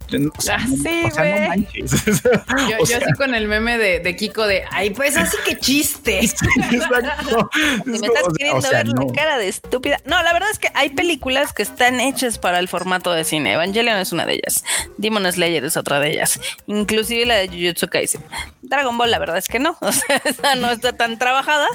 [0.41, 1.47] sea, Ah, no, sí, o sea, no güey.
[1.49, 1.91] manches.
[2.05, 2.29] Yo,
[2.79, 6.19] O yo con el meme de, de Kiko de, ay, pues así que chiste.
[6.71, 7.49] exacto.
[7.87, 9.07] Si Es me estás queriendo o sea, ver no.
[9.07, 9.99] la cara de estúpida.
[10.05, 13.53] No, la verdad es que hay películas que están hechas para el formato de cine.
[13.53, 14.63] Evangelion es una de ellas.
[14.97, 16.39] Demon Slayer es otra de ellas.
[16.67, 18.23] Inclusive la de Jujutsu Kaisen.
[18.61, 19.77] Dragon Ball, la verdad es que no.
[19.87, 21.67] O sea, esa no está tan trabajada.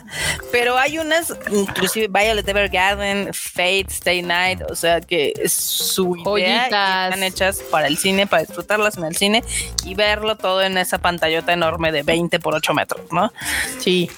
[0.50, 4.60] Pero hay unas, inclusive Violet Evergarden, Fate, Stay Night.
[4.70, 6.24] O sea, que es su idea.
[6.24, 6.64] Joyitas.
[6.64, 9.42] están hechas para el cine, para disfrutarlas en el cine
[9.84, 13.32] y verlo todo en esa pantallota enorme de 20 por 8 metros, ¿no?
[13.78, 14.10] Sí,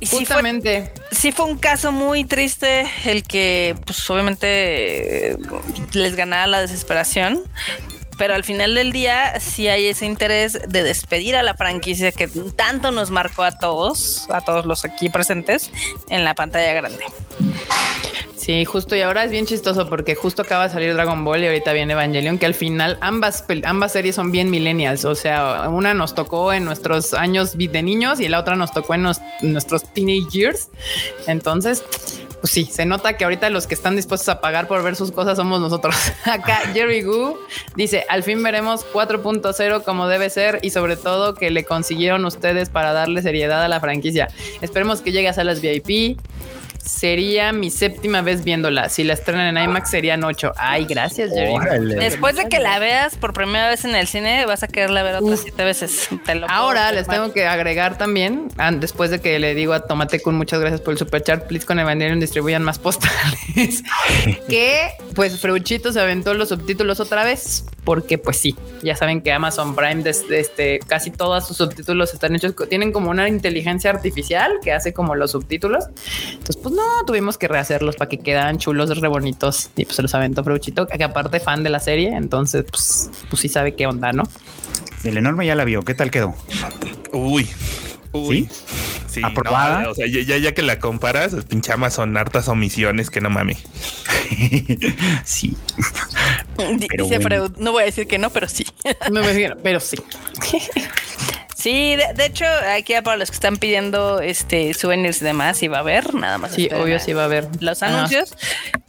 [0.00, 0.92] Y sí fue justamente.
[1.10, 5.36] sí fue un caso muy triste el que, pues obviamente
[5.92, 7.42] les ganara la desesperación.
[8.18, 12.28] Pero al final del día sí hay ese interés de despedir a la franquicia que
[12.56, 15.70] tanto nos marcó a todos, a todos los aquí presentes,
[16.10, 17.04] en la pantalla grande.
[18.36, 21.46] Sí, justo y ahora es bien chistoso porque justo acaba de salir Dragon Ball y
[21.46, 25.92] ahorita viene Evangelion, que al final ambas, ambas series son bien millennials, o sea, una
[25.92, 29.84] nos tocó en nuestros años de niños y la otra nos tocó en nos- nuestros
[29.92, 30.68] teenage years.
[31.26, 31.82] Entonces,
[32.40, 35.12] pues sí, se nota que ahorita los que están dispuestos a pagar por ver sus
[35.12, 35.94] cosas somos nosotros.
[36.24, 37.38] Acá Jerry Gu
[37.76, 42.68] dice, al fin veremos 4.0 como debe ser y sobre todo que le consiguieron ustedes
[42.68, 44.28] para darle seriedad a la franquicia.
[44.60, 46.18] Esperemos que llegue a salas VIP.
[46.88, 48.88] Sería mi séptima vez viéndola.
[48.88, 50.52] Si la estrenan en IMAX serían ocho.
[50.56, 51.52] Ay, gracias, Jerry.
[51.52, 51.94] Órale.
[51.96, 55.16] Después de que la veas por primera vez en el cine, vas a quererla ver
[55.16, 56.08] otras siete veces.
[56.24, 58.48] Te lo puedo Ahora les tengo que agregar también,
[58.80, 61.78] después de que le digo a Tomate con muchas gracias por el superchat, please con
[61.78, 63.82] Evangelion distribuyan más postales,
[64.48, 69.32] que pues Freuchito se aventó los subtítulos otra vez, porque pues sí, ya saben que
[69.32, 74.52] Amazon Prime, desde este, casi todos sus subtítulos están hechos, tienen como una inteligencia artificial
[74.62, 75.84] que hace como los subtítulos.
[76.30, 79.70] Entonces, pues no, tuvimos que rehacerlos para que quedan chulos, re bonitos.
[79.76, 83.42] Y pues se los aventó Freuchito, que aparte fan de la serie, entonces pues, pues
[83.42, 84.22] sí sabe qué onda, ¿no?
[85.04, 85.82] El enorme ya la vio.
[85.84, 86.34] ¿Qué tal quedó?
[87.12, 87.48] Uy.
[88.12, 88.48] Uy.
[89.06, 89.82] Sí, ¿Aprobada?
[89.82, 93.30] no, o sea, ya, ya, ya que la comparas, pinche Amazon hartas omisiones que no
[93.30, 93.58] mames.
[95.24, 95.56] sí.
[96.56, 97.22] Pero Dice bueno.
[97.22, 98.66] Freud, no voy a decir que no, pero sí.
[99.10, 99.22] No
[99.62, 99.96] pero sí.
[101.60, 105.66] Sí, de, de hecho, aquí para los que están pidiendo este souvenirs y demás, sí
[105.66, 106.52] va a haber, nada más.
[106.52, 107.48] Sí, esperen obvio sí va a haber.
[107.58, 108.32] Los Ah, anuncios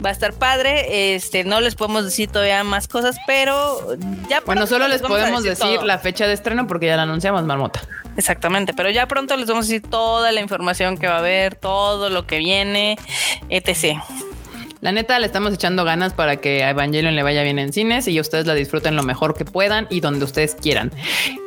[0.05, 1.15] va a estar padre.
[1.15, 3.97] Este no les podemos decir todavía más cosas, pero
[4.29, 7.81] ya Bueno, solo les podemos decir la fecha de estreno porque ya la anunciamos, Marmota.
[8.17, 11.55] Exactamente, pero ya pronto les vamos a decir toda la información que va a haber,
[11.55, 12.99] todo lo que viene,
[13.49, 13.97] etc.
[14.81, 18.07] La neta, le estamos echando ganas para que a Evangelion le vaya bien en cines
[18.07, 20.91] y ustedes la disfruten lo mejor que puedan y donde ustedes quieran.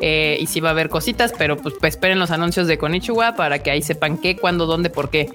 [0.03, 3.35] Eh, y sí va a haber cositas, pero pues, pues, esperen los anuncios de Konichiwa
[3.35, 5.31] para que ahí sepan qué, cuándo, dónde, por qué.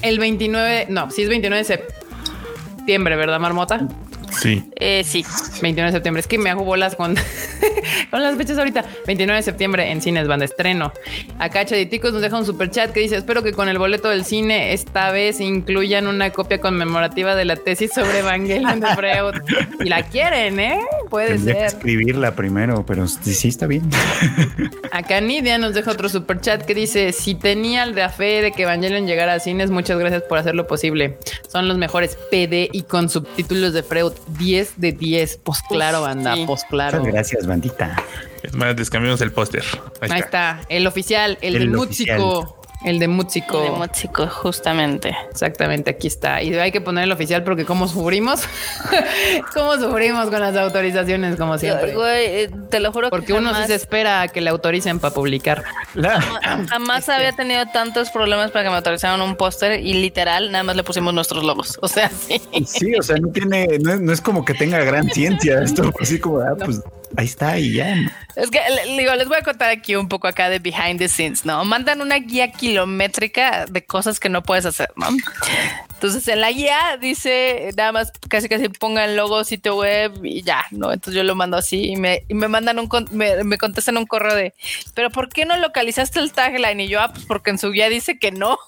[0.00, 1.78] El 29, no, sí es 29 de
[2.76, 3.86] septiembre, ¿verdad, Marmota?
[4.30, 4.64] Sí.
[4.76, 5.24] Eh, sí,
[5.62, 6.20] 29 de septiembre.
[6.20, 7.14] Es que me hago bolas con,
[8.10, 8.84] con las fechas ahorita.
[9.06, 10.92] 29 de septiembre en cines van de estreno.
[11.38, 14.24] Acá Chaditicos nos deja un super chat que dice: Espero que con el boleto del
[14.24, 19.34] cine esta vez incluyan una copia conmemorativa de la tesis sobre Evangelion de Freud.
[19.84, 20.80] Y la quieren, ¿eh?
[21.10, 21.78] Puede Tendría que ser.
[21.78, 23.88] escribirla primero, pero sí, está bien.
[24.92, 28.62] Acá Nidia nos deja otro super chat que dice: Si tenía la fe de que
[28.62, 31.18] Evangelion llegara a cines, muchas gracias por hacerlo posible.
[31.48, 34.12] Son los mejores PD y con subtítulos de Freud.
[34.38, 35.40] 10 de 10.
[35.42, 36.44] Pues claro, banda, sí.
[36.46, 36.98] pues claro.
[36.98, 37.96] Muchas gracias, bandita.
[38.42, 39.64] Es más, descambiamos el póster.
[40.00, 40.60] Ahí, Ahí está.
[40.60, 42.20] está, el oficial, el, El de oficial.
[42.20, 42.55] Músico.
[42.84, 43.60] El de Músico.
[43.62, 45.16] de Móxico, justamente.
[45.30, 46.42] Exactamente, aquí está.
[46.42, 48.42] Y hay que poner el oficial porque cómo sufrimos.
[49.54, 51.94] cómo sufrimos con las autorizaciones, como siempre.
[51.94, 54.50] Güey, eh, te lo juro Porque que uno sí jamás, se espera a que le
[54.50, 55.64] autoricen para publicar.
[56.68, 60.76] jamás había tenido tantos problemas para que me autorizaran un póster y literal nada más
[60.76, 61.78] le pusimos nuestros logos.
[61.80, 62.40] O sea, sí.
[62.66, 65.90] Sí, o sea, no tiene, no, es- no es como que tenga gran ciencia esto,
[66.00, 66.80] así como, ah, pues
[67.16, 67.96] ahí está y ya.
[68.36, 71.08] Es que le- digo, les voy a contar aquí un poco acá de behind the
[71.08, 71.64] scenes, ¿no?
[71.64, 75.08] Mandan una guía kilométrica de cosas que no puedes hacer, ¿no?
[75.94, 80.62] Entonces en la guía dice nada más casi casi pongan logo, sitio web y ya,
[80.70, 80.92] ¿no?
[80.92, 83.96] Entonces yo lo mando así y me, y me mandan un con- me, me contestan
[83.96, 84.52] un correo de
[84.94, 86.80] pero ¿por qué no localizaste el tagline?
[86.80, 88.58] Y yo, ah, pues porque en su guía dice que no.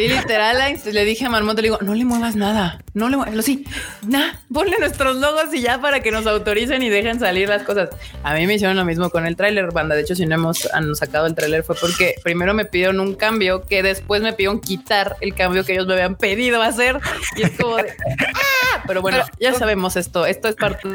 [0.00, 0.56] Y literal
[0.90, 3.64] le dije a Marmota, le digo, no le muevas nada, no le muevas, sí,
[4.06, 7.90] nah, ponle nuestros logos y ya para que nos autoricen y dejen salir las cosas.
[8.22, 9.94] A mí me hicieron lo mismo con el tráiler, banda.
[9.94, 13.14] De hecho, si no hemos han sacado el tráiler fue porque primero me pidieron un
[13.14, 17.00] cambio que después me pidieron quitar el cambio que ellos me habían pedido hacer.
[17.36, 17.90] Y es como de,
[18.34, 18.82] ¡ah!
[18.86, 20.88] Pero bueno, ya sabemos esto, esto es parte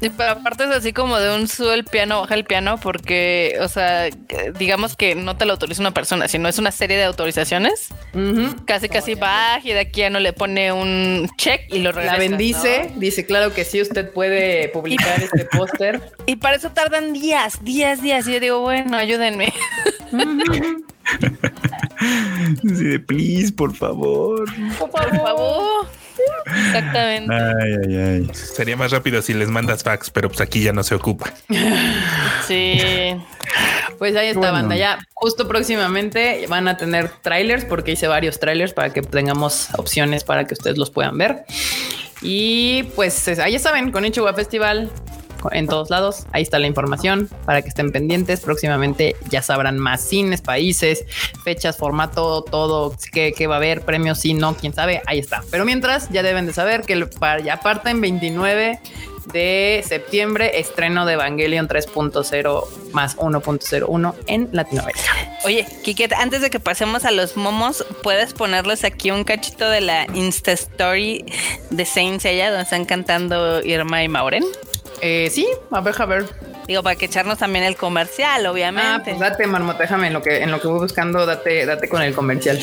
[0.00, 3.58] Y pero aparte es así como de un sube el piano, baja el piano, porque,
[3.60, 4.08] o sea,
[4.58, 7.88] digamos que no te lo autoriza una persona, sino es una serie de autorizaciones.
[8.64, 12.14] Casi, casi baja y de aquí ya no le pone un check y lo regresa.
[12.14, 13.00] La bendice, ¿no?
[13.00, 15.97] dice, claro que sí, usted puede publicar este póster.
[16.26, 18.26] Y para eso tardan días, días, días.
[18.28, 19.52] Y yo digo, bueno, ayúdenme.
[22.62, 24.44] Sí, de please, por favor.
[24.78, 25.86] Por favor.
[26.46, 27.34] Exactamente.
[27.34, 28.30] Ay, ay, ay.
[28.34, 31.32] Sería más rápido si les mandas fax, pero pues aquí ya no se ocupa.
[32.46, 33.16] Sí.
[33.98, 34.52] Pues ahí está, Bueno.
[34.54, 34.76] banda.
[34.76, 40.22] Ya justo próximamente van a tener trailers porque hice varios trailers para que tengamos opciones
[40.24, 41.44] para que ustedes los puedan ver.
[42.22, 44.90] Y pues es- ahí ya saben, con Ichiwa Festival
[45.52, 46.24] en todos lados.
[46.32, 48.40] Ahí está la información para que estén pendientes.
[48.40, 51.04] Próximamente ya sabrán más cines, países,
[51.44, 55.02] fechas, formato, todo que va a haber, premios, sí, no, quién sabe.
[55.06, 55.42] Ahí está.
[55.50, 58.80] Pero mientras ya deben de saber que para- ya parten 29
[59.32, 65.04] de septiembre, estreno de Evangelion 3.0 más 1.01 en Latinoamérica.
[65.44, 69.82] Oye, Kiket, antes de que pasemos a los momos, ¿puedes ponerles aquí un cachito de
[69.82, 71.26] la Insta Story
[71.68, 74.44] de Saint Seiya donde están cantando Irma y Mauren?
[75.00, 76.26] Eh, sí, a ver, a ver.
[76.66, 79.10] Digo, para que echarnos también el comercial, Ah, obviamente.
[79.10, 82.02] pues date, marmota, déjame en lo que, en lo que voy buscando, date, date con
[82.02, 82.58] el comercial.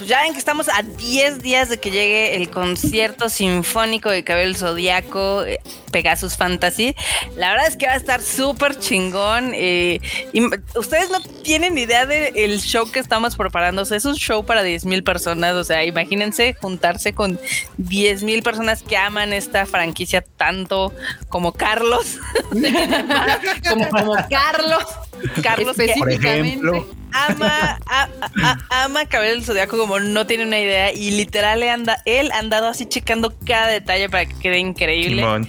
[0.00, 4.24] Pues ya ven que estamos a 10 días de que llegue el concierto sinfónico de
[4.24, 5.60] Cabello Zodiaco, eh,
[5.92, 6.96] Pegasus Fantasy.
[7.36, 9.52] La verdad es que va a estar súper chingón.
[9.54, 10.00] eh,
[10.32, 10.42] y
[10.74, 13.82] ustedes no tienen idea del show que estamos preparando.
[13.82, 15.54] O sea, es un show para 10 mil personas.
[15.54, 17.38] O sea, imagínense juntarse con
[17.76, 20.94] 10 mil personas que aman esta franquicia tanto
[21.28, 22.16] como Carlos.
[23.68, 24.82] como, como Carlos.
[25.42, 26.86] Carlos que Por ejemplo.
[27.12, 28.08] ama, a-
[28.42, 32.30] a- ama Cabello del Zodiaco como no tiene una idea y literal le anda, él
[32.32, 35.22] ha andado así checando cada detalle para que quede increíble.
[35.22, 35.48] Simón.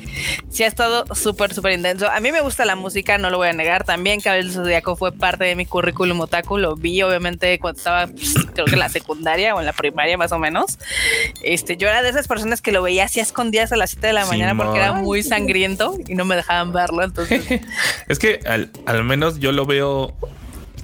[0.50, 2.10] Sí ha estado súper, súper intenso.
[2.10, 3.84] A mí me gusta la música, no lo voy a negar.
[3.86, 6.58] También Cabello del Zodiaco fue parte de mi currículum otaku.
[6.58, 10.18] Lo vi obviamente cuando estaba, pues, creo que en la secundaria o en la primaria
[10.18, 10.78] más o menos.
[11.44, 14.08] Este, yo era de esas personas que lo veía así a escondidas a las 7
[14.08, 15.04] de la mañana porque era Simón.
[15.04, 17.04] muy sangriento y no me dejaban verlo.
[17.04, 17.44] Entonces,
[18.08, 20.14] Es que al, al menos yo lo veo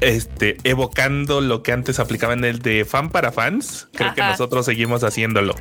[0.02, 3.88] este evocando lo que antes aplicaban el de fan para fans.
[3.94, 5.56] Creo que nosotros seguimos haciéndolo.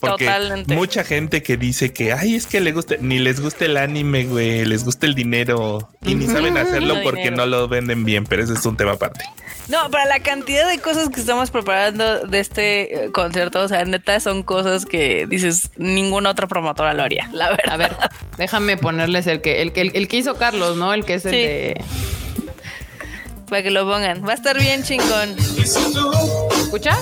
[0.00, 0.74] Porque Totalmente.
[0.74, 4.24] mucha gente que dice que ay, es que le gusta, ni les gusta el anime,
[4.24, 7.36] güey, les gusta el dinero y ni saben hacerlo porque dinero.
[7.36, 9.24] no lo venden bien, pero ese es un tema aparte.
[9.68, 13.84] No, para la cantidad de cosas que estamos preparando de este eh, concierto, o sea,
[13.84, 17.70] neta son cosas que dices, ninguna otra promotora lo haría, la verdad.
[17.74, 17.96] A ver,
[18.38, 20.92] déjame ponerles el que, el que, el, el que hizo Carlos, ¿no?
[20.94, 21.36] El que es el Sí.
[21.36, 21.84] de.
[23.50, 24.24] Para que lo pongan.
[24.26, 25.36] Va a estar bien chingón.
[26.62, 26.96] ¿Escucha?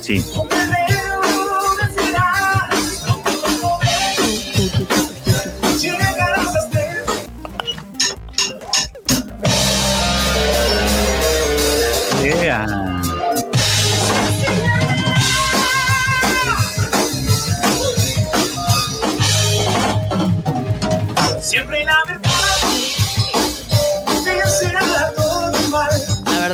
[0.00, 0.24] Sí.
[0.24, 0.89] Yeah.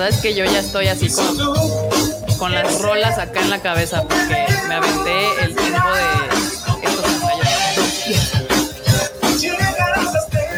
[0.06, 4.02] Verdad es que yo ya estoy así con, con las rolas acá en la cabeza
[4.02, 7.48] porque me aventé el tiempo de estos ensayos.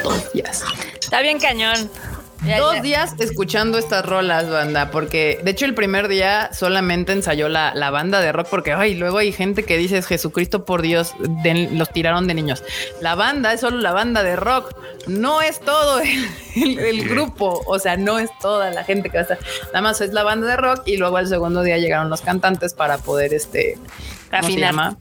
[0.02, 0.64] Dos días.
[1.00, 1.90] Está bien cañón.
[2.46, 2.82] Ya, Dos ya.
[2.82, 7.90] días escuchando estas rolas, banda, porque de hecho el primer día solamente ensayó la, la
[7.90, 11.14] banda de rock, porque ay, luego hay gente que dice Jesucristo por Dios,
[11.72, 12.62] los tiraron de niños.
[13.00, 14.72] La banda es solo la banda de rock,
[15.08, 19.16] no es todo el, el- el grupo, o sea, no es toda la gente que
[19.16, 21.78] va a estar, nada más es la banda de rock y luego al segundo día
[21.78, 23.74] llegaron los cantantes para poder este
[24.30, 24.70] ¿cómo se Afinar.
[24.70, 24.96] llama?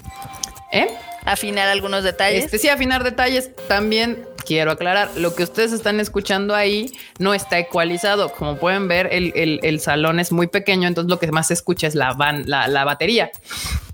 [0.72, 0.88] ¿Eh?
[1.24, 2.46] Afinar algunos detalles.
[2.46, 3.52] Este, sí, afinar detalles.
[3.68, 8.32] También quiero aclarar, lo que ustedes están escuchando ahí no está ecualizado.
[8.32, 11.54] Como pueden ver, el, el- el salón es muy pequeño, entonces lo que más se
[11.54, 13.30] escucha es la, van, la, la batería.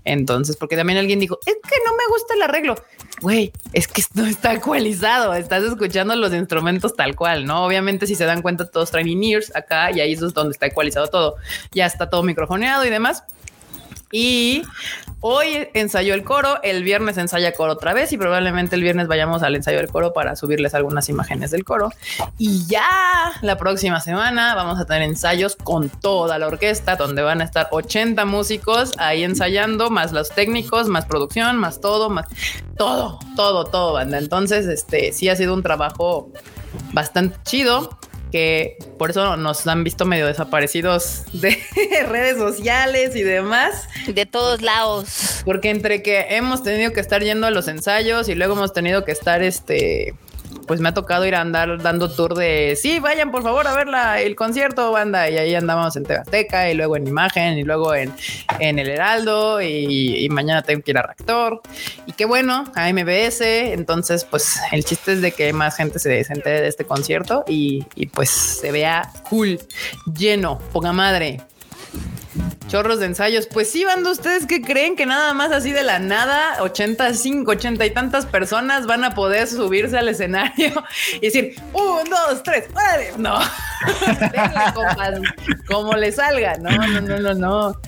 [0.04, 2.74] Entonces, porque también alguien dijo, es que no me gusta el arreglo.
[3.20, 7.64] Güey, es que no está ecualizado, estás escuchando los instrumentos tal cual, ¿no?
[7.64, 11.06] Obviamente, si se dan cuenta, todos traen in-ears acá y ahí es donde está ecualizado
[11.08, 11.36] todo.
[11.72, 13.24] Ya está todo microfoneado y demás.
[14.12, 14.62] Y
[15.26, 19.42] hoy ensayó el coro, el viernes ensaya coro otra vez y probablemente el viernes vayamos
[19.42, 21.90] al ensayo del coro para subirles algunas imágenes del coro.
[22.36, 27.40] Y ya la próxima semana vamos a tener ensayos con toda la orquesta, donde van
[27.40, 32.26] a estar 80 músicos ahí ensayando, más los técnicos, más producción, más todo, más
[32.76, 34.18] todo, todo, todo, banda.
[34.18, 36.28] Entonces, este sí ha sido un trabajo
[36.92, 37.98] bastante chido
[38.34, 41.56] que por eso nos han visto medio desaparecidos de
[42.08, 43.88] redes sociales y demás.
[44.08, 45.42] De todos lados.
[45.44, 49.04] Porque entre que hemos tenido que estar yendo a los ensayos y luego hemos tenido
[49.04, 50.14] que estar, este,
[50.66, 53.74] pues me ha tocado ir a andar dando tour de, sí, vayan por favor a
[53.74, 55.28] ver la- el concierto, banda.
[55.30, 58.12] Y ahí andábamos en Tebasteca y luego en Imagen y luego en,
[58.60, 61.60] en El Heraldo y, mañana tengo que ir a Reactor.
[62.06, 63.40] Y qué bueno, a MBS.
[63.72, 67.84] Entonces, pues el chiste es de que más gente se, se de este concierto y,
[67.94, 69.58] y pues se vea cool,
[70.16, 71.40] lleno, poca madre
[72.68, 73.46] chorros de ensayos.
[73.46, 77.86] Pues sí, banda, ustedes que creen que nada más así de la nada, 85, 80
[77.86, 80.72] y tantas personas van a poder subirse al escenario
[81.14, 83.12] y decir, un, dos, tres, órale.
[83.18, 83.38] No,
[84.32, 85.20] Denle, compas,
[85.66, 86.56] como le salga.
[86.58, 87.80] No, no, no, no, no.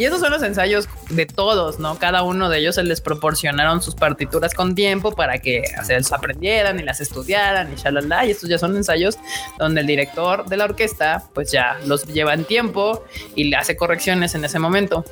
[0.00, 1.98] Y esos son los ensayos de todos, ¿no?
[1.98, 6.10] Cada uno de ellos se les proporcionaron sus partituras con tiempo para que se las
[6.10, 8.24] aprendieran y las estudiaran y shalala.
[8.24, 9.18] Y estos ya son ensayos
[9.58, 13.04] donde el director de la orquesta, pues ya los lleva en tiempo
[13.34, 15.04] y le hace correcciones en ese momento.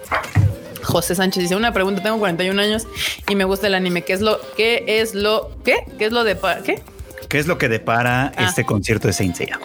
[0.82, 2.86] José Sánchez dice una pregunta, tengo 41 años
[3.28, 4.00] y me gusta el anime.
[4.04, 5.84] ¿Qué es lo, qué es lo, qué?
[5.98, 6.34] ¿Qué es lo de,
[6.64, 6.82] qué?
[7.28, 8.46] ¿Qué es lo que depara Ah.
[8.48, 9.60] este concierto de Saint Seiya?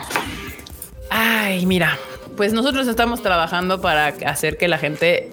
[1.10, 1.98] Ay, mira,
[2.36, 5.30] pues nosotros estamos trabajando para hacer que la gente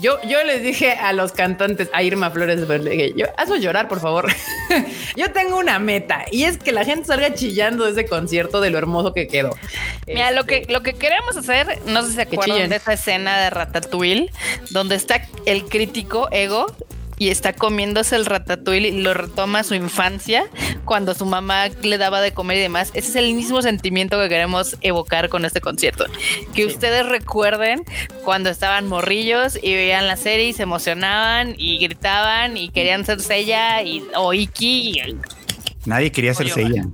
[0.00, 3.86] Yo, yo les dije a los cantantes, a Irma Flores, le dije, yo, hazlo llorar,
[3.88, 4.28] por favor.
[5.16, 8.70] yo tengo una meta y es que la gente salga chillando de ese concierto de
[8.70, 9.56] lo hermoso que quedó.
[10.08, 12.70] Mira, lo Este, que, lo que queremos hacer, no sé si se acuerdan chillen.
[12.70, 14.30] de esa escena de Ratatouille,
[14.70, 16.66] donde está el crítico Ego
[17.22, 20.44] y está comiéndose el ratatouille y lo retoma a su infancia
[20.84, 22.90] cuando su mamá le daba de comer y demás.
[22.94, 26.06] Ese es el mismo sentimiento que queremos evocar con este concierto.
[26.52, 27.84] Que ustedes recuerden
[28.24, 33.20] cuando estaban morrillos y veían la serie y se emocionaban y gritaban y querían ser
[33.20, 34.66] Sella y, o Iki.
[35.00, 35.16] y-
[35.84, 36.82] Nadie quería Oye, hacerse ella.
[36.82, 36.92] No,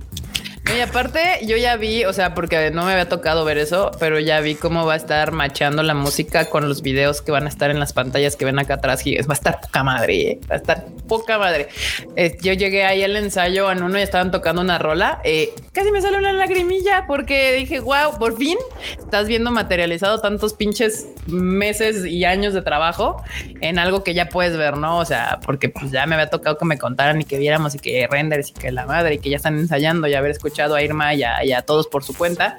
[0.75, 4.19] y aparte, yo ya vi, o sea, porque no me había tocado ver eso, pero
[4.19, 7.49] ya vi cómo va a estar machando la música con los videos que van a
[7.49, 9.05] estar en las pantallas que ven acá atrás.
[9.05, 10.39] Y va a estar poca madre, ¿eh?
[10.49, 11.69] va a estar poca madre.
[12.15, 15.21] Eh, yo llegué ahí al ensayo en uno y estaban tocando una rola.
[15.23, 18.57] eh, casi me sale una lagrimilla porque dije, wow, por fin
[18.97, 23.23] estás viendo materializado tantos pinches meses y años de trabajo
[23.61, 24.97] en algo que ya puedes ver, ¿no?
[24.99, 27.79] O sea, porque pues ya me había tocado que me contaran y que viéramos y
[27.79, 30.83] que renders y que la madre y que ya están ensayando y haber escuchado a
[30.83, 32.57] Irma y a, y a todos por su cuenta.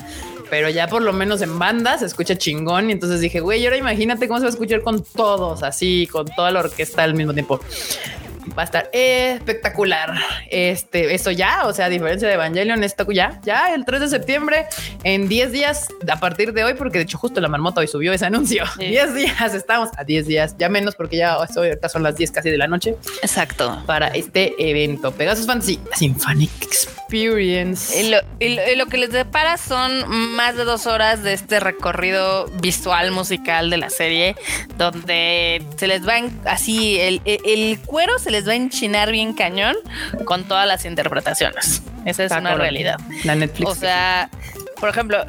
[0.49, 2.89] Pero ya por lo menos en banda se escucha chingón.
[2.89, 6.27] Y entonces dije, güey, ahora imagínate cómo se va a escuchar con todos, así, con
[6.27, 7.61] toda la orquesta al mismo tiempo.
[8.59, 10.15] Va a estar espectacular.
[10.51, 14.09] Este, eso ya, o sea, a diferencia de Evangelion, esto ya, ya el 3 de
[14.09, 14.67] septiembre,
[15.05, 18.13] en 10 días, a partir de hoy, porque de hecho justo la marmota hoy subió
[18.13, 18.65] ese anuncio.
[18.79, 18.87] Sí.
[18.87, 22.31] 10 días, estamos a 10 días, ya menos porque ya hoy ahorita son las 10
[22.31, 23.83] casi de la noche Exacto.
[23.87, 25.13] para este evento.
[25.13, 28.01] Pegasus Fantasy Symphonic Experience.
[28.01, 31.33] Y lo, y lo- y lo que les depara son más de dos horas de
[31.33, 34.37] este recorrido visual musical de la serie,
[34.79, 36.15] donde se les va
[36.45, 39.77] así, el, el- el cuero se les va a enchinar bien cañón
[40.25, 41.83] con todas las interpretaciones.
[42.05, 42.99] Esa es Está una realidad.
[43.25, 43.71] La Netflix.
[43.71, 44.31] O sea,
[44.79, 45.25] por ejemplo,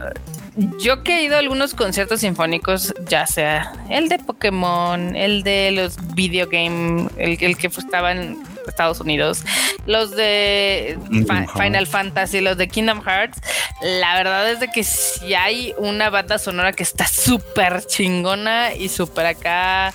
[0.80, 5.72] yo que he ido a algunos conciertos sinfónicos, ya sea el de Pokémon, el de
[5.72, 8.38] los videogame, el, el que estaba en
[8.68, 9.44] Estados Unidos,
[9.86, 10.98] los de
[11.28, 11.48] Fa-.
[11.48, 13.40] Final Fantasy, los de Kingdom Hearts,
[13.82, 18.90] la verdad es de que si hay una banda sonora que está súper chingona y
[18.90, 19.94] súper acá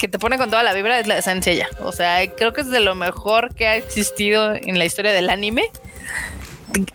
[0.00, 1.68] que te pone con toda la vibra es la de Saint Seiya.
[1.80, 5.28] O sea, creo que es de lo mejor que ha existido en la historia del
[5.28, 5.64] anime.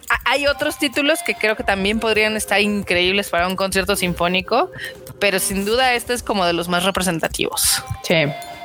[0.10, 4.72] Ha- Hay otros títulos que creo que también podrían estar increíbles para un concierto sinfónico,
[5.20, 7.84] pero sin duda este es como de los más representativos.
[8.04, 8.16] Sí,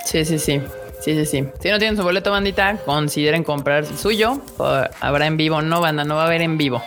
[0.07, 0.63] sí, sí, sí.
[1.05, 1.45] Sí, sí, sí.
[1.63, 4.41] Si no tienen su boleto, bandita, consideren comprar el suyo.
[5.01, 6.83] Habrá en vivo, no, banda, no va a haber en vivo.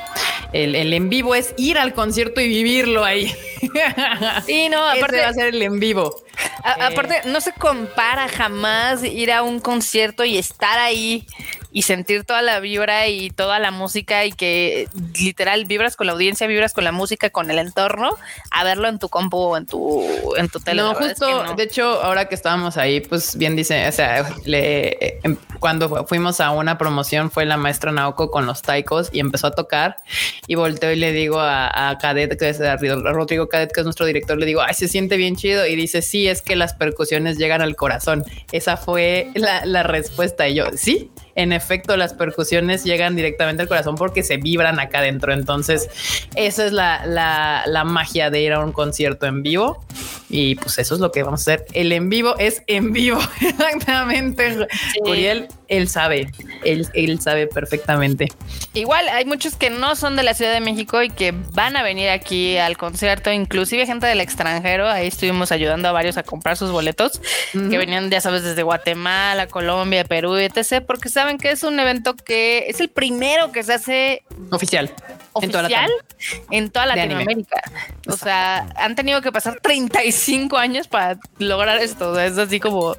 [0.53, 3.33] El, el en vivo es ir al concierto y vivirlo ahí.
[4.45, 6.15] Sí, no, Ese aparte, va a ser el en vivo.
[6.63, 11.25] a- Eh, aparte no se compara jamás ir a un concierto y estar ahí
[11.73, 14.87] y sentir toda la vibra y toda la música y que
[15.19, 18.15] literal vibras con la audiencia, vibras con la música, con el entorno,
[18.51, 20.03] a verlo en tu compu o en tu
[20.37, 20.81] en tu tele.
[20.83, 21.55] No, verdad es justo, que no.
[21.55, 26.05] de hecho, ahora que estábamos ahí, pues bien dice, o sea, le, em, cuando fu-
[26.07, 29.97] fuimos a una promoción fue la maestra Naoko con los taikos y empezó a tocar
[30.47, 33.85] y volteo y le digo a, a Cadet, que es a Rodrigo Cadet, que es
[33.85, 36.73] nuestro director, le digo, ay, se siente bien chido y dice, sí, es que las
[36.73, 38.23] percusiones llegan al corazón.
[38.51, 41.09] Esa fue la, la respuesta y yo, sí.
[41.35, 45.33] En efecto, las percusiones llegan directamente al corazón porque se vibran acá adentro.
[45.33, 45.89] Entonces,
[46.35, 49.83] esa es la, la, la magia de ir a un concierto en vivo.
[50.35, 51.65] Y pues eso es lo que vamos a hacer.
[51.73, 53.19] El en vivo es en vivo.
[53.39, 54.67] Exactamente.
[55.01, 56.31] Uriel, él sabe.
[56.65, 58.29] Él, él sabe perfectamente.
[58.73, 61.83] Igual hay muchos que no son de la Ciudad de México y que van a
[61.83, 64.89] venir aquí al concierto, inclusive gente del extranjero.
[64.89, 69.45] Ahí estuvimos ayudando a varios a comprar sus boletos que venían, ya sabes, desde Guatemala,
[69.45, 70.83] Colombia, Perú, etc.
[70.83, 74.91] Porque saben que es un evento que es el primero que se hace Oficial.
[75.41, 75.91] En toda la oficial
[76.51, 76.85] en toda.
[76.85, 77.61] Latinoamérica.
[78.07, 82.11] O sea, han tenido que pasar 35 años para lograr esto.
[82.11, 82.95] O sea, es así como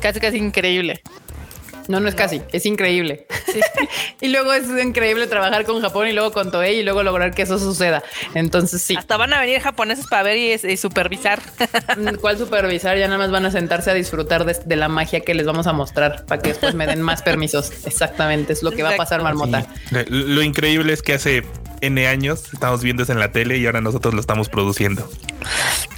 [0.00, 1.02] casi, casi increíble.
[1.88, 3.26] No, no es casi, es increíble.
[4.20, 7.42] y luego es increíble trabajar con Japón y luego con Toei y luego lograr que
[7.42, 8.02] eso suceda.
[8.34, 11.40] Entonces sí, Hasta van a venir japoneses para ver y, y supervisar.
[12.20, 12.98] ¿cuál supervisar?
[12.98, 15.66] Ya nada más van a sentarse a disfrutar de, de la magia que les vamos
[15.66, 17.70] a mostrar para que después me den más permisos.
[17.86, 19.22] Exactamente, es lo que va a pasar.
[19.22, 19.66] Marmota.
[20.08, 21.42] Lo increíble es que hace
[21.80, 25.08] N años estamos viendo eso en la tele y ahora nosotros lo estamos produciendo.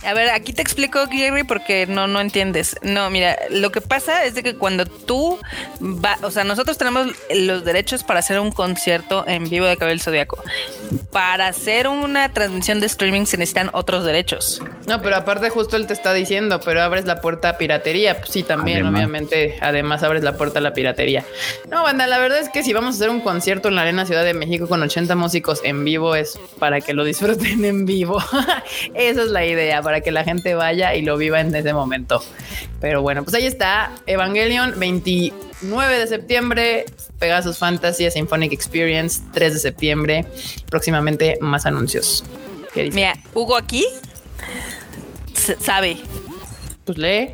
[0.04, 2.76] A ver, aquí te explico, Gary, porque no, no entiendes.
[2.82, 5.38] No, mira, lo que pasa es de que cuando tú
[5.82, 10.00] va, o sea, nosotros tenemos los derechos para hacer un concierto en vivo de Cabello
[10.00, 10.42] Zodíaco.
[11.10, 14.62] Para hacer una transmisión de streaming se necesitan otros derechos.
[14.86, 18.18] No, pero aparte justo él te está diciendo, pero abres la puerta a piratería.
[18.18, 18.94] Pues sí, también, Además.
[18.94, 19.58] obviamente.
[19.60, 21.24] Además abres la puerta a la piratería.
[21.70, 24.06] No, banda, la verdad es que si vamos a hacer un concierto en la Arena
[24.06, 28.18] Ciudad de México con 80 músicos en vivo es para que lo disfruten en vivo.
[28.94, 32.22] Esa es la idea, para que la gente vaya y lo viva en ese momento.
[32.80, 36.86] Pero bueno, pues ahí está Evangelion 29 de septiembre,
[37.18, 40.26] Pegasus Fantasy Symphonic Experience 3 de septiembre.
[40.70, 42.24] Próximamente más anuncios.
[42.72, 42.90] ¿Qué?
[42.92, 43.84] Mira, Hugo aquí
[45.60, 45.98] sabe.
[46.88, 47.28] Pues lee.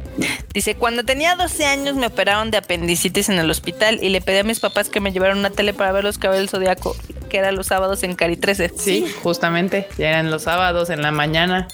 [0.52, 4.38] Dice, cuando tenía 12 años me operaron de apendicitis en el hospital y le pedí
[4.38, 6.96] a mis papás que me llevaran una tele para ver los caballos del zodiaco,
[7.28, 8.72] que era los sábados en Cari 13.
[8.76, 9.86] Sí, justamente.
[9.96, 11.68] Ya eran los sábados en la mañana.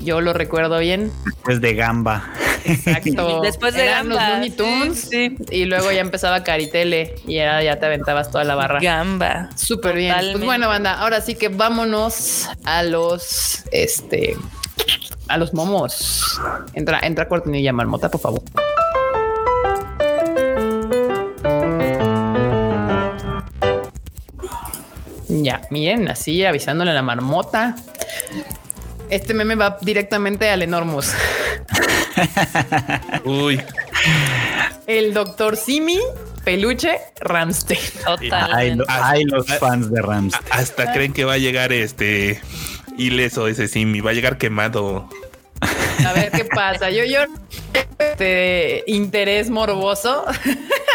[0.00, 1.12] Yo lo recuerdo bien.
[1.46, 2.32] Es de gamba.
[2.64, 3.40] Exacto.
[3.42, 7.62] Después de Eran los Gamba, Looney Tunes sí, y luego ya empezaba Caritele y era,
[7.62, 8.80] ya te aventabas toda la barra.
[8.80, 9.50] Gamba.
[9.54, 10.14] Súper bien.
[10.32, 14.34] Pues bueno, banda, ahora sí que vámonos a los este
[15.28, 16.40] a los momos.
[16.74, 18.42] Entra, entra cortinilla marmota, por favor.
[25.28, 27.76] Ya, miren, así avisándole a la marmota.
[29.10, 31.12] Este meme va directamente al Enormous.
[33.24, 33.60] Uy,
[34.86, 35.98] El doctor Simi,
[36.44, 37.78] peluche, Ramstein.
[38.32, 40.34] Ay, lo- ay, los fans de Rams.
[40.50, 42.40] hasta creen que va a llegar este
[42.98, 45.08] ileso ese Simi, va a llegar quemado.
[46.06, 46.90] A ver qué pasa.
[46.90, 47.20] Yo, yo,
[47.98, 50.24] este interés morboso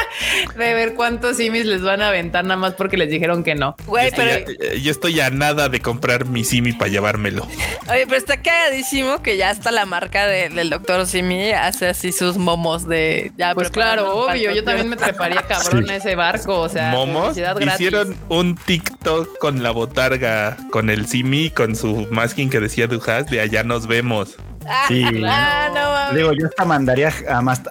[0.58, 3.76] de ver cuántos simis les van a aventar nada más porque les dijeron que no.
[3.86, 7.44] Güey, yo, pero, estoy a, yo estoy a nada de comprar mi Simi para llevármelo.
[7.90, 12.12] oye, pero está cagadísimo que ya hasta la marca de- del doctor Simi hace así
[12.12, 13.32] sus momos de...
[13.38, 14.52] Ya Pues claro, obvio.
[14.54, 16.60] Yo también me treparía cabrón a ese barco.
[16.60, 22.50] O sea, Momos hicieron un TikTok con la botarga, con el Simi, con su masking
[22.50, 24.36] que decía Dujas de allá nos vemos.
[24.88, 25.06] Sí.
[25.26, 26.15] Ah, no.
[26.15, 27.11] Digo, yo hasta mandaría,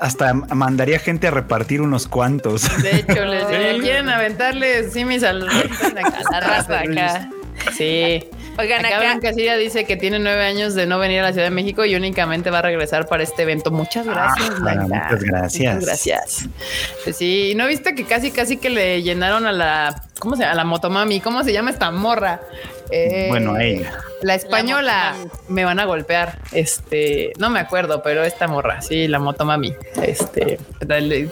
[0.00, 2.62] hasta mandaría gente a repartir unos cuantos.
[2.82, 7.28] De hecho, les diría, quieren aventarle simis A la raza acá.
[7.76, 8.24] Sí.
[8.58, 11.46] Oigan, Acá acá, Casilla dice que tiene nueve años de no venir a la Ciudad
[11.46, 13.70] de México y únicamente va a regresar para este evento.
[13.70, 14.82] Muchas gracias, Ah, Blanca.
[14.82, 15.74] muchas gracias.
[15.74, 16.48] Muchas gracias.
[17.04, 20.52] Pues sí, ¿no viste que casi, casi que le llenaron a la, ¿cómo se llama?
[20.52, 21.20] A la motomami.
[21.20, 22.40] ¿Cómo se llama esta morra?
[22.92, 23.92] Eh, Bueno, a ella.
[24.22, 25.14] La española
[25.48, 26.38] me van a golpear.
[26.52, 29.74] Este, no me acuerdo, pero esta morra, sí, la motomami.
[30.00, 30.58] Este,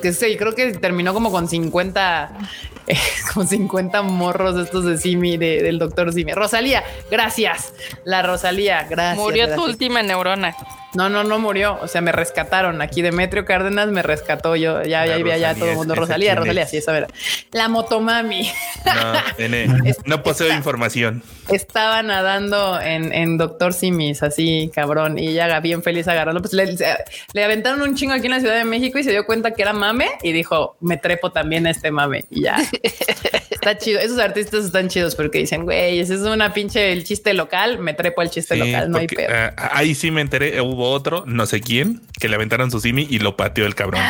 [0.02, 2.32] que sí, creo que terminó como con 50,
[2.88, 2.96] eh,
[3.34, 6.32] con 50 morros estos de Simi, de- del doctor Simi.
[6.32, 7.72] Rosalía, gracias.
[8.04, 9.18] La Rosalía, gracias.
[9.18, 10.56] murió tu última neurona.
[10.94, 11.78] No, no, no murió.
[11.82, 12.82] O sea, me rescataron.
[12.82, 14.56] Aquí Demetrio Cárdenas me rescató.
[14.56, 15.94] Yo ya, ya allá Rosalía, todo el mundo.
[15.94, 17.06] ¿esa Rosalía, Rosalía, sí, esa era.
[17.52, 18.50] La motomami.
[18.84, 21.22] No, no poseo información.
[21.48, 26.40] estaba nadando en, en Doctor Simis, así cabrón, y ella bien feliz agarrarlo.
[26.40, 29.52] Pues le, aventaron un chingo aquí en la Ciudad de México y se dio cuenta
[29.52, 32.24] que era mame y dijo, me trepo también a este mame.
[32.30, 32.58] Y ya.
[33.50, 34.00] Está chido.
[34.00, 37.92] Esos artistas están chidos porque dicen, güey, ese es una pinche el chiste local, me
[37.92, 39.28] trepo al chiste local, no hay pedo.
[39.56, 42.80] ah, ahí sí me enteré, eh, hubo otro, no sé quién, que le aventaron su
[42.80, 44.00] Simi y lo pateó el cabrón.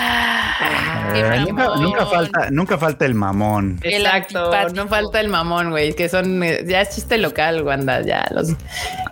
[1.12, 1.46] Eh,
[1.78, 3.80] nunca, falta, nunca falta el mamón.
[3.82, 8.02] el Exacto, no falta el mamón, güey, que son, eh, ya es chiste local, Wanda,
[8.02, 8.54] ya los,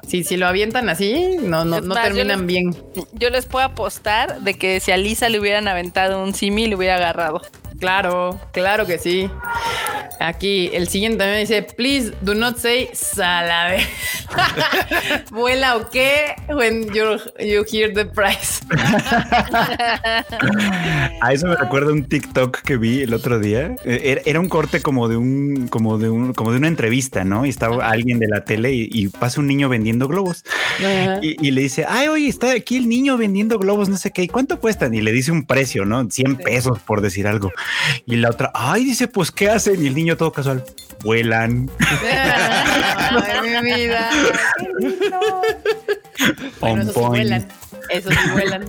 [0.06, 2.76] si, si lo avientan así, no, no, no más, yo terminan les- bien.
[3.14, 6.76] Yo les puedo apostar de que si a Lisa le hubieran aventado un simi, le
[6.76, 7.42] hubiera agarrado.
[7.78, 9.30] Claro, claro que sí.
[10.20, 13.86] Aquí el siguiente también dice, please do not say salave.
[15.30, 18.60] Vuela o qué when you, you hear the price.
[21.20, 23.76] A eso me recuerda un TikTok que vi el otro día.
[23.84, 27.22] Eh, Era, era un corte como de un, como de un, como de una entrevista,
[27.24, 27.46] ¿no?
[27.46, 30.44] Y estaba alguien de la tele y, y pasa un niño vendiendo globos
[31.22, 34.22] y, y le dice, ay, oye, está aquí el niño vendiendo globos, no sé qué,
[34.22, 34.94] ¿y cuánto cuestan?
[34.94, 36.08] Y le dice un precio, ¿no?
[36.10, 37.52] 100 pesos por decir algo.
[38.06, 39.82] Y la otra, ay, dice, pues, ¿qué hacen?
[39.82, 40.64] Y el niño todo casual,
[41.02, 41.70] vuelan.
[43.10, 44.10] Ay, mi vida.
[44.58, 45.42] Qué lindo.
[46.60, 47.48] Bueno, esos sí vuelan.
[47.90, 48.64] Esos sí vuelan.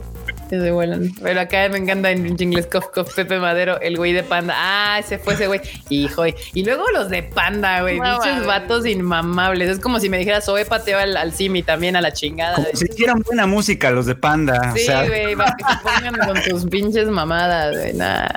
[0.49, 1.11] Esos sí vuelan.
[1.21, 4.53] Pero acá me encanta en pinche inglés cof, cof, Pepe Madero, el güey de panda.
[4.57, 5.61] Ah, ese fue ese güey.
[5.89, 6.23] Hijo.
[6.53, 7.99] Y luego los de panda, güey.
[7.99, 8.47] No Pinches mames.
[8.47, 9.69] vatos inmamables.
[9.69, 12.55] Es como si me dijeras, Zoe pateó al, al Simi también a la chingada.
[12.55, 14.73] Como si hicieran buena música los de Panda.
[14.75, 17.93] Sí, o sea, güey, para que se pongan con tus pinches mamadas, güey.
[17.93, 18.27] Nah.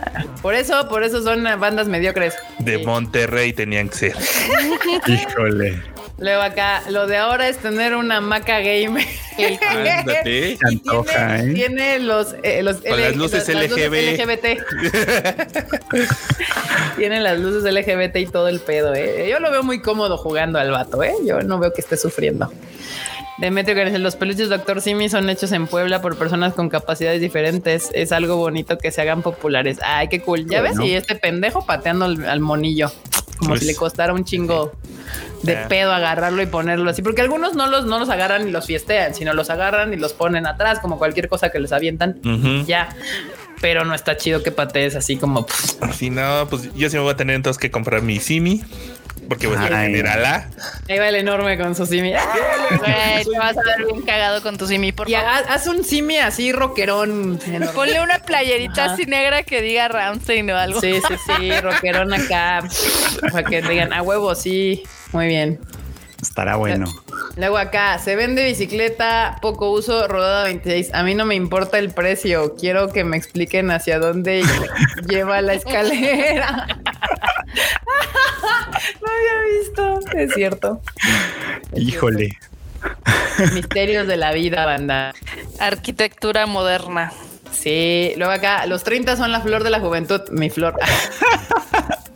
[0.42, 2.34] Por eso, por eso son bandas mediocres.
[2.58, 2.84] De Sí.
[2.84, 4.16] Monterrey tenían que ser.
[5.06, 5.80] híjole.
[6.22, 9.04] Luego acá, lo de ahora es tener una maca game.
[9.68, 10.56] Ándate.
[10.56, 11.54] Se antoja, tiene, ¿eh?
[11.54, 14.14] tiene los, eh, los Con las luces LGB.
[14.14, 14.60] LGBT.
[16.96, 19.26] tiene las luces LGBT y todo el pedo, eh.
[19.28, 21.12] Yo lo veo muy cómodo jugando al vato, eh.
[21.26, 22.52] Yo no veo que esté sufriendo.
[23.38, 27.90] Demetrio que los peluches Doctor Simi son hechos en Puebla por personas con capacidades diferentes.
[27.94, 29.78] Es algo bonito que se hagan populares.
[29.82, 30.46] Ay, qué cool.
[30.46, 32.92] Ya ves, y este pendejo pateando al, al monillo.
[33.42, 34.72] Como Pues- si le costara un chingo
[35.42, 38.66] de pedo agarrarlo y ponerlo así, porque algunos no los, no los agarran y los
[38.66, 42.20] fiestean, sino los agarran y los ponen atrás, como cualquier cosa que les avientan,
[42.66, 42.94] ya.
[43.60, 47.02] Pero no está chido que patees así como pff, Si no, pues yo sí me
[47.02, 48.62] voy a tener entonces que comprar mi Simi.
[49.28, 50.48] Porque voy a ser general A.
[50.88, 52.10] ahí va el enorme con su simi.
[52.12, 55.28] Güey, te vas a ver bien cagado con tu simi, por Y favor.
[55.30, 57.38] haz, haz un simi así rockerón.
[57.46, 57.68] enorme.
[57.74, 58.94] Ponle una playerita Ajá.
[58.94, 60.80] así negra que diga Ramstein o algo.
[60.80, 62.64] Sí, sí, sí, rockerón acá.
[63.30, 64.82] Para que digan, a huevo, sí.
[65.12, 65.58] Muy bien.
[66.22, 66.86] Estará bueno.
[67.36, 70.94] Luego acá, se vende bicicleta, poco uso, rodada 26.
[70.94, 72.54] A mí no me importa el precio.
[72.54, 74.44] Quiero que me expliquen hacia dónde
[75.08, 76.68] lleva la escalera.
[79.00, 79.98] no había visto.
[80.16, 80.80] Es cierto.
[81.74, 82.38] Híjole.
[83.52, 85.12] Misterios de la vida, banda.
[85.58, 87.12] Arquitectura moderna.
[87.50, 90.76] Sí, luego acá, los 30 son la flor de la juventud, mi flor.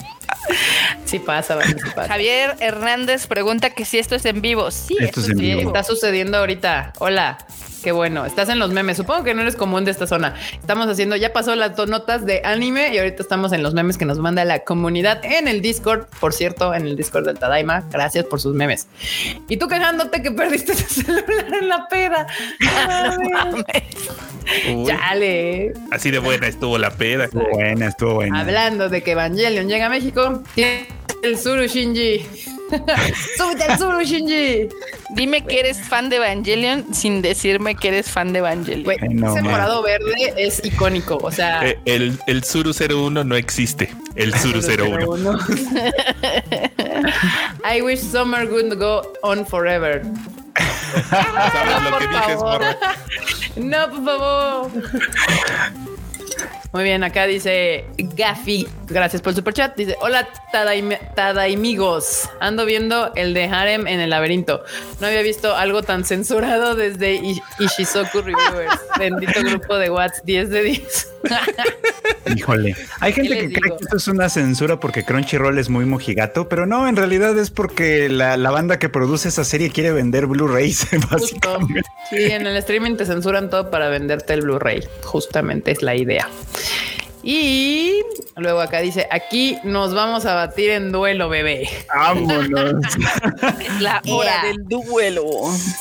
[1.04, 2.08] sí pasa, sí pasa.
[2.08, 4.70] Javier Hernández pregunta que si esto es en vivo.
[4.70, 5.68] Sí, Esto es en Sí, vivo.
[5.70, 6.92] está sucediendo ahorita.
[6.98, 7.38] Hola.
[7.86, 8.96] Qué bueno, estás en los memes.
[8.96, 10.34] Supongo que no eres común de esta zona.
[10.58, 13.96] Estamos haciendo, ya pasó las dos notas de anime y ahorita estamos en los memes
[13.96, 16.06] que nos manda la comunidad en el Discord.
[16.18, 17.84] Por cierto, en el Discord del Tadaima.
[17.92, 18.88] Gracias por sus memes.
[19.48, 22.26] Y tú quejándote que perdiste tu celular en la peda.
[24.74, 25.72] Uy, Chale.
[25.92, 27.26] así de buena estuvo la peda.
[27.26, 28.40] Estuvo buena, estuvo buena.
[28.40, 30.88] Hablando de que Evangelion llega a México, tiene
[31.22, 32.55] el Suru Shinji.
[33.36, 34.68] Súbete al Suru Shinji.
[35.10, 38.84] Dime que eres fan de Evangelion sin decirme que eres fan de Evangelion.
[38.84, 39.52] Güey, Ay, no, ese man.
[39.52, 41.18] morado verde es icónico.
[41.22, 43.92] O sea, Eh, el, el Suru 01 no existe.
[44.16, 45.38] El Suru 01.
[47.64, 50.02] I wish summer would go on forever.
[51.10, 52.38] ¿Sabes lo por que dices?
[53.56, 54.70] No, por favor.
[56.76, 59.74] Muy bien, acá dice Gafi, gracias por el superchat.
[59.76, 62.28] Dice: Hola, Tadaim- Tadaimigos.
[62.38, 64.62] Ando viendo el de Harem en el laberinto.
[65.00, 68.78] No había visto algo tan censurado desde I- Ishizoku Reviewers.
[68.98, 71.12] Bendito grupo de Watts, 10 de 10.
[72.36, 72.76] Híjole.
[73.00, 73.76] Hay gente ¿Qué que cree digo?
[73.78, 77.50] que esto es una censura porque Crunchyroll es muy mojigato, pero no, en realidad es
[77.50, 80.86] porque la, la banda que produce esa serie quiere vender Blu-rays.
[82.10, 84.86] Sí, en el streaming te censuran todo para venderte el Blu-ray.
[85.02, 86.28] Justamente es la idea.
[87.28, 88.02] Y
[88.36, 91.68] luego acá dice, aquí nos vamos a batir en duelo, bebé.
[91.92, 92.74] Vámonos.
[93.80, 95.24] La hora del duelo.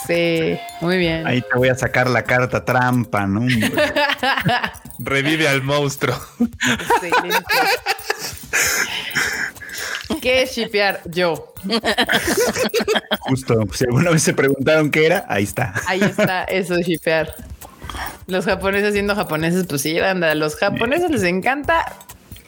[0.07, 1.27] Sí, muy bien.
[1.27, 3.41] Ahí te voy a sacar la carta trampa, ¿no?
[4.99, 6.19] Revive al monstruo.
[10.19, 11.01] ¿Qué es shipear?
[11.05, 11.53] Yo.
[13.19, 13.67] Justo.
[13.71, 15.75] Si alguna vez se preguntaron qué era, ahí está.
[15.85, 17.35] Ahí está, eso es shipear.
[18.27, 20.31] Los japoneses siendo japoneses, pues sí, anda.
[20.31, 21.85] A los japoneses les encanta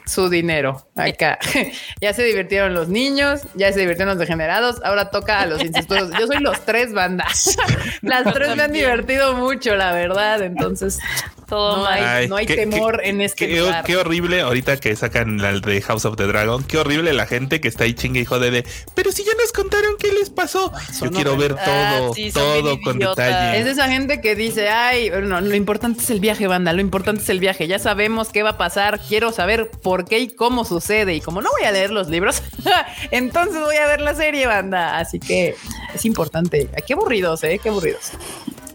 [0.08, 0.86] su dinero.
[0.96, 1.38] Acá.
[2.00, 4.82] ya se divirtieron los niños, ya se divirtieron los degenerados.
[4.82, 6.10] Ahora toca a los incestuosos.
[6.18, 7.56] Yo soy los tres bandas.
[8.02, 10.42] Las tres me han divertido mucho, la verdad.
[10.42, 10.98] Entonces,
[11.48, 11.94] Todo no mal.
[11.94, 13.84] hay, Ay, no hay qué- temor qué- en este Qué, lugar.
[13.84, 16.62] qué horrible ahorita que sacan la de House of the Dragon.
[16.64, 18.66] Qué horrible la gente que está ahí chingue y jode de.
[18.94, 20.72] Pero si ya nos contaron qué les pasó.
[20.88, 23.26] Yo Son quiero ver todo, Ah, sí, todo con idiotas.
[23.26, 23.58] detalle.
[23.60, 26.80] Es de esa gente que dice, ay, no, lo importante es el viaje, banda, lo
[26.80, 30.28] importante es el viaje, ya sabemos qué va a pasar, quiero saber por qué y
[30.28, 32.42] cómo sucede, y como no voy a leer los libros,
[33.10, 35.54] entonces voy a ver la serie, banda, así que
[35.94, 36.68] es importante.
[36.86, 38.12] Qué aburridos, eh, qué aburridos.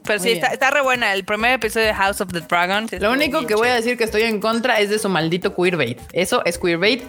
[0.06, 1.14] Pero Muy sí, está, está re buena.
[1.14, 2.88] El primer episodio de House of the Dragon.
[3.00, 6.00] Lo único que voy a decir que estoy en contra es de su maldito queerbait.
[6.12, 7.04] Eso es queerbait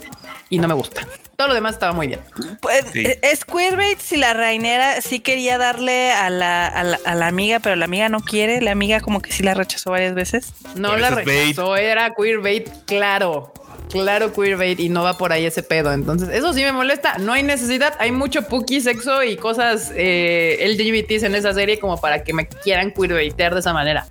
[0.49, 1.07] y no me gusta.
[1.37, 2.21] Todo lo demás estaba muy bien.
[2.61, 3.05] Pues, Sí.
[3.23, 7.59] es Queerbait si la reinera sí quería darle a la, a, la, a la amiga,
[7.59, 8.61] pero la amiga no quiere.
[8.61, 10.53] La amiga como que sí la rechazó varias veces.
[10.77, 11.27] No la es bait.
[11.27, 13.53] rechazó, era queerbait, claro.
[13.91, 15.93] Claro, queerbait y no va por ahí ese pedo.
[15.93, 17.19] Entonces, eso sí me molesta.
[17.19, 17.95] No hay necesidad.
[17.99, 22.49] Hay mucho puki, sexo y cosas eh, LGBTs en esa serie como para que me
[22.49, 24.07] quieran queerbaitear de esa manera.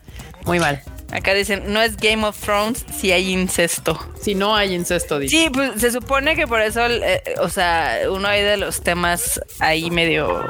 [0.45, 0.81] Muy mal.
[1.13, 3.99] Acá dicen, no es Game of Thrones si hay incesto.
[4.19, 5.35] Si no hay incesto, dice.
[5.35, 9.91] Sí, pues se supone que por eso, eh, o sea, uno de los temas ahí
[9.91, 10.43] medio,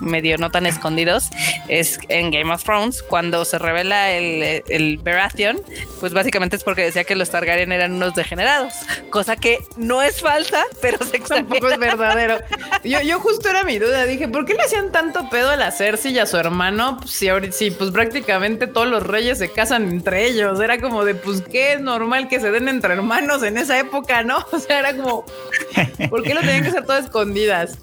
[0.00, 1.28] medio no tan escondidos
[1.68, 5.60] es en Game of Thrones cuando se revela el, el Baratheon,
[6.00, 8.72] pues básicamente es porque decía que los Targaryen eran unos degenerados,
[9.10, 12.38] cosa que no es falsa, pero se Tampoco es verdadero.
[12.84, 14.04] Yo, yo justo era mi duda.
[14.04, 16.98] Dije, ¿por qué le hacían tanto pedo a la Cersei y a su hermano?
[17.06, 20.60] Si ahorita, si, pues prácticamente todos los reyes se casan entre ellos.
[20.60, 24.22] Era como de, pues, ¿qué es normal que se den entre hermanos en esa época,
[24.22, 24.36] no?
[24.52, 25.24] O sea, era como,
[26.08, 27.78] ¿por qué lo tenían que hacer todas escondidas?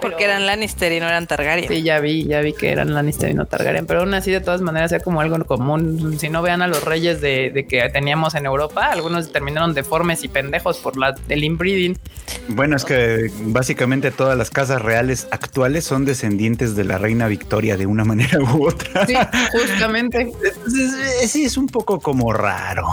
[0.00, 1.68] Porque pero- eran Lannister y no eran Targaryen.
[1.68, 4.40] Sí, ya vi, ya vi que eran Lannister y no Targaryen, pero aún así de
[4.40, 6.18] todas maneras era como algo común.
[6.18, 10.24] Si no vean a los reyes de, de que teníamos en Europa, algunos terminaron deformes
[10.24, 11.96] y pendejos por la, el inbreeding.
[12.48, 17.76] Bueno, es que básicamente todas las casas reales actuales son descendientes de la reina Victoria
[17.76, 19.06] de una manera u otra.
[19.06, 19.14] Sí,
[19.52, 20.20] justamente.
[20.44, 22.86] Entonces, sí, es un poco como raro.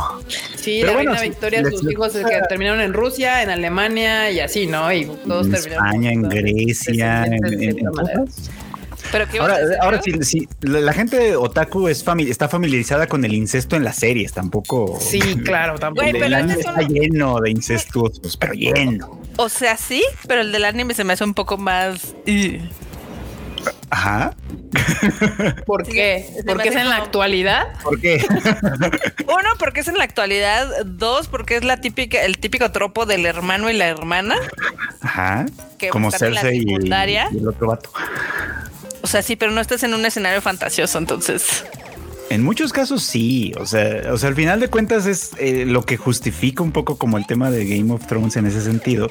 [0.56, 3.50] Sí, Pero la bueno, reina si Victoria, les sus hijos que terminaron en Rusia, en
[3.50, 4.92] Alemania y así, ¿no?
[4.92, 5.86] Y todos en terminaron.
[5.88, 8.26] España, en Grecia, en, de en- en.
[9.12, 13.26] Pero qué Ahora, ahora sí, sí, la, la gente otaku es fami- está familiarizada con
[13.26, 15.00] el incesto en las series, tampoco.
[15.00, 16.06] Sí, claro, tampoco.
[16.06, 19.20] El pero anime es está lleno de incestuosos, pero lleno.
[19.38, 22.14] O sea, sí, pero el del anime se me hace un poco más.
[22.28, 22.60] ugh.
[23.90, 24.36] Ajá.
[25.66, 26.30] ¿Por qué?
[26.46, 27.68] Porque es en la actualidad.
[27.82, 28.24] ¿Por qué?
[29.28, 30.68] Uno, porque es en la actualidad.
[30.86, 34.36] Dos, porque es la típica, el típico tropo del hermano y la hermana.
[35.02, 35.46] Ajá.
[35.78, 37.92] Que Como están en la Cersei y, y el otro vato.
[39.02, 41.66] O sea, sí, pero no estás en un escenario fantasioso, entonces.
[42.30, 45.84] En muchos casos sí, o sea, o sea, al final de cuentas es eh, lo
[45.84, 49.10] que justifica un poco como el tema de Game of Thrones en ese sentido,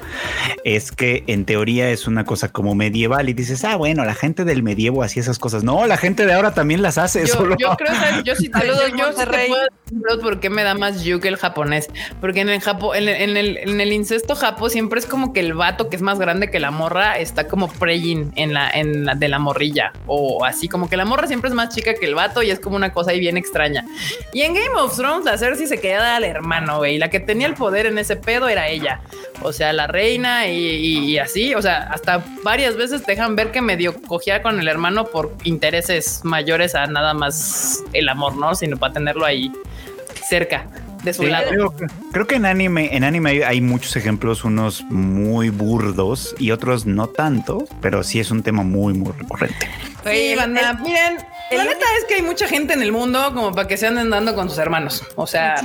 [0.64, 4.44] es que en teoría es una cosa como medieval y dices, ah, bueno, la gente
[4.44, 5.64] del medievo hacía esas cosas.
[5.64, 7.26] No, la gente de ahora también las hace.
[7.26, 10.20] Yo, solo- yo creo que yo sí te, Saludos, yo, yo sí te puedo decir
[10.22, 11.88] por qué me da más you que el japonés.
[12.20, 15.32] Porque en el Japo, en, el- en el, en el incesto japo siempre es como
[15.32, 18.70] que el vato que es más grande que la morra está como preying en la,
[18.70, 19.92] en la de la morrilla.
[20.06, 22.60] O así como que la morra siempre es más chica que el vato y es
[22.60, 23.84] como una cosa ahí bien extraña.
[24.32, 26.96] Y en Game of Thrones, la Cersei se queda al hermano, güey.
[26.96, 29.00] y La que tenía el poder en ese pedo era ella.
[29.42, 31.54] O sea, la reina y, y- y así.
[31.54, 35.34] O sea, hasta varias veces te dejan ver que medio cogía con el hermano por
[35.44, 38.54] intereses mayores a nada más el amor, ¿no?
[38.54, 39.50] Sino para tenerlo ahí
[40.28, 40.66] cerca
[41.04, 41.48] de su Sí, lado.
[41.50, 41.74] creo,
[42.12, 46.86] creo que en anime, en anime hay, hay muchos ejemplos, unos muy burdos y otros
[46.86, 49.68] no tanto, pero sí es un tema muy, muy recurrente.
[50.02, 51.18] Sí, Oye, banda, miren,
[51.50, 54.10] la neta es que hay mucha gente en el mundo como para que se anden
[54.10, 55.02] dando con sus hermanos.
[55.16, 55.56] O sea,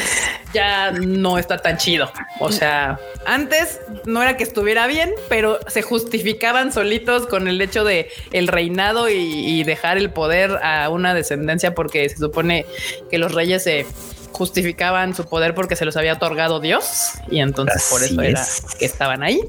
[0.54, 2.10] ya no está tan chido.
[2.40, 7.84] O sea, antes no era que estuviera bien, pero se justificaban solitos con el hecho
[7.84, 12.66] de el reinado y, y dejar el poder a una descendencia porque se supone
[13.10, 13.86] que los reyes se
[14.32, 18.62] justificaban su poder porque se los había otorgado Dios y entonces por eso era es.
[18.78, 19.40] que estaban ahí.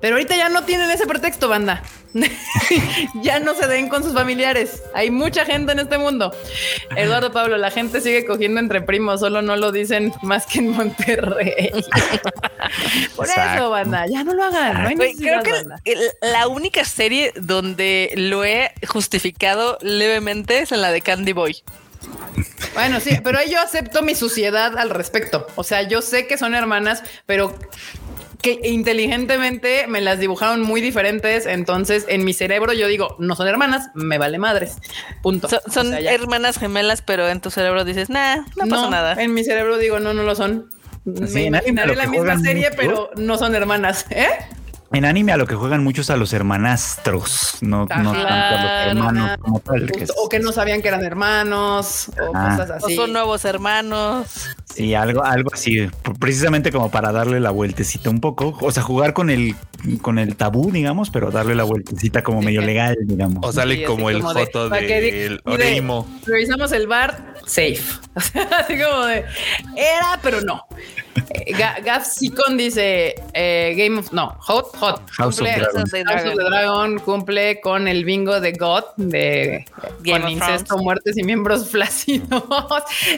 [0.00, 1.82] Pero ahorita ya no tienen ese pretexto, banda.
[3.22, 4.82] ya no se den con sus familiares.
[4.94, 6.32] Hay mucha gente en este mundo.
[6.94, 10.68] Eduardo Pablo, la gente sigue cogiendo entre primos, solo no lo dicen más que en
[10.70, 11.70] Monterrey.
[13.16, 14.82] Por eso, banda, ya no lo hagan.
[14.82, 15.50] No hay creo que
[15.84, 21.62] el- la única serie donde lo he justificado levemente es en la de Candy Boy.
[22.74, 25.46] Bueno, sí, pero ahí yo acepto mi suciedad al respecto.
[25.56, 27.56] O sea, yo sé que son hermanas, pero
[28.42, 31.46] que inteligentemente me las dibujaron muy diferentes.
[31.46, 34.76] Entonces, en mi cerebro yo digo, no son hermanas, me vale madres.
[35.22, 35.48] Punto.
[35.48, 39.14] Son, O sea, hermanas gemelas, pero en tu cerebro dices, nah, no pasa nada.
[39.22, 40.68] En mi cerebro digo, no, no lo son.
[41.04, 44.06] Sí, me imaginaré la misma serie, mucho- pero no son hermanas.
[44.10, 44.26] ¿Eh?
[44.94, 48.96] En anime a lo que juegan muchos a los hermanastros, no, no tanto a los
[48.96, 49.90] hermanos como tal.
[49.90, 52.56] que es- O que no sabían que eran hermanos o Ah.
[52.56, 52.96] cosas O así.
[52.96, 54.26] son nuevos hermanos.
[54.74, 55.88] Sí, algo, algo así,
[56.18, 59.54] precisamente como para darle la vueltecita un poco, o sea, jugar con el,
[60.02, 63.44] con el tabú, digamos, pero darle la vueltecita como medio legal, digamos.
[63.46, 66.08] O sale Sí, como el como foto del de- Orimo.
[66.26, 67.80] Revisamos el bar, safe.
[68.16, 69.18] O sea, así como de
[69.76, 70.66] era, pero no.
[71.30, 75.00] Eh, Ga- Gav Sikon dice eh, Game of no, Hot, Hot.
[75.16, 75.64] House of cumple, Dragon.
[75.76, 79.64] House of the House of the Dragon cumple con el bingo de God de
[80.00, 80.84] Game con of incesto, Thrones.
[80.84, 82.42] muertes y miembros flácidos.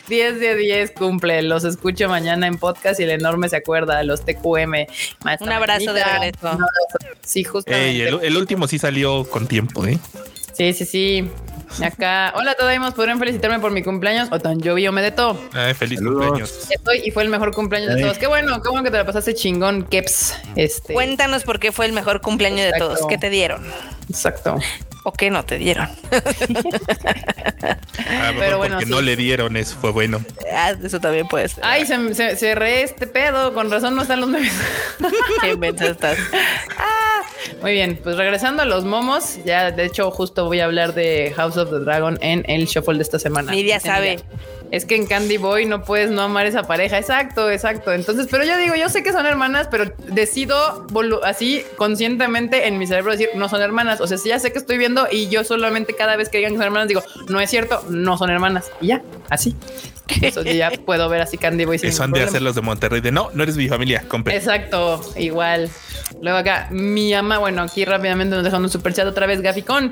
[0.09, 1.43] 10 de 10 cumple.
[1.43, 4.03] Los escucho mañana en podcast y el enorme se acuerda.
[4.03, 4.87] Los TQM.
[5.25, 6.39] Maestra Un abrazo de regreso.
[6.43, 7.17] un abrazo.
[7.23, 7.91] Sí, justamente.
[7.91, 9.99] Ey, el, el último sí salió con tiempo, ¿eh?
[10.53, 11.31] Sí, sí, sí.
[11.85, 12.33] Acá.
[12.37, 12.95] Hola, Todaimos.
[12.95, 14.29] ¿Podrían felicitarme por mi cumpleaños?
[14.31, 15.39] O tan yo Medeto.
[15.53, 16.27] Ay, feliz Saludos.
[16.27, 16.71] cumpleaños.
[16.71, 18.19] Estoy y fue el mejor cumpleaños de todos.
[18.19, 20.35] Qué bueno, qué bueno que te la pasaste chingón, Keps.
[20.55, 20.93] Este.
[20.95, 23.01] Cuéntanos por qué fue el mejor cumpleaños de todos.
[23.09, 23.65] ¿Qué te dieron?
[24.09, 24.59] Exacto.
[25.07, 25.89] ¿O qué no te dieron?
[28.09, 28.93] Ah, mejor Pero bueno, porque sí.
[28.93, 30.25] no le dieron, eso fue bueno.
[30.53, 31.65] Ah, eso también puede ser.
[31.65, 33.53] Ay, se, se, se re este pedo.
[33.53, 34.53] Con razón no están los memes.
[35.41, 36.19] qué mensa estás.
[37.63, 41.33] Muy bien, pues regresando a los momos, ya de hecho justo voy a hablar de
[41.35, 43.51] House of the Dragon en el shuffle de esta semana.
[43.51, 44.21] Dice sabe.
[44.71, 46.99] Es que en Candy Boy no puedes no amar esa pareja.
[46.99, 47.93] Exacto, exacto.
[47.93, 50.87] Entonces, pero yo digo, yo sé que son hermanas, pero decido
[51.25, 54.01] así conscientemente en mi cerebro decir no son hermanas.
[54.01, 56.53] O sea, si ya sé que estoy viendo y yo solamente cada vez que digan
[56.53, 58.71] que son hermanas digo, no es cierto, no son hermanas.
[58.81, 59.57] Y ya, así.
[60.23, 61.79] Eso ya puedo ver así Candy Boy.
[61.79, 64.37] sin Eso han de hacer los de Monterrey de no, no eres mi familia, compre.
[64.37, 65.69] Exacto, igual.
[66.23, 69.91] Luego acá, mi ama, bueno, aquí rápidamente nos dejan un super chat otra vez, Gaficón.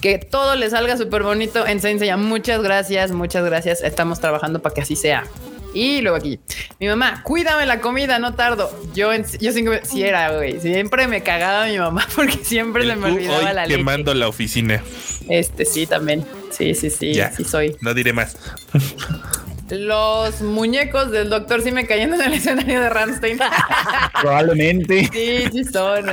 [0.00, 2.16] Que todo le salga súper bonito en Saint Seiya.
[2.16, 3.82] Muchas gracias, muchas gracias.
[3.82, 5.24] Estamos trabajando para que así sea.
[5.72, 6.40] Y luego aquí,
[6.80, 8.70] mi mamá, cuídame la comida, no tardo.
[8.94, 12.96] Yo, en, yo siempre, si era, güey, siempre me cagaba mi mamá porque siempre se
[12.96, 13.76] me olvidaba hoy la leche.
[13.76, 14.82] quemando la oficina.
[15.28, 16.24] Este sí, también.
[16.50, 17.30] Sí, sí, sí, Ya.
[17.30, 17.76] sí soy.
[17.82, 18.36] No diré más.
[19.70, 23.38] Los muñecos del doctor sí me cayendo en el escenario de Ramstein.
[24.20, 25.08] Probablemente.
[25.12, 26.06] Sí, sí son.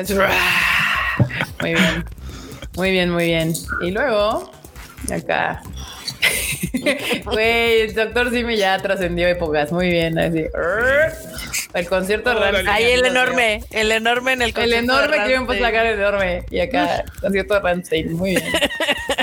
[1.61, 2.05] Muy bien.
[2.75, 3.53] Muy bien, muy bien.
[3.81, 4.51] Y luego,
[5.11, 5.61] acá.
[7.25, 9.71] Güey, el doctor Simi ya trascendió épocas.
[9.71, 10.45] Muy bien, así.
[11.73, 12.63] El concierto de Órale.
[12.63, 12.75] Rammstein.
[12.75, 15.59] Ahí el enorme, el enorme en el El concierto de enorme que yo me puse
[15.59, 16.45] la cara enorme.
[16.49, 18.13] Y acá, concierto de Ramstein.
[18.13, 18.43] Muy bien.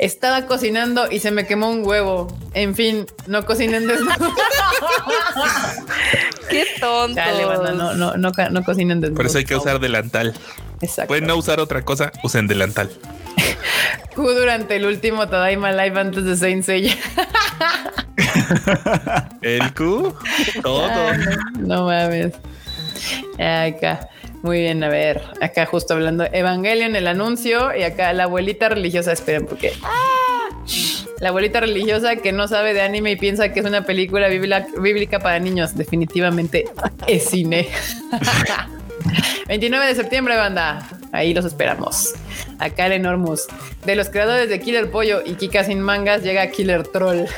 [0.00, 2.34] Estaba cocinando y se me quemó un huevo.
[2.54, 4.16] En fin, no cocinen desnudos.
[6.48, 7.16] Qué tonto.
[7.16, 9.18] Dale, banda, no, no, no, cocinen desnudos.
[9.18, 10.32] Por eso hay que usar delantal.
[10.80, 11.08] Exacto.
[11.08, 12.90] Pueden no usar otra cosa, usen delantal.
[14.14, 16.96] Q durante el último Tadaima Live antes de Saint Seiya.
[19.42, 20.16] El Q,
[20.62, 20.88] todo.
[21.58, 22.32] No, no mames.
[23.34, 24.08] Acá.
[24.42, 25.22] Muy bien, a ver.
[25.40, 27.74] Acá justo hablando Evangelion, el anuncio.
[27.76, 29.12] Y acá la abuelita religiosa.
[29.12, 29.72] Esperen, porque.
[31.20, 35.18] La abuelita religiosa que no sabe de anime y piensa que es una película bíblica
[35.18, 35.76] para niños.
[35.76, 36.64] Definitivamente
[37.06, 37.68] es cine.
[39.48, 40.88] 29 de septiembre, banda.
[41.12, 42.14] Ahí los esperamos.
[42.58, 43.46] Acá el Enormous.
[43.84, 47.24] De los creadores de Killer Pollo y Kika sin mangas llega Killer Troll.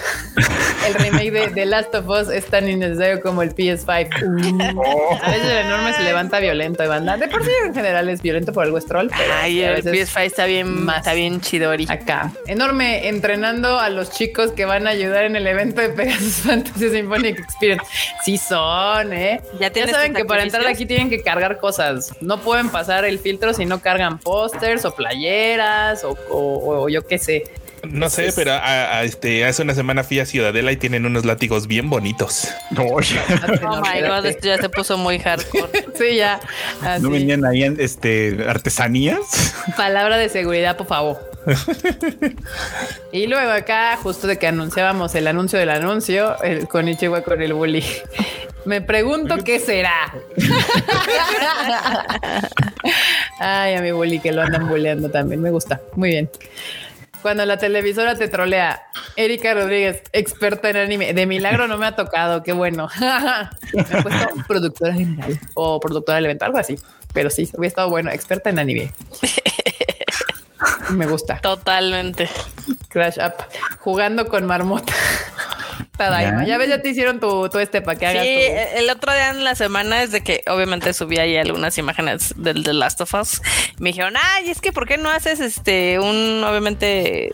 [0.87, 4.75] El remake de The Last of Us es tan innecesario como el PS5.
[4.75, 5.15] Uh.
[5.23, 7.17] A veces el enorme se levanta violento, banda.
[7.17, 9.83] De por sí en general es violento por algo es troll, pero Ay, a el
[9.83, 10.99] veces PS5 está bien, más.
[10.99, 11.87] está bien chidori.
[11.89, 12.33] acá.
[12.49, 16.91] Enorme entrenando a los chicos que van a ayudar en el evento de Pegasus Fantasy
[16.91, 17.85] Symphonic Experience.
[18.25, 19.41] Sí son, ¿eh?
[19.61, 22.13] Ya saben que para entrar aquí tienen que cargar cosas.
[22.21, 27.07] No pueden pasar el filtro si no cargan pósters o playeras o, o- o yo
[27.07, 27.45] qué sé.
[27.89, 31.25] No sé, pero a- a este, hace una semana fui a Ciudadela y tienen unos
[31.25, 32.49] látigos bien bonitos.
[32.79, 35.69] Oh my god, esto ya se puso muy hardcore.
[35.99, 36.41] Sí, ya.
[36.81, 37.03] Así.
[37.03, 39.55] ¿No vendían ahí este, artesanías?
[39.77, 41.32] Palabra de seguridad, por favor.
[43.13, 47.43] y luego acá, justo de que anunciábamos el anuncio del anuncio, el con Ichiwa con
[47.43, 47.85] el bully.
[48.65, 50.15] Me pregunto qué será.
[53.41, 55.43] Ay, a mi bully que lo andan bulleando también.
[55.43, 55.81] Me gusta.
[55.97, 56.31] Muy bien.
[57.23, 58.83] Cuando la televisora te trolea,
[59.17, 61.13] Erika Rodríguez, experta en anime.
[61.13, 62.89] De milagro no me ha tocado, qué bueno.
[63.73, 66.77] me he puesto productora general o productora del evento, algo así.
[67.13, 68.93] Pero sí, hubiera estado bueno, experta en anime.
[70.93, 71.39] Me gusta.
[71.41, 72.29] Totalmente.
[72.89, 73.35] Crash Up.
[73.81, 74.93] Jugando con marmota.
[75.97, 76.45] Tadaima.
[76.47, 76.59] Ya.
[76.59, 78.25] Ves, ya te hicieron tu, tu este para que Sí, hagas
[78.73, 82.33] tu- el otro día en la semana es de que obviamente subí ahí algunas imágenes
[82.37, 83.43] del The Last of Us.
[83.79, 87.31] Me dijeron, ay, es que ¿por qué no haces este un obviamente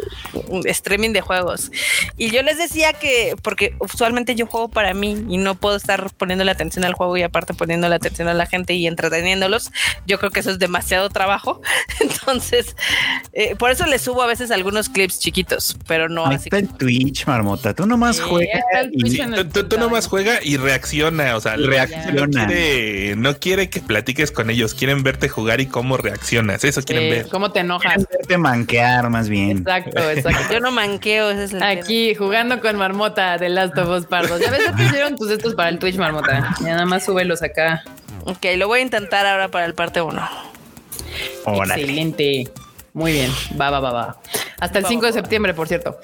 [0.49, 1.71] un streaming de juegos?
[2.17, 6.11] Y yo les decía que porque usualmente yo juego para mí y no puedo estar
[6.17, 9.71] poniéndole atención al juego y aparte poniéndole atención a la gente y entreteniéndolos.
[10.07, 11.61] Yo creo que eso es demasiado trabajo.
[12.01, 12.75] Entonces,
[13.33, 16.45] eh, por eso les subo a veces algunos clips chiquitos, pero no Ahí así.
[16.47, 17.73] está el Twitch, marmota.
[17.75, 18.48] Tú nomás Sí, juegas
[18.93, 19.21] y- Sí,
[19.53, 21.37] tú, tú- nomás juega y reacciona.
[21.37, 22.13] O sea, Reacciona.
[22.13, 24.75] No quiere, no quiere que platiques con ellos.
[24.75, 26.65] Quieren verte jugar y cómo reaccionas.
[26.65, 27.29] Eso quieren Eh, ver.
[27.29, 27.95] ¿Cómo te enojas?
[27.95, 29.59] Quieren verte manquear más bien.
[29.59, 30.41] Exacto, exacto.
[30.55, 31.71] Yo no manqueo, ese es el tema.
[31.71, 34.41] Aquí jugando con Marmota de Last of Us Pardos.
[34.41, 36.55] Ya ves, ya te hicieron tus estos para el Twitch, Marmota.
[36.61, 37.83] Ya nada más súbelos acá.
[38.25, 40.29] Ok, lo voy a intentar ahora para el parte 1.
[41.45, 41.83] Órale.
[41.83, 42.49] Excelente.
[42.93, 43.31] Muy bien.
[43.61, 44.21] Va, va, va, va.
[44.61, 45.99] Hasta el 5 de septiembre, por cierto.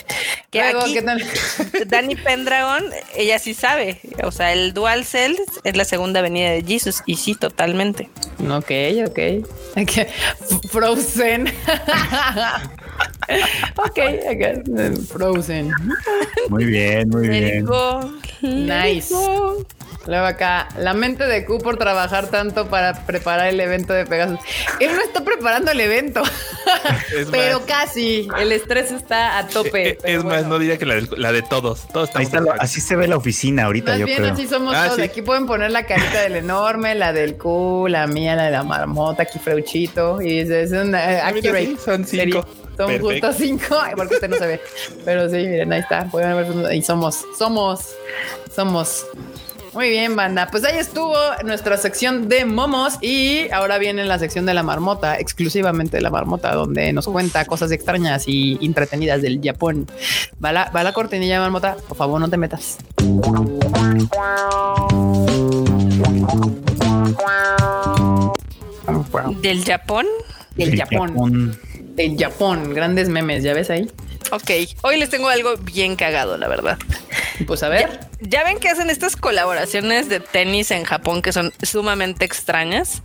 [0.55, 1.21] Que Luego, aquí- ¿qué tal?
[1.89, 2.85] Dani Pendragon,
[3.17, 3.99] ella sí sabe.
[4.23, 7.03] O sea, el Dual Cell es la segunda venida de Jesus.
[7.07, 8.09] Y sí, totalmente.
[8.39, 8.71] Ok,
[9.05, 9.19] ok.
[9.77, 10.07] Ok.
[10.71, 11.49] Frozen.
[13.79, 13.99] ok.
[15.09, 15.73] Frozen.
[16.49, 17.67] Muy bien, muy bien.
[18.41, 19.13] Nice.
[20.05, 20.11] Go.
[20.11, 24.39] Luego acá, la mente de Q por trabajar tanto para preparar el evento de Pegasus.
[24.81, 26.23] Él no está preparando el evento,
[27.17, 28.29] Es pero más, casi.
[28.39, 29.91] El estrés está a tope.
[29.91, 31.87] eh, pero es más, no diría que la, de- la de todos.
[31.89, 34.33] Todos Ahí estamos está, así se ve la oficina ahorita, Más yo bien creo.
[34.33, 34.97] así somos Ah, todos.
[34.97, 35.03] sí.
[35.03, 38.63] Aquí pueden poner la carita del enorme, la del Q, la mía, la de la
[38.63, 40.21] marmota, aquí Freuchito.
[40.23, 41.67] Y es, es una Ah, mira, accurate.
[41.67, 42.07] sí, son cinco.
[42.07, 42.43] serie.
[42.77, 43.09] Son Perfecto.
[43.09, 44.61] justo cinco, porque este no se ve.
[45.05, 46.07] Pero sí, miren, ahí está.
[46.07, 47.91] Pueden ver, ahí somos, somos,
[48.55, 49.07] somos.
[49.75, 50.47] Muy bien, banda.
[50.53, 55.19] Pues ahí estuvo nuestra sección de momos y ahora viene la sección de la marmota,
[55.19, 59.89] exclusivamente de la marmota, donde nos cuenta cosas extrañas y entretenidas del Japón.
[60.43, 61.77] Va la, va la cortinilla, marmota.
[61.89, 62.79] Por favor, no te metas.
[69.43, 70.07] Del Japón.
[70.55, 71.59] Del El Japón.
[71.97, 72.75] Del Japón.
[72.75, 73.91] Grandes memes, ¿ya ves ahí?
[74.31, 74.51] Ok,
[74.83, 76.79] hoy les tengo algo bien cagado, la verdad.
[77.47, 78.01] Pues a ver.
[78.21, 83.03] Ya ven que hacen estas colaboraciones de tenis en Japón que son sumamente extrañas.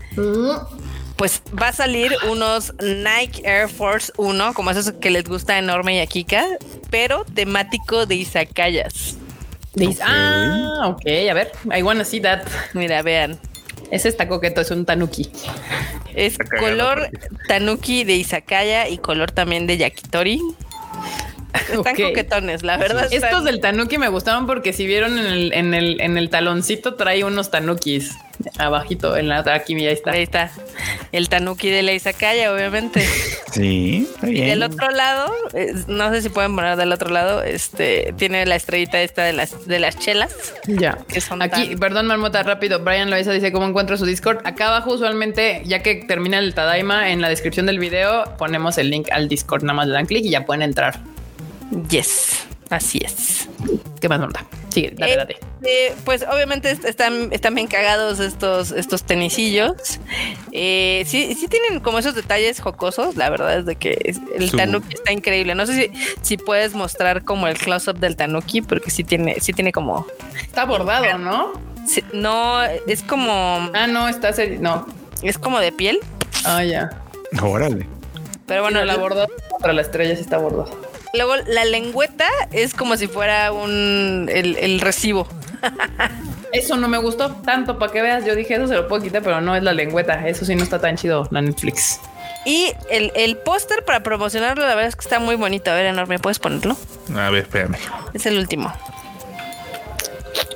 [1.15, 5.95] Pues va a salir unos Nike Air Force 1, como esos que les gusta enorme
[5.97, 6.45] y a Kika,
[6.89, 9.17] pero temático de izakayas.
[9.73, 11.01] Dice, Ah, ok.
[11.29, 11.51] A ver.
[11.75, 12.43] I wanna see that.
[12.73, 13.37] Mira, vean.
[13.91, 15.29] Ese está coqueto, es un tanuki.
[16.13, 17.09] Es color
[17.47, 20.41] tanuki de izakaya y color también de yakitori.
[21.73, 23.07] Están coquetones, la verdad.
[23.11, 26.95] Estos del tanuki me gustaron porque si vieron en el, en el, en el taloncito
[26.95, 28.11] trae unos tanukis
[28.57, 29.39] abajito en la.
[29.53, 30.11] Aquí, mira, ahí está.
[30.11, 30.51] Ahí está.
[31.11, 33.05] El tanuki de la izakaya, obviamente.
[33.51, 34.49] Sí, está Y bien.
[34.49, 35.33] del otro lado,
[35.87, 39.65] no sé si pueden poner del otro lado, este tiene la estrellita esta de las
[39.67, 40.53] de las chelas.
[40.67, 40.99] Ya.
[41.11, 42.77] Que son Aquí, tan- perdón, Marmota, rápido.
[42.81, 44.45] Brian Loaiza dice cómo encuentro su Discord.
[44.45, 48.91] Acá abajo, usualmente, ya que termina el Tadaima, en la descripción del video ponemos el
[48.91, 49.63] link al Discord.
[49.63, 50.99] Nada más le dan clic y ya pueden entrar.
[51.89, 53.47] Yes, así es.
[54.01, 54.45] ¿Qué más, Marmota?
[54.69, 55.37] Sigue, dale, Eh, dale.
[55.63, 59.99] eh, pues obviamente est- están, están bien cagados estos, estos tenisillos.
[60.51, 63.15] Eh, sí, sí tienen como esos detalles jocosos.
[63.15, 65.55] La verdad es de que es- el Su- tanuki está increíble.
[65.55, 65.91] No sé si,
[66.21, 70.05] si puedes mostrar como el close-up del tanuki, porque sí tiene, sí tiene como.
[70.41, 71.51] Está bordado, ¿no?
[71.87, 73.69] sí, no, es como.
[73.73, 74.87] Ah, no, está seri- No.
[75.23, 75.99] Es como de piel.
[76.45, 76.89] Ah, ya.
[77.41, 77.87] Órale.
[78.45, 79.27] Pero bueno, Bueno, la la bordada
[79.59, 80.69] para la estrella sí está bordada.
[81.13, 85.27] Luego la lengüeta es como si fuera un el, el recibo.
[86.51, 88.25] Eso no me gustó tanto para que veas.
[88.25, 90.27] Yo dije eso se lo puedo quitar, pero no es la lengüeta.
[90.27, 91.99] Eso sí no está tan chido, la Netflix.
[92.45, 95.71] Y el, el póster para promocionarlo, la verdad es que está muy bonito.
[95.71, 96.77] A ver, enorme, ¿puedes ponerlo?
[97.15, 97.77] A ver, espérame.
[98.13, 98.73] Es el último.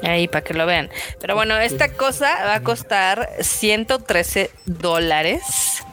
[0.02, 0.90] Ahí, para que lo vean.
[1.20, 5.84] Pero bueno, esta cosa va a costar 113 dólares.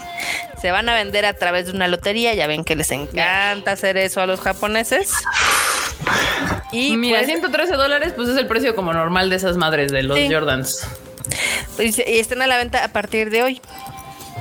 [0.61, 2.35] Se van a vender a través de una lotería.
[2.35, 5.13] Ya ven que les encanta hacer eso a los japoneses.
[6.73, 10.03] Y Mira, pues, 113 dólares, pues es el precio como normal de esas madres de
[10.03, 10.29] los Sí.
[10.33, 10.87] Jordans.
[11.77, 13.61] pues, y están a la venta a partir de hoy.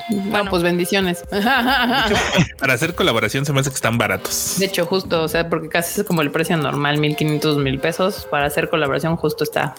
[0.09, 1.23] Bueno, pues bendiciones.
[2.59, 4.55] Para hacer colaboración se me hace que están baratos.
[4.57, 8.27] De hecho, justo, o sea, porque casi es como el precio normal, 1500, mil pesos.
[8.29, 9.75] Para hacer colaboración, justo está.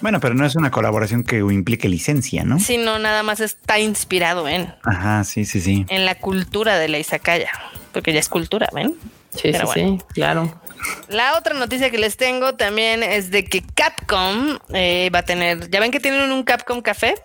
[0.00, 2.58] Bueno, pero no es una colaboración que implique licencia, ¿no?
[2.60, 5.84] Si no, nada más está inspirado en, Ajá, sí, sí, sí.
[5.88, 7.50] en la cultura de la izakaya.
[7.92, 8.94] Porque ya es cultura, ¿ven?
[9.34, 9.98] Sí, Pero sí, bueno.
[9.98, 10.60] sí, claro.
[11.08, 15.68] La otra noticia que les tengo también es de que Capcom eh, va a tener,
[15.70, 17.16] ya ven que tienen un Capcom Café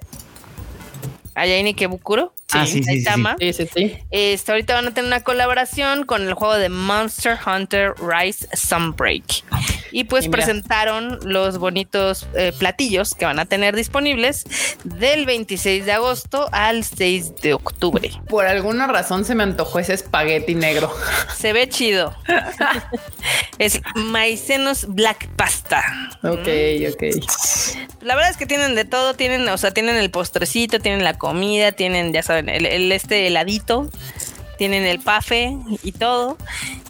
[1.35, 3.01] allá en Ikebukuro, Ah, sí, sí, sí, sí.
[3.01, 3.35] Saitama.
[3.39, 3.97] Sí, sí, sí.
[4.11, 9.43] Este, ahorita van a tener una colaboración con el juego de Monster Hunter Rise Sunbreak.
[9.93, 14.43] Y pues Y presentaron los bonitos eh, platillos que van a tener disponibles
[14.83, 18.09] del 26 de agosto al 6 de octubre.
[18.27, 20.91] Por alguna razón se me antojó ese espagueti negro.
[21.35, 22.15] Se ve chido.
[23.59, 25.83] es maicenos black pasta.
[26.23, 26.49] Ok,
[26.91, 27.03] ok.
[28.01, 31.19] La verdad es que tienen de todo, tienen, o sea, tienen el postrecito, tienen la
[31.19, 33.89] comida, tienen, ya saben, el, el este heladito,
[34.63, 36.37] tienen el pafe y todo.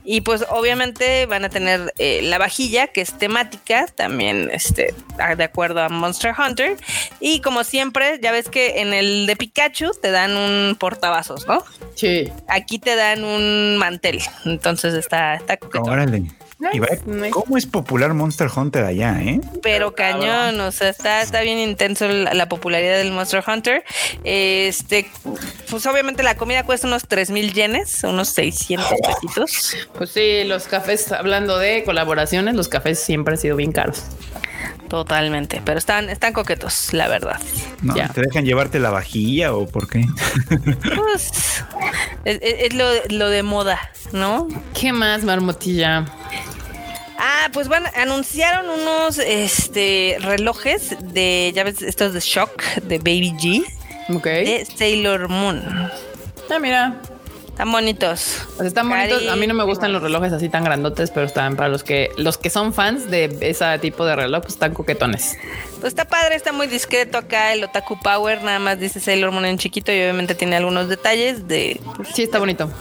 [0.06, 5.36] Y pues obviamente van a tener eh, la vajilla que es temática, también este, a-
[5.36, 6.78] de acuerdo a Monster Hunter.
[7.20, 11.64] Y como siempre, ya ves que en el de Pikachu te dan un portavasos, ¿no?
[11.96, 12.32] Sí.
[12.48, 14.20] Aquí te dan un mantel.
[14.46, 15.58] Entonces está, está.
[15.82, 16.24] Órale.
[16.72, 17.30] Y vaya, Nice.
[17.32, 19.42] ¿Cómo es popular Monster Hunter allá, eh?
[19.62, 23.84] pero cañón, o sea, está, está bien intenso la, la popularidad del Monster Hunter.
[24.24, 25.10] Este,
[25.70, 28.88] pues obviamente la comida cuesta unos 3 mil yenes, unos 600
[29.22, 29.76] pesitos.
[29.98, 34.04] Pues sí, los cafés, hablando de colaboraciones, los cafés siempre han sido bien caros.
[34.90, 37.40] Totalmente, pero están, están coquetos, la verdad.
[37.82, 37.96] ¿No?
[37.96, 38.10] Ya.
[38.10, 40.06] ¿Te dejan llevarte la vajilla o por qué?
[40.96, 41.64] Pues
[42.26, 43.80] es, es- es lo, lo de moda,
[44.12, 44.48] ¿no?
[44.80, 46.06] ¿Qué más, marmotilla?
[47.26, 53.32] Ah, pues van, anunciaron unos este relojes de, ya ves, estos de Shock de Baby
[53.40, 53.64] G
[54.14, 54.26] Ok.
[54.26, 55.64] de Sailor Moon.
[56.50, 57.00] Ah, mira.
[57.54, 58.48] Están bonitos.
[58.56, 59.28] O sea, están bonitos.
[59.28, 62.10] A mí no me gustan los relojes así tan grandotes, pero están para los que
[62.18, 65.38] los que son fans de ese tipo de reloj, pues están coquetones.
[65.80, 69.46] Pues está padre, está muy discreto acá el Otaku Power, nada más dice Sailor Moon
[69.46, 71.80] en chiquito y obviamente tiene algunos detalles de...
[71.96, 72.72] pues, Sí, está bonito.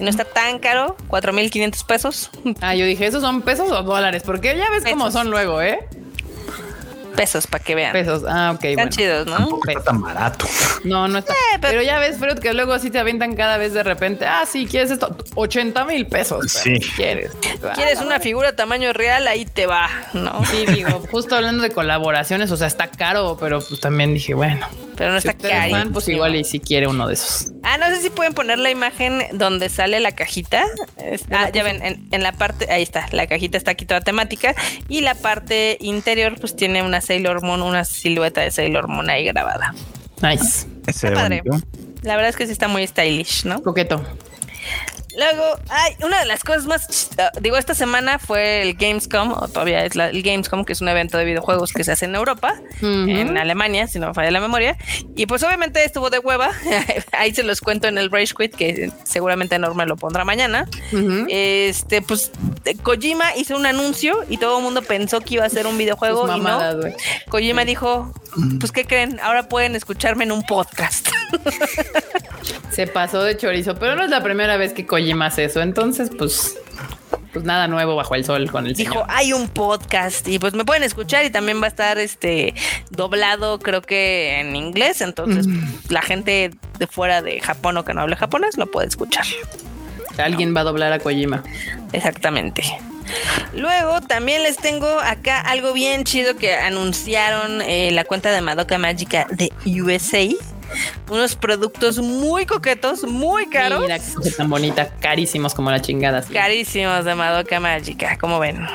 [0.00, 2.30] no está tan caro, 4.500 pesos.
[2.60, 4.24] Ah, yo dije, ¿esos son pesos o dólares?
[4.26, 5.78] Porque ya ves cómo son luego, ¿eh?
[7.16, 7.92] Pesos para que vean.
[7.92, 8.22] Pesos.
[8.28, 8.90] Ah, ok, Están bueno.
[8.90, 9.36] chidos, ¿no?
[9.36, 10.46] Tampoco está tan barato.
[10.84, 11.32] No, no está.
[11.32, 11.82] Eh, pero- pero...
[11.82, 14.26] ya ves, Freud, que luego sí te avientan cada vez de repente.
[14.26, 15.16] Ah, sí, ¿quieres esto?
[15.34, 16.46] 80 mil pesos.
[16.52, 16.76] Sí.
[16.80, 17.32] si ¿Quieres?
[17.74, 19.26] ¿Quieres una figura tamaño real?
[19.28, 20.44] Ahí te va, ¿no?
[20.46, 24.66] Sí, digo, justo hablando de colaboraciones, o sea, está caro, pero pues también dije, bueno,
[24.96, 25.92] Pero no si está carísimo.
[25.92, 27.52] pues igual y si quiere uno de esos.
[27.62, 30.64] Ah, no sé si pueden poner la imagen donde sale la cajita.
[31.30, 34.54] Ah, ya ven, en, en la parte, ahí está, la cajita está aquí toda temática.
[34.88, 39.24] Y la parte interior, pues tiene una Sailor Moon, una silueta de Sailor Moon ahí
[39.24, 39.74] grabada.
[40.22, 40.66] Nice.
[41.02, 41.42] Padre.
[41.42, 41.66] bonito.
[42.02, 43.62] La verdad es que sí está muy stylish, ¿no?
[43.62, 44.02] Coqueto.
[45.16, 49.48] Luego, ay, una de las cosas más, ah, digo, esta semana fue el Gamescom, o
[49.48, 52.14] todavía es la- el Gamescom, que es un evento de videojuegos que se hace en
[52.14, 52.86] Europa, Ujú.
[53.08, 54.76] en Alemania, si no me falla la memoria.
[55.14, 56.50] Y pues obviamente estuvo de hueva,
[57.12, 60.66] ahí se los cuento en el Rage Quit, que seguramente Norma lo pondrá mañana.
[60.92, 61.26] Ujú.
[61.28, 62.30] Este, pues
[62.64, 65.76] eh, Kojima hizo un anuncio y todo el mundo pensó que iba a ser un
[65.76, 66.76] videojuego Sus y no.
[66.78, 66.94] güey.
[67.28, 68.12] Kojima dijo,
[68.60, 69.20] pues ¿qué creen?
[69.22, 71.08] Ahora pueden escucharme en un podcast.
[72.70, 75.60] Se pasó de chorizo, pero no es la primera vez que Kojima hace eso.
[75.60, 76.58] Entonces, pues,
[77.32, 79.06] pues nada nuevo bajo el sol con el Dijo, señor.
[79.08, 82.54] hay un podcast y pues me pueden escuchar y también va a estar este
[82.90, 85.46] doblado creo que en inglés, entonces
[85.88, 89.24] la gente de fuera de Japón o que no hable japonés lo puede escuchar.
[90.18, 91.42] Alguien va a doblar a Kojima.
[91.92, 92.62] Exactamente.
[93.54, 98.78] Luego también les tengo acá algo bien chido que anunciaron eh, la cuenta de Madoka
[98.78, 100.28] Mágica de USA.
[101.10, 103.82] Unos productos muy coquetos, muy caros.
[103.82, 106.22] Mira qué cosa tan bonita, carísimos como la chingada.
[106.22, 106.32] sí.
[106.32, 108.66] Carísimos de Madoka Mágica, como ven.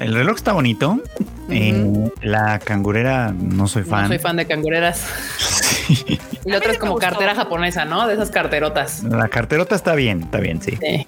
[0.00, 1.00] El reloj está bonito.
[1.50, 4.02] Eh, la cangurera no soy fan.
[4.02, 5.04] No soy fan de cangureras.
[6.46, 7.08] Y la otra es como gustó.
[7.08, 8.06] cartera japonesa, ¿no?
[8.06, 9.02] De esas carterotas.
[9.04, 10.76] La carterota está bien, está bien, sí.
[10.80, 11.06] Sí.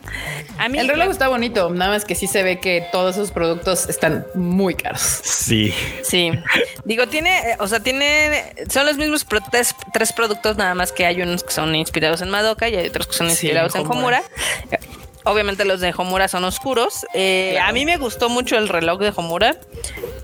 [0.58, 3.30] A mí El reloj está bonito, nada más que sí se ve que todos esos
[3.32, 5.00] productos están muy caros.
[5.02, 5.72] Sí.
[6.02, 6.32] Sí,
[6.84, 10.92] digo, tiene, eh, o sea, tiene, son los mismos pro- tres, tres productos, nada más
[10.92, 13.74] que hay unos que son inspirados en Madoka y hay otros que son Sí, inspirados
[13.74, 13.96] en Homura.
[13.98, 14.22] Homura.
[15.26, 17.04] Obviamente los de Homura son oscuros.
[17.12, 17.68] Eh, Claro.
[17.68, 19.56] A mí me gustó mucho el reloj de Homura.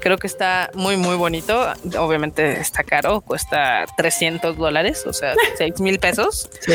[0.00, 1.72] Creo que está muy, muy bonito.
[1.98, 6.48] Obviamente está caro, cuesta 300 dólares, o sea, 6 mil pesos.
[6.60, 6.74] Sí.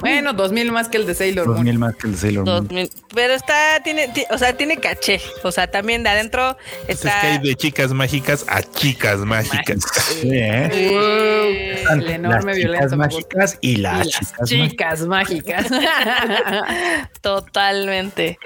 [0.00, 1.64] Bueno, dos mil más que el de Sailor Dos Moon.
[1.66, 2.88] mil más que el de Sailor Dos Moon.
[3.14, 5.20] pero está, tiene, ti- o sea, tiene caché.
[5.42, 6.56] O sea, también de adentro
[6.86, 7.08] está.
[7.08, 9.78] es que hay de chicas mágicas a chicas mágicas.
[10.20, 10.68] Sí, ¿eh?
[10.72, 15.66] Eh, El enorme las violencia chicas mágicas y las, Y las chicas, chicas mágicas.
[17.20, 18.38] Totalmente.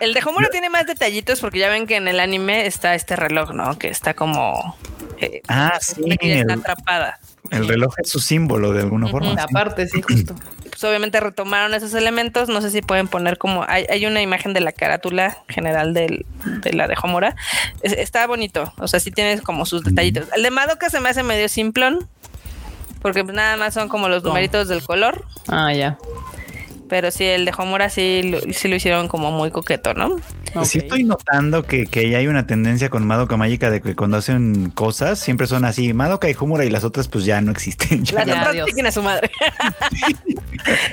[0.00, 3.16] El de Homura tiene más detallitos porque ya ven que en el anime está este
[3.16, 3.78] reloj, ¿no?
[3.78, 4.76] Que está como.
[5.18, 7.18] eh, Ah, sí, que ya está el- atrapada.
[7.50, 9.12] El reloj es su símbolo de alguna Ujú.
[9.12, 9.30] forma.
[9.30, 9.36] sí.
[9.40, 10.34] Aparte, sí, justo.
[10.78, 12.50] Pues obviamente retomaron esos elementos.
[12.50, 13.64] No sé si pueden poner como.
[13.66, 16.26] Hay, hay una imagen de la carátula general del-
[16.60, 17.34] de la de Homura.
[17.80, 18.74] Es- está bonito.
[18.76, 20.28] O sea, sí tiene como sus detallitos.
[20.36, 22.06] El de Madoka se me hace medio simplón.
[23.00, 24.28] Porque nada más son como los No.
[24.30, 25.24] numeritos del color.
[25.48, 25.96] Ah, ya.
[26.88, 30.20] Pero sí, el de Homura sí lo, sí lo hicieron como muy coqueto, ¿no?
[30.64, 34.16] Sí estoy notando que, que ya hay una tendencia con Madoka Mágica de que cuando
[34.16, 38.04] hacen cosas siempre son así, Madoka y Humura y las otras pues ya no existen.
[38.04, 39.30] Ya Las otras siguen a su madre.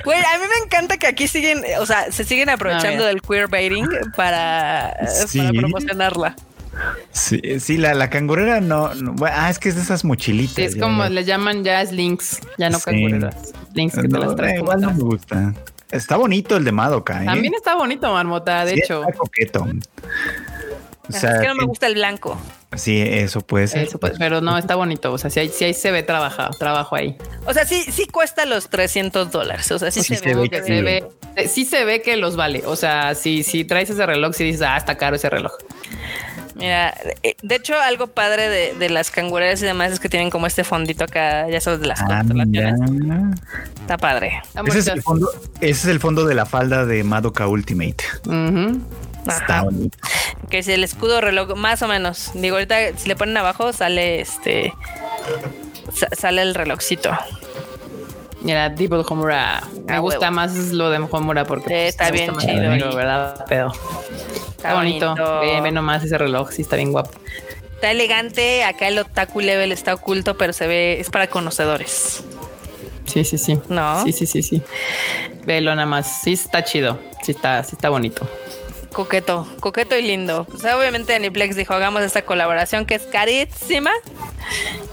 [0.05, 3.15] Güey, a mí me encanta que aquí siguen, o sea, se siguen aprovechando A ver.
[3.15, 4.95] del queerbaiting para,
[5.27, 5.39] Sí.
[5.39, 6.35] para promocionarla.
[7.11, 10.55] Sí, sí, la, la cangurera no, no- ah, es que es de esas mochilitas.
[10.55, 11.09] Sí, es como ya.
[11.09, 12.85] le llaman ya es links, ya no Sí.
[12.85, 13.35] cangureras.
[13.73, 15.53] Links que te las traes eh, igual no me gusta.
[15.93, 17.25] Está bonito el de Madoka, ¿eh?
[17.25, 19.01] También está bonito, Marmota, de Sí, hecho.
[19.01, 19.65] está coqueto.
[21.07, 22.37] O sea, es que no me gusta el blanco.
[22.75, 23.83] sí, eso puede ser.
[23.83, 25.11] Eso, pues, pero no, está bonito.
[25.11, 27.17] O sea, si ahí, sí ahí se ve trabaja, trabajo ahí.
[27.45, 29.69] O sea, sí, sí cuesta los 300 dólares.
[29.71, 30.49] O sea, sí, Sí se, se ve.
[30.49, 31.03] Que se ve,
[31.47, 32.63] sí se ve que los vale.
[32.65, 35.51] O sea, si, si traes ese reloj, si dices, ah, está caro ese reloj.
[36.55, 36.93] Mira,
[37.23, 40.45] eh, de hecho, algo padre de, de las cangureras y demás es que tienen como
[40.47, 43.39] este fondito acá, ya sabes, de las Ah, constelaciones.
[43.81, 44.41] Está padre.
[44.67, 45.27] Ese es, el fondo,
[45.61, 48.03] ese es el fondo de la falda de Madoka Ultimate.
[48.25, 48.81] Ujú.
[49.27, 49.63] Está Ajá.
[49.63, 49.97] bonito.
[50.49, 52.31] Que es el escudo reloj, más o menos.
[52.35, 54.73] Digo, ahorita si le ponen abajo, sale este.
[55.93, 57.11] sa- sale el relojcito.
[58.43, 59.63] Mira, Devil Homura.
[59.87, 60.31] Me Ah, gusta huevo.
[60.35, 63.45] más lo de Homura porque Sí, pues, está bien gusta chido ¿verdad?
[63.45, 63.71] Pedo.
[64.57, 65.15] Está bonito.
[65.41, 67.11] Ve, ve nomás ese reloj, sí está bien guapo.
[67.75, 72.23] Está elegante, acá el otaku level está oculto, pero se ve, es para conocedores.
[73.05, 73.59] Sí, sí, sí.
[73.67, 74.03] No.
[74.03, 74.61] Sí, sí, sí, sí.
[75.45, 76.21] Velo nada más.
[76.23, 76.97] Sí, está chido.
[77.21, 78.27] Sí, está, sí está bonito.
[78.93, 80.45] Coqueto, coqueto y lindo.
[80.45, 83.91] Pues obviamente Aniplex dijo, hagamos esta colaboración que es carísima.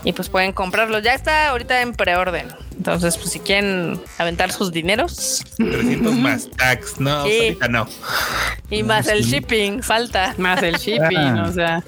[0.05, 0.99] Y pues pueden comprarlo.
[0.99, 2.49] Ya está ahorita en preorden.
[2.81, 6.99] Entonces, pues si quieren aventar sus dineros 300 más tax.
[6.99, 7.39] No, Sí.
[7.39, 7.87] ahorita no.
[8.71, 10.35] y más el shipping, falta.
[10.39, 11.47] Más el shipping, Ah.
[11.47, 11.85] o sea.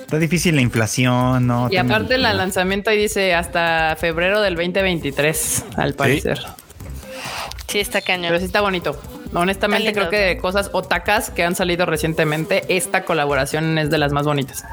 [0.00, 1.68] Está difícil la inflación, ¿no?
[1.70, 6.40] Y aparte el lanzamiento ahí dice hasta febrero del 2023, al parecer.
[7.68, 8.28] Sí, está cañón.
[8.28, 8.98] Pero sí está bonito.
[9.34, 13.98] Honestamente Está creo que de cosas otacas que han salido recientemente, esta colaboración es de
[13.98, 14.64] las más bonitas.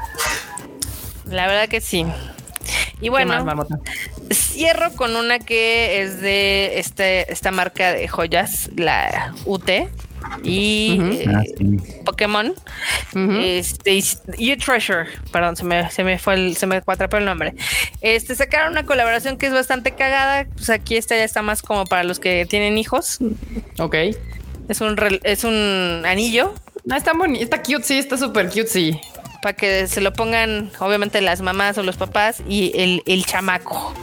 [1.26, 2.06] La verdad que sí.
[2.96, 3.66] Y ¿Qué bueno, más?
[4.60, 9.70] Cierro con una que es de este, esta marca de joyas, la UT
[10.44, 11.12] y Ujú.
[11.12, 11.76] eh, Ah, sí.
[12.04, 12.48] Pokémon.
[13.14, 13.32] Ujú.
[13.42, 14.02] Este,
[14.36, 17.54] You Treasure, perdón, se me, se me fue el, se me atrapó el nombre.
[18.02, 20.46] Este, sacaron una colaboración que es bastante cagada.
[20.56, 23.16] Pues aquí esta ya está más como para los que tienen hijos.
[23.78, 23.94] Ok.
[24.68, 26.54] Es un, es un anillo
[26.84, 29.00] No, está bonito, está cute, sí, está súper cute, sí.
[29.42, 33.94] para que se lo pongan, obviamente, las mamás o los papás y el, el chamaco.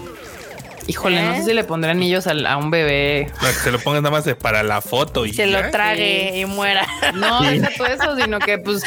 [0.88, 3.28] Híjole, no sé si le pondré anillos al- a, un bebé.
[3.42, 6.40] No, que se lo pongas nada más de- para la foto y Se lo trague
[6.40, 6.88] y muera.
[7.14, 8.84] No, deja todo eso, sino que pues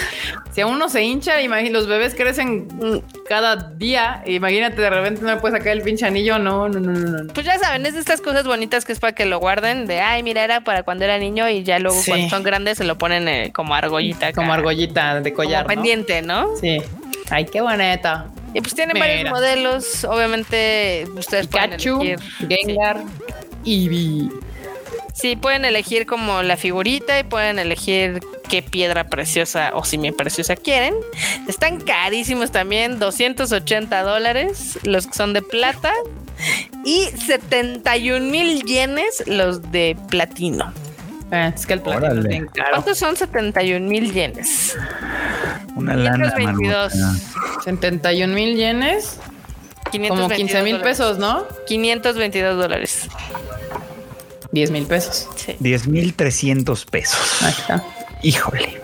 [0.53, 2.69] si a uno se hincha, imagínate, los bebés crecen
[3.29, 4.23] cada día.
[4.27, 6.39] Imagínate, de repente no le puedes sacar el pinche anillo.
[6.39, 7.23] No, no, no, no.
[7.25, 7.33] no.
[7.35, 9.87] Pues ya saben, es de estas cosas bonitas que es para que lo guarden.
[9.87, 12.11] De ay, mira, era para cuando era niño y ya luego Sí.
[12.11, 14.29] cuando son grandes se lo ponen eh, como argollita.
[14.29, 15.63] acá, Como argollita de como collar.
[15.65, 15.69] ¿no?
[15.69, 16.57] pendiente, ¿no?
[16.61, 16.79] Sí.
[17.31, 18.27] Ay, qué boneta.
[18.55, 19.07] Y pues tienen Mira.
[19.07, 20.05] varios modelos.
[20.05, 22.49] Obviamente, ustedes Pikachu, pueden elegir.
[22.49, 23.05] Gengar,
[23.65, 24.29] Eevee.
[25.15, 30.57] Sí, pueden elegir como la figurita y pueden elegir qué piedra preciosa o semi preciosa
[30.57, 30.95] quieren.
[31.47, 35.93] Están carísimos también, 280 dólares los que son de plata
[36.85, 40.73] y 71 mil yenes los de platino.
[41.33, 42.21] Eh, es que el platino Órale.
[42.23, 42.71] es bien caro.
[42.71, 44.77] ¿Cuántos son 71 mil yenes?
[45.77, 46.33] Una lana.
[46.35, 46.95] 522.
[46.97, 47.63] Marmota.
[47.65, 49.19] 71 mil yenes,
[50.09, 51.45] como 15 mil pesos, ¿no?
[51.67, 53.09] 522 dólares.
[54.53, 55.29] 10 mil pesos.
[55.37, 55.57] Sí.
[55.61, 57.43] 10,300 pesos.
[57.43, 57.85] Ahí está.
[58.23, 58.81] Híjole.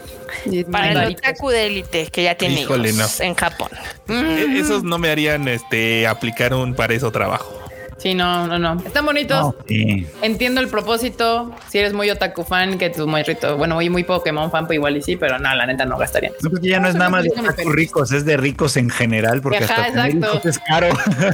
[0.70, 3.68] Para el otaku de élite que ya tiene Híjole, hijos en Japón.
[4.08, 7.52] E- Esos no me harían este aplicar un para eso trabajo.
[7.98, 8.80] Sí, no, no, no.
[8.84, 9.38] Están bonitos.
[9.40, 10.06] No, sí.
[10.20, 11.54] Entiendo el propósito.
[11.70, 14.76] Si eres muy otaku fan, que tu muy rito, bueno, muy, muy Pokémon fan, pues
[14.76, 16.30] igual y sí, pero no, la neta no gastaría.
[16.42, 19.40] No, porque ya no es nada más de otaku ricos, es de ricos en general,
[19.40, 20.36] porque Ajá, hasta tener exacto.
[20.36, 20.88] hijos es caro.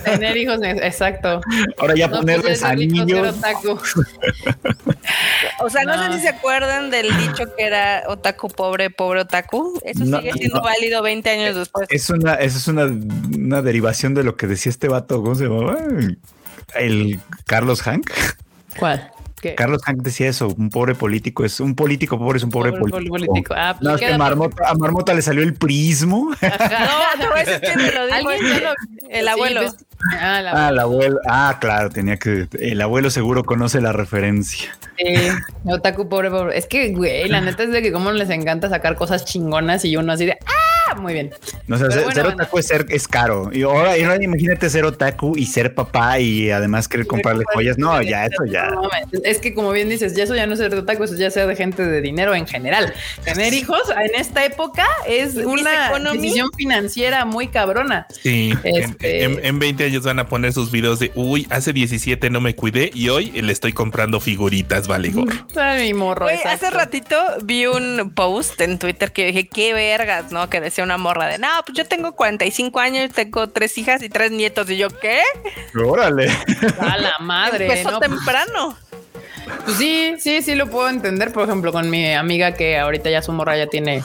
[0.05, 1.41] Tener hijos, exacto.
[1.79, 3.37] Ahora ya No, ponerles pues, anillos.
[3.37, 3.79] otaku.
[5.61, 6.13] O sea, no, No.
[6.13, 9.81] sé si se acuerdan del dicho que era otaku pobre, pobre otaku.
[9.85, 10.63] Eso No, sigue siendo no.
[10.63, 11.87] válido 20 años después.
[11.91, 15.45] Es una, eso es una, una derivación de lo que decía este vato, ¿cómo se
[15.45, 15.77] llamaba?
[16.75, 18.11] El Carlos Hank.
[18.79, 19.11] ¿Cuál?
[19.41, 19.57] ¿Qué?
[19.57, 22.93] Carlos Hank decía eso, un pobre político es un político pobre es un pobre, Pobre
[22.93, 23.17] político.
[23.17, 23.55] político.
[23.57, 26.31] Ah, pues No, es que Marmota, a Marmota le salió el prismo.
[26.41, 27.17] Ajá.
[27.19, 28.71] No, a decir quién me lo dijo.
[29.11, 29.63] El abuelo.
[29.63, 29.87] Sí, pues-
[30.21, 31.19] ah, el Ah, el abuelo.
[31.29, 32.47] Ah, claro, tenía que.
[32.61, 34.71] El abuelo seguro conoce la referencia.
[34.97, 35.15] Sí,
[35.65, 36.57] otaku pobre, pobre.
[36.57, 39.97] Es que, güey, la neta es de que cómo les encanta sacar cosas chingonas y
[39.97, 40.53] uno así de, ah,
[40.97, 41.31] muy bien.
[41.67, 42.43] No sé, Pero ser, bueno, ser banda.
[42.45, 43.51] otaku es, ser, es caro.
[43.53, 47.79] Y ahora, y ahora imagínate ser otaku y ser papá y además querer comprarle joyas.
[47.79, 48.69] No, ya, eso ya.
[48.71, 48.89] No,
[49.25, 51.31] es que como bien dices, ya eso ya no es ser de otaku, eso ya
[51.31, 52.93] sea de gente de dinero en general.
[53.25, 58.07] Tener hijos en esta época es una decisión financiera muy cabrona.
[58.23, 61.73] Sí, en- Este- en, en 20 años van a poner sus videos de uy, hace
[61.73, 65.33] 17 no me cuidé y hoy le estoy comprando figuritas, vale gorro.
[65.79, 66.27] Mi morro.
[66.29, 70.49] Hace ratito vi un post en Twitter que dije, qué vergas, ¿no?
[70.51, 74.09] Que decía una morra de, no, pues yo tengo 45 años, tengo tres hijas y
[74.09, 74.71] tres nietos.
[74.71, 75.21] Y yo, ¿qué?
[75.79, 76.31] Órale.
[76.81, 77.67] A la madre.
[77.67, 78.01] Empezó ¿no?
[78.01, 78.79] temprano.
[79.65, 81.31] Pues sí, sí, sí lo puedo entender.
[81.33, 84.03] Por ejemplo, con mi amiga que ahorita ya su morra ya tiene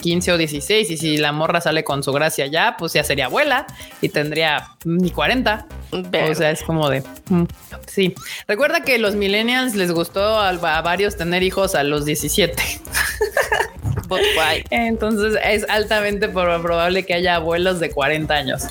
[0.00, 3.26] 15 o 16 y si la morra sale con su gracia ya, pues ya sería
[3.26, 3.66] abuela
[4.00, 5.66] y tendría ni 40.
[5.92, 7.02] O sea, es como de...
[7.28, 7.44] mm,
[7.86, 8.14] Sí.
[8.46, 12.62] Recuerda que los millennials les gustó a, a varios tener hijos a los 17.
[14.08, 14.64] But why?
[14.70, 18.62] Entonces es altamente probable que haya abuelos de 40 años.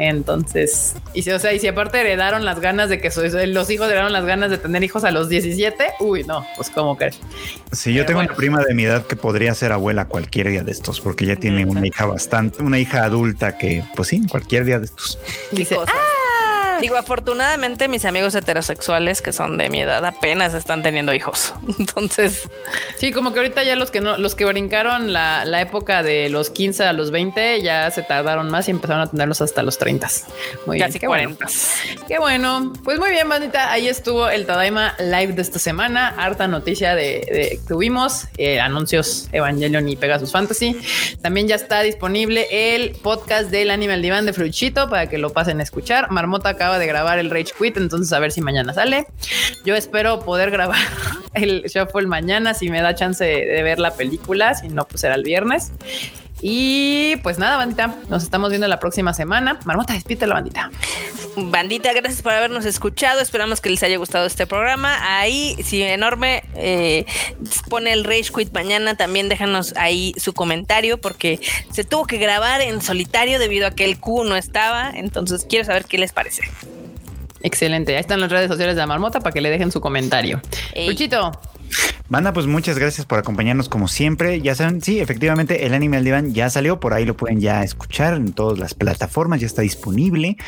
[0.00, 3.68] Entonces, y si, o sea, y si aparte heredaron las ganas de que su- los
[3.70, 7.10] hijos heredaron las ganas de tener hijos a los 17, uy, no, pues como que
[7.72, 8.30] Sí, yo Pero tengo bueno.
[8.30, 11.34] una prima de mi edad que podría ser abuela cualquier día de estos, porque ya
[11.36, 15.18] tiene una hija bastante, una hija adulta que, pues sí, cualquier día de estos.
[15.50, 15.92] dice, ah,
[16.80, 21.54] Digo, afortunadamente mis amigos heterosexuales que son de mi edad apenas están teniendo hijos.
[21.78, 22.48] Entonces,
[22.96, 26.28] Sí, como que ahorita ya los que no, los que brincaron la, la época de
[26.28, 29.78] los 15 a los 20 ya se tardaron más y empezaron a tenerlos hasta los
[29.78, 30.08] 30.
[30.66, 31.36] Muy bien, casi qué bueno.
[31.36, 31.46] 40.
[32.08, 32.72] Qué bueno.
[32.84, 33.70] Pues muy bien, bandita.
[33.70, 36.08] Ahí estuvo el Tadaima Live de esta semana.
[36.18, 40.76] Harta noticia de, de- tuvimos eh, anuncios Evangelion y Pegasus Fantasy.
[41.22, 45.60] También ya está disponible el podcast del Animal Divan de Fruchito para que lo pasen
[45.60, 46.10] a escuchar.
[46.10, 49.06] Marmota acaba de grabar el Rage Quit, entonces a ver si mañana sale.
[49.64, 50.76] Yo espero poder grabar
[51.32, 55.14] el Shuffle mañana si me da chance de, ver la película, si no, pues será
[55.14, 55.72] el viernes.
[56.40, 59.58] Y pues nada, bandita, nos estamos viendo la próxima semana.
[59.64, 60.70] Marmota, despídete la bandita.
[61.36, 63.20] bandita, gracias por habernos escuchado.
[63.20, 65.18] Esperamos que les haya gustado este programa.
[65.18, 67.06] Ahí, si enorme, eh,
[67.68, 68.96] pone el Rage Quit mañana.
[68.96, 71.40] También déjanos ahí su comentario porque
[71.72, 74.90] se tuvo que grabar en solitario debido a que el Q no estaba.
[74.90, 76.42] Entonces, quiero saber qué les parece.
[77.42, 77.94] Excelente.
[77.94, 80.40] Ahí están las redes sociales de la marmota para que le dejen su comentario.
[80.86, 81.32] Luchito,
[82.08, 84.40] Banda, pues muchas gracias por acompañarnos como siempre.
[84.40, 87.62] Ya saben, sí, efectivamente, el anime al diván ya salió, por ahí lo pueden ya
[87.62, 90.38] escuchar en todas las plataformas, ya está disponible.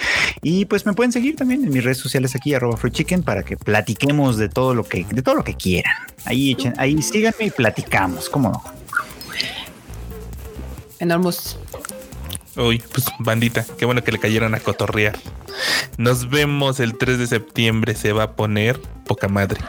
[0.42, 3.42] Y pues me pueden seguir también en mis redes sociales aquí, arroba free chicken, para
[3.42, 5.92] que platiquemos de todo lo que, de todo lo que quieran.
[6.24, 8.62] Ahí echen, ahí síganme y platicamos, ¿cómo no?
[10.98, 11.58] Enormous.
[12.56, 15.16] Uy, pues bandita, qué bueno que le cayeron a cotorrear.
[15.98, 19.60] Nos vemos el 3 de septiembre, se va a poner poca madre.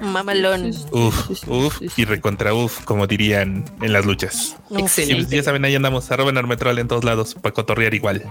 [0.00, 0.72] Mamalón.
[0.92, 4.56] Uf, uf y recontra uf, como dirían en las luchas.
[4.70, 5.16] Y Excelente.
[5.16, 8.22] pues ya saben, ahí andamos, arroba Normetrol en todos lados, para cotorrear igual.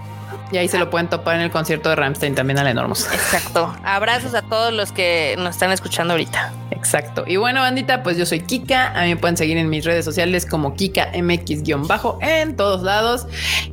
[0.52, 3.06] Y ahí se lo pueden topar en el concierto de Ramstein también al Enormous.
[3.12, 3.74] Exacto.
[3.84, 6.52] Abrazos a todos los que nos están escuchando ahorita.
[6.70, 7.24] Exacto.
[7.26, 8.98] Y bueno, bandita, pues yo soy Kika.
[8.98, 13.26] A mí me pueden seguir en mis redes sociales como Kika MX-bajo en todos lados.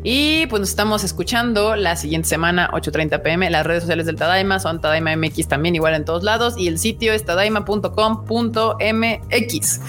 [0.04, 3.50] Y pues nos estamos escuchando la siguiente semana, 8:30 pm.
[3.50, 6.56] Las redes sociales del Tadaima son Tadaima MX también, igual en todos lados.
[6.58, 9.82] Y el sitio es tadaima.com.mx.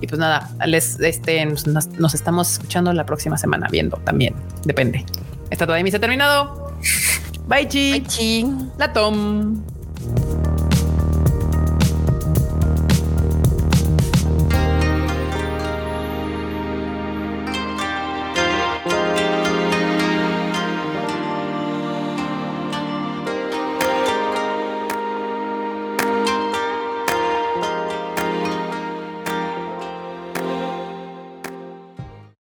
[0.00, 4.34] Y pues nada, les este, nos estamos escuchando la próxima semana, viendo también.
[4.64, 5.04] Depende.
[5.50, 6.72] Esta todavía se ha terminado.
[7.46, 7.92] Bye, chi.
[7.92, 8.46] Bye, chi.
[8.78, 9.62] La tom.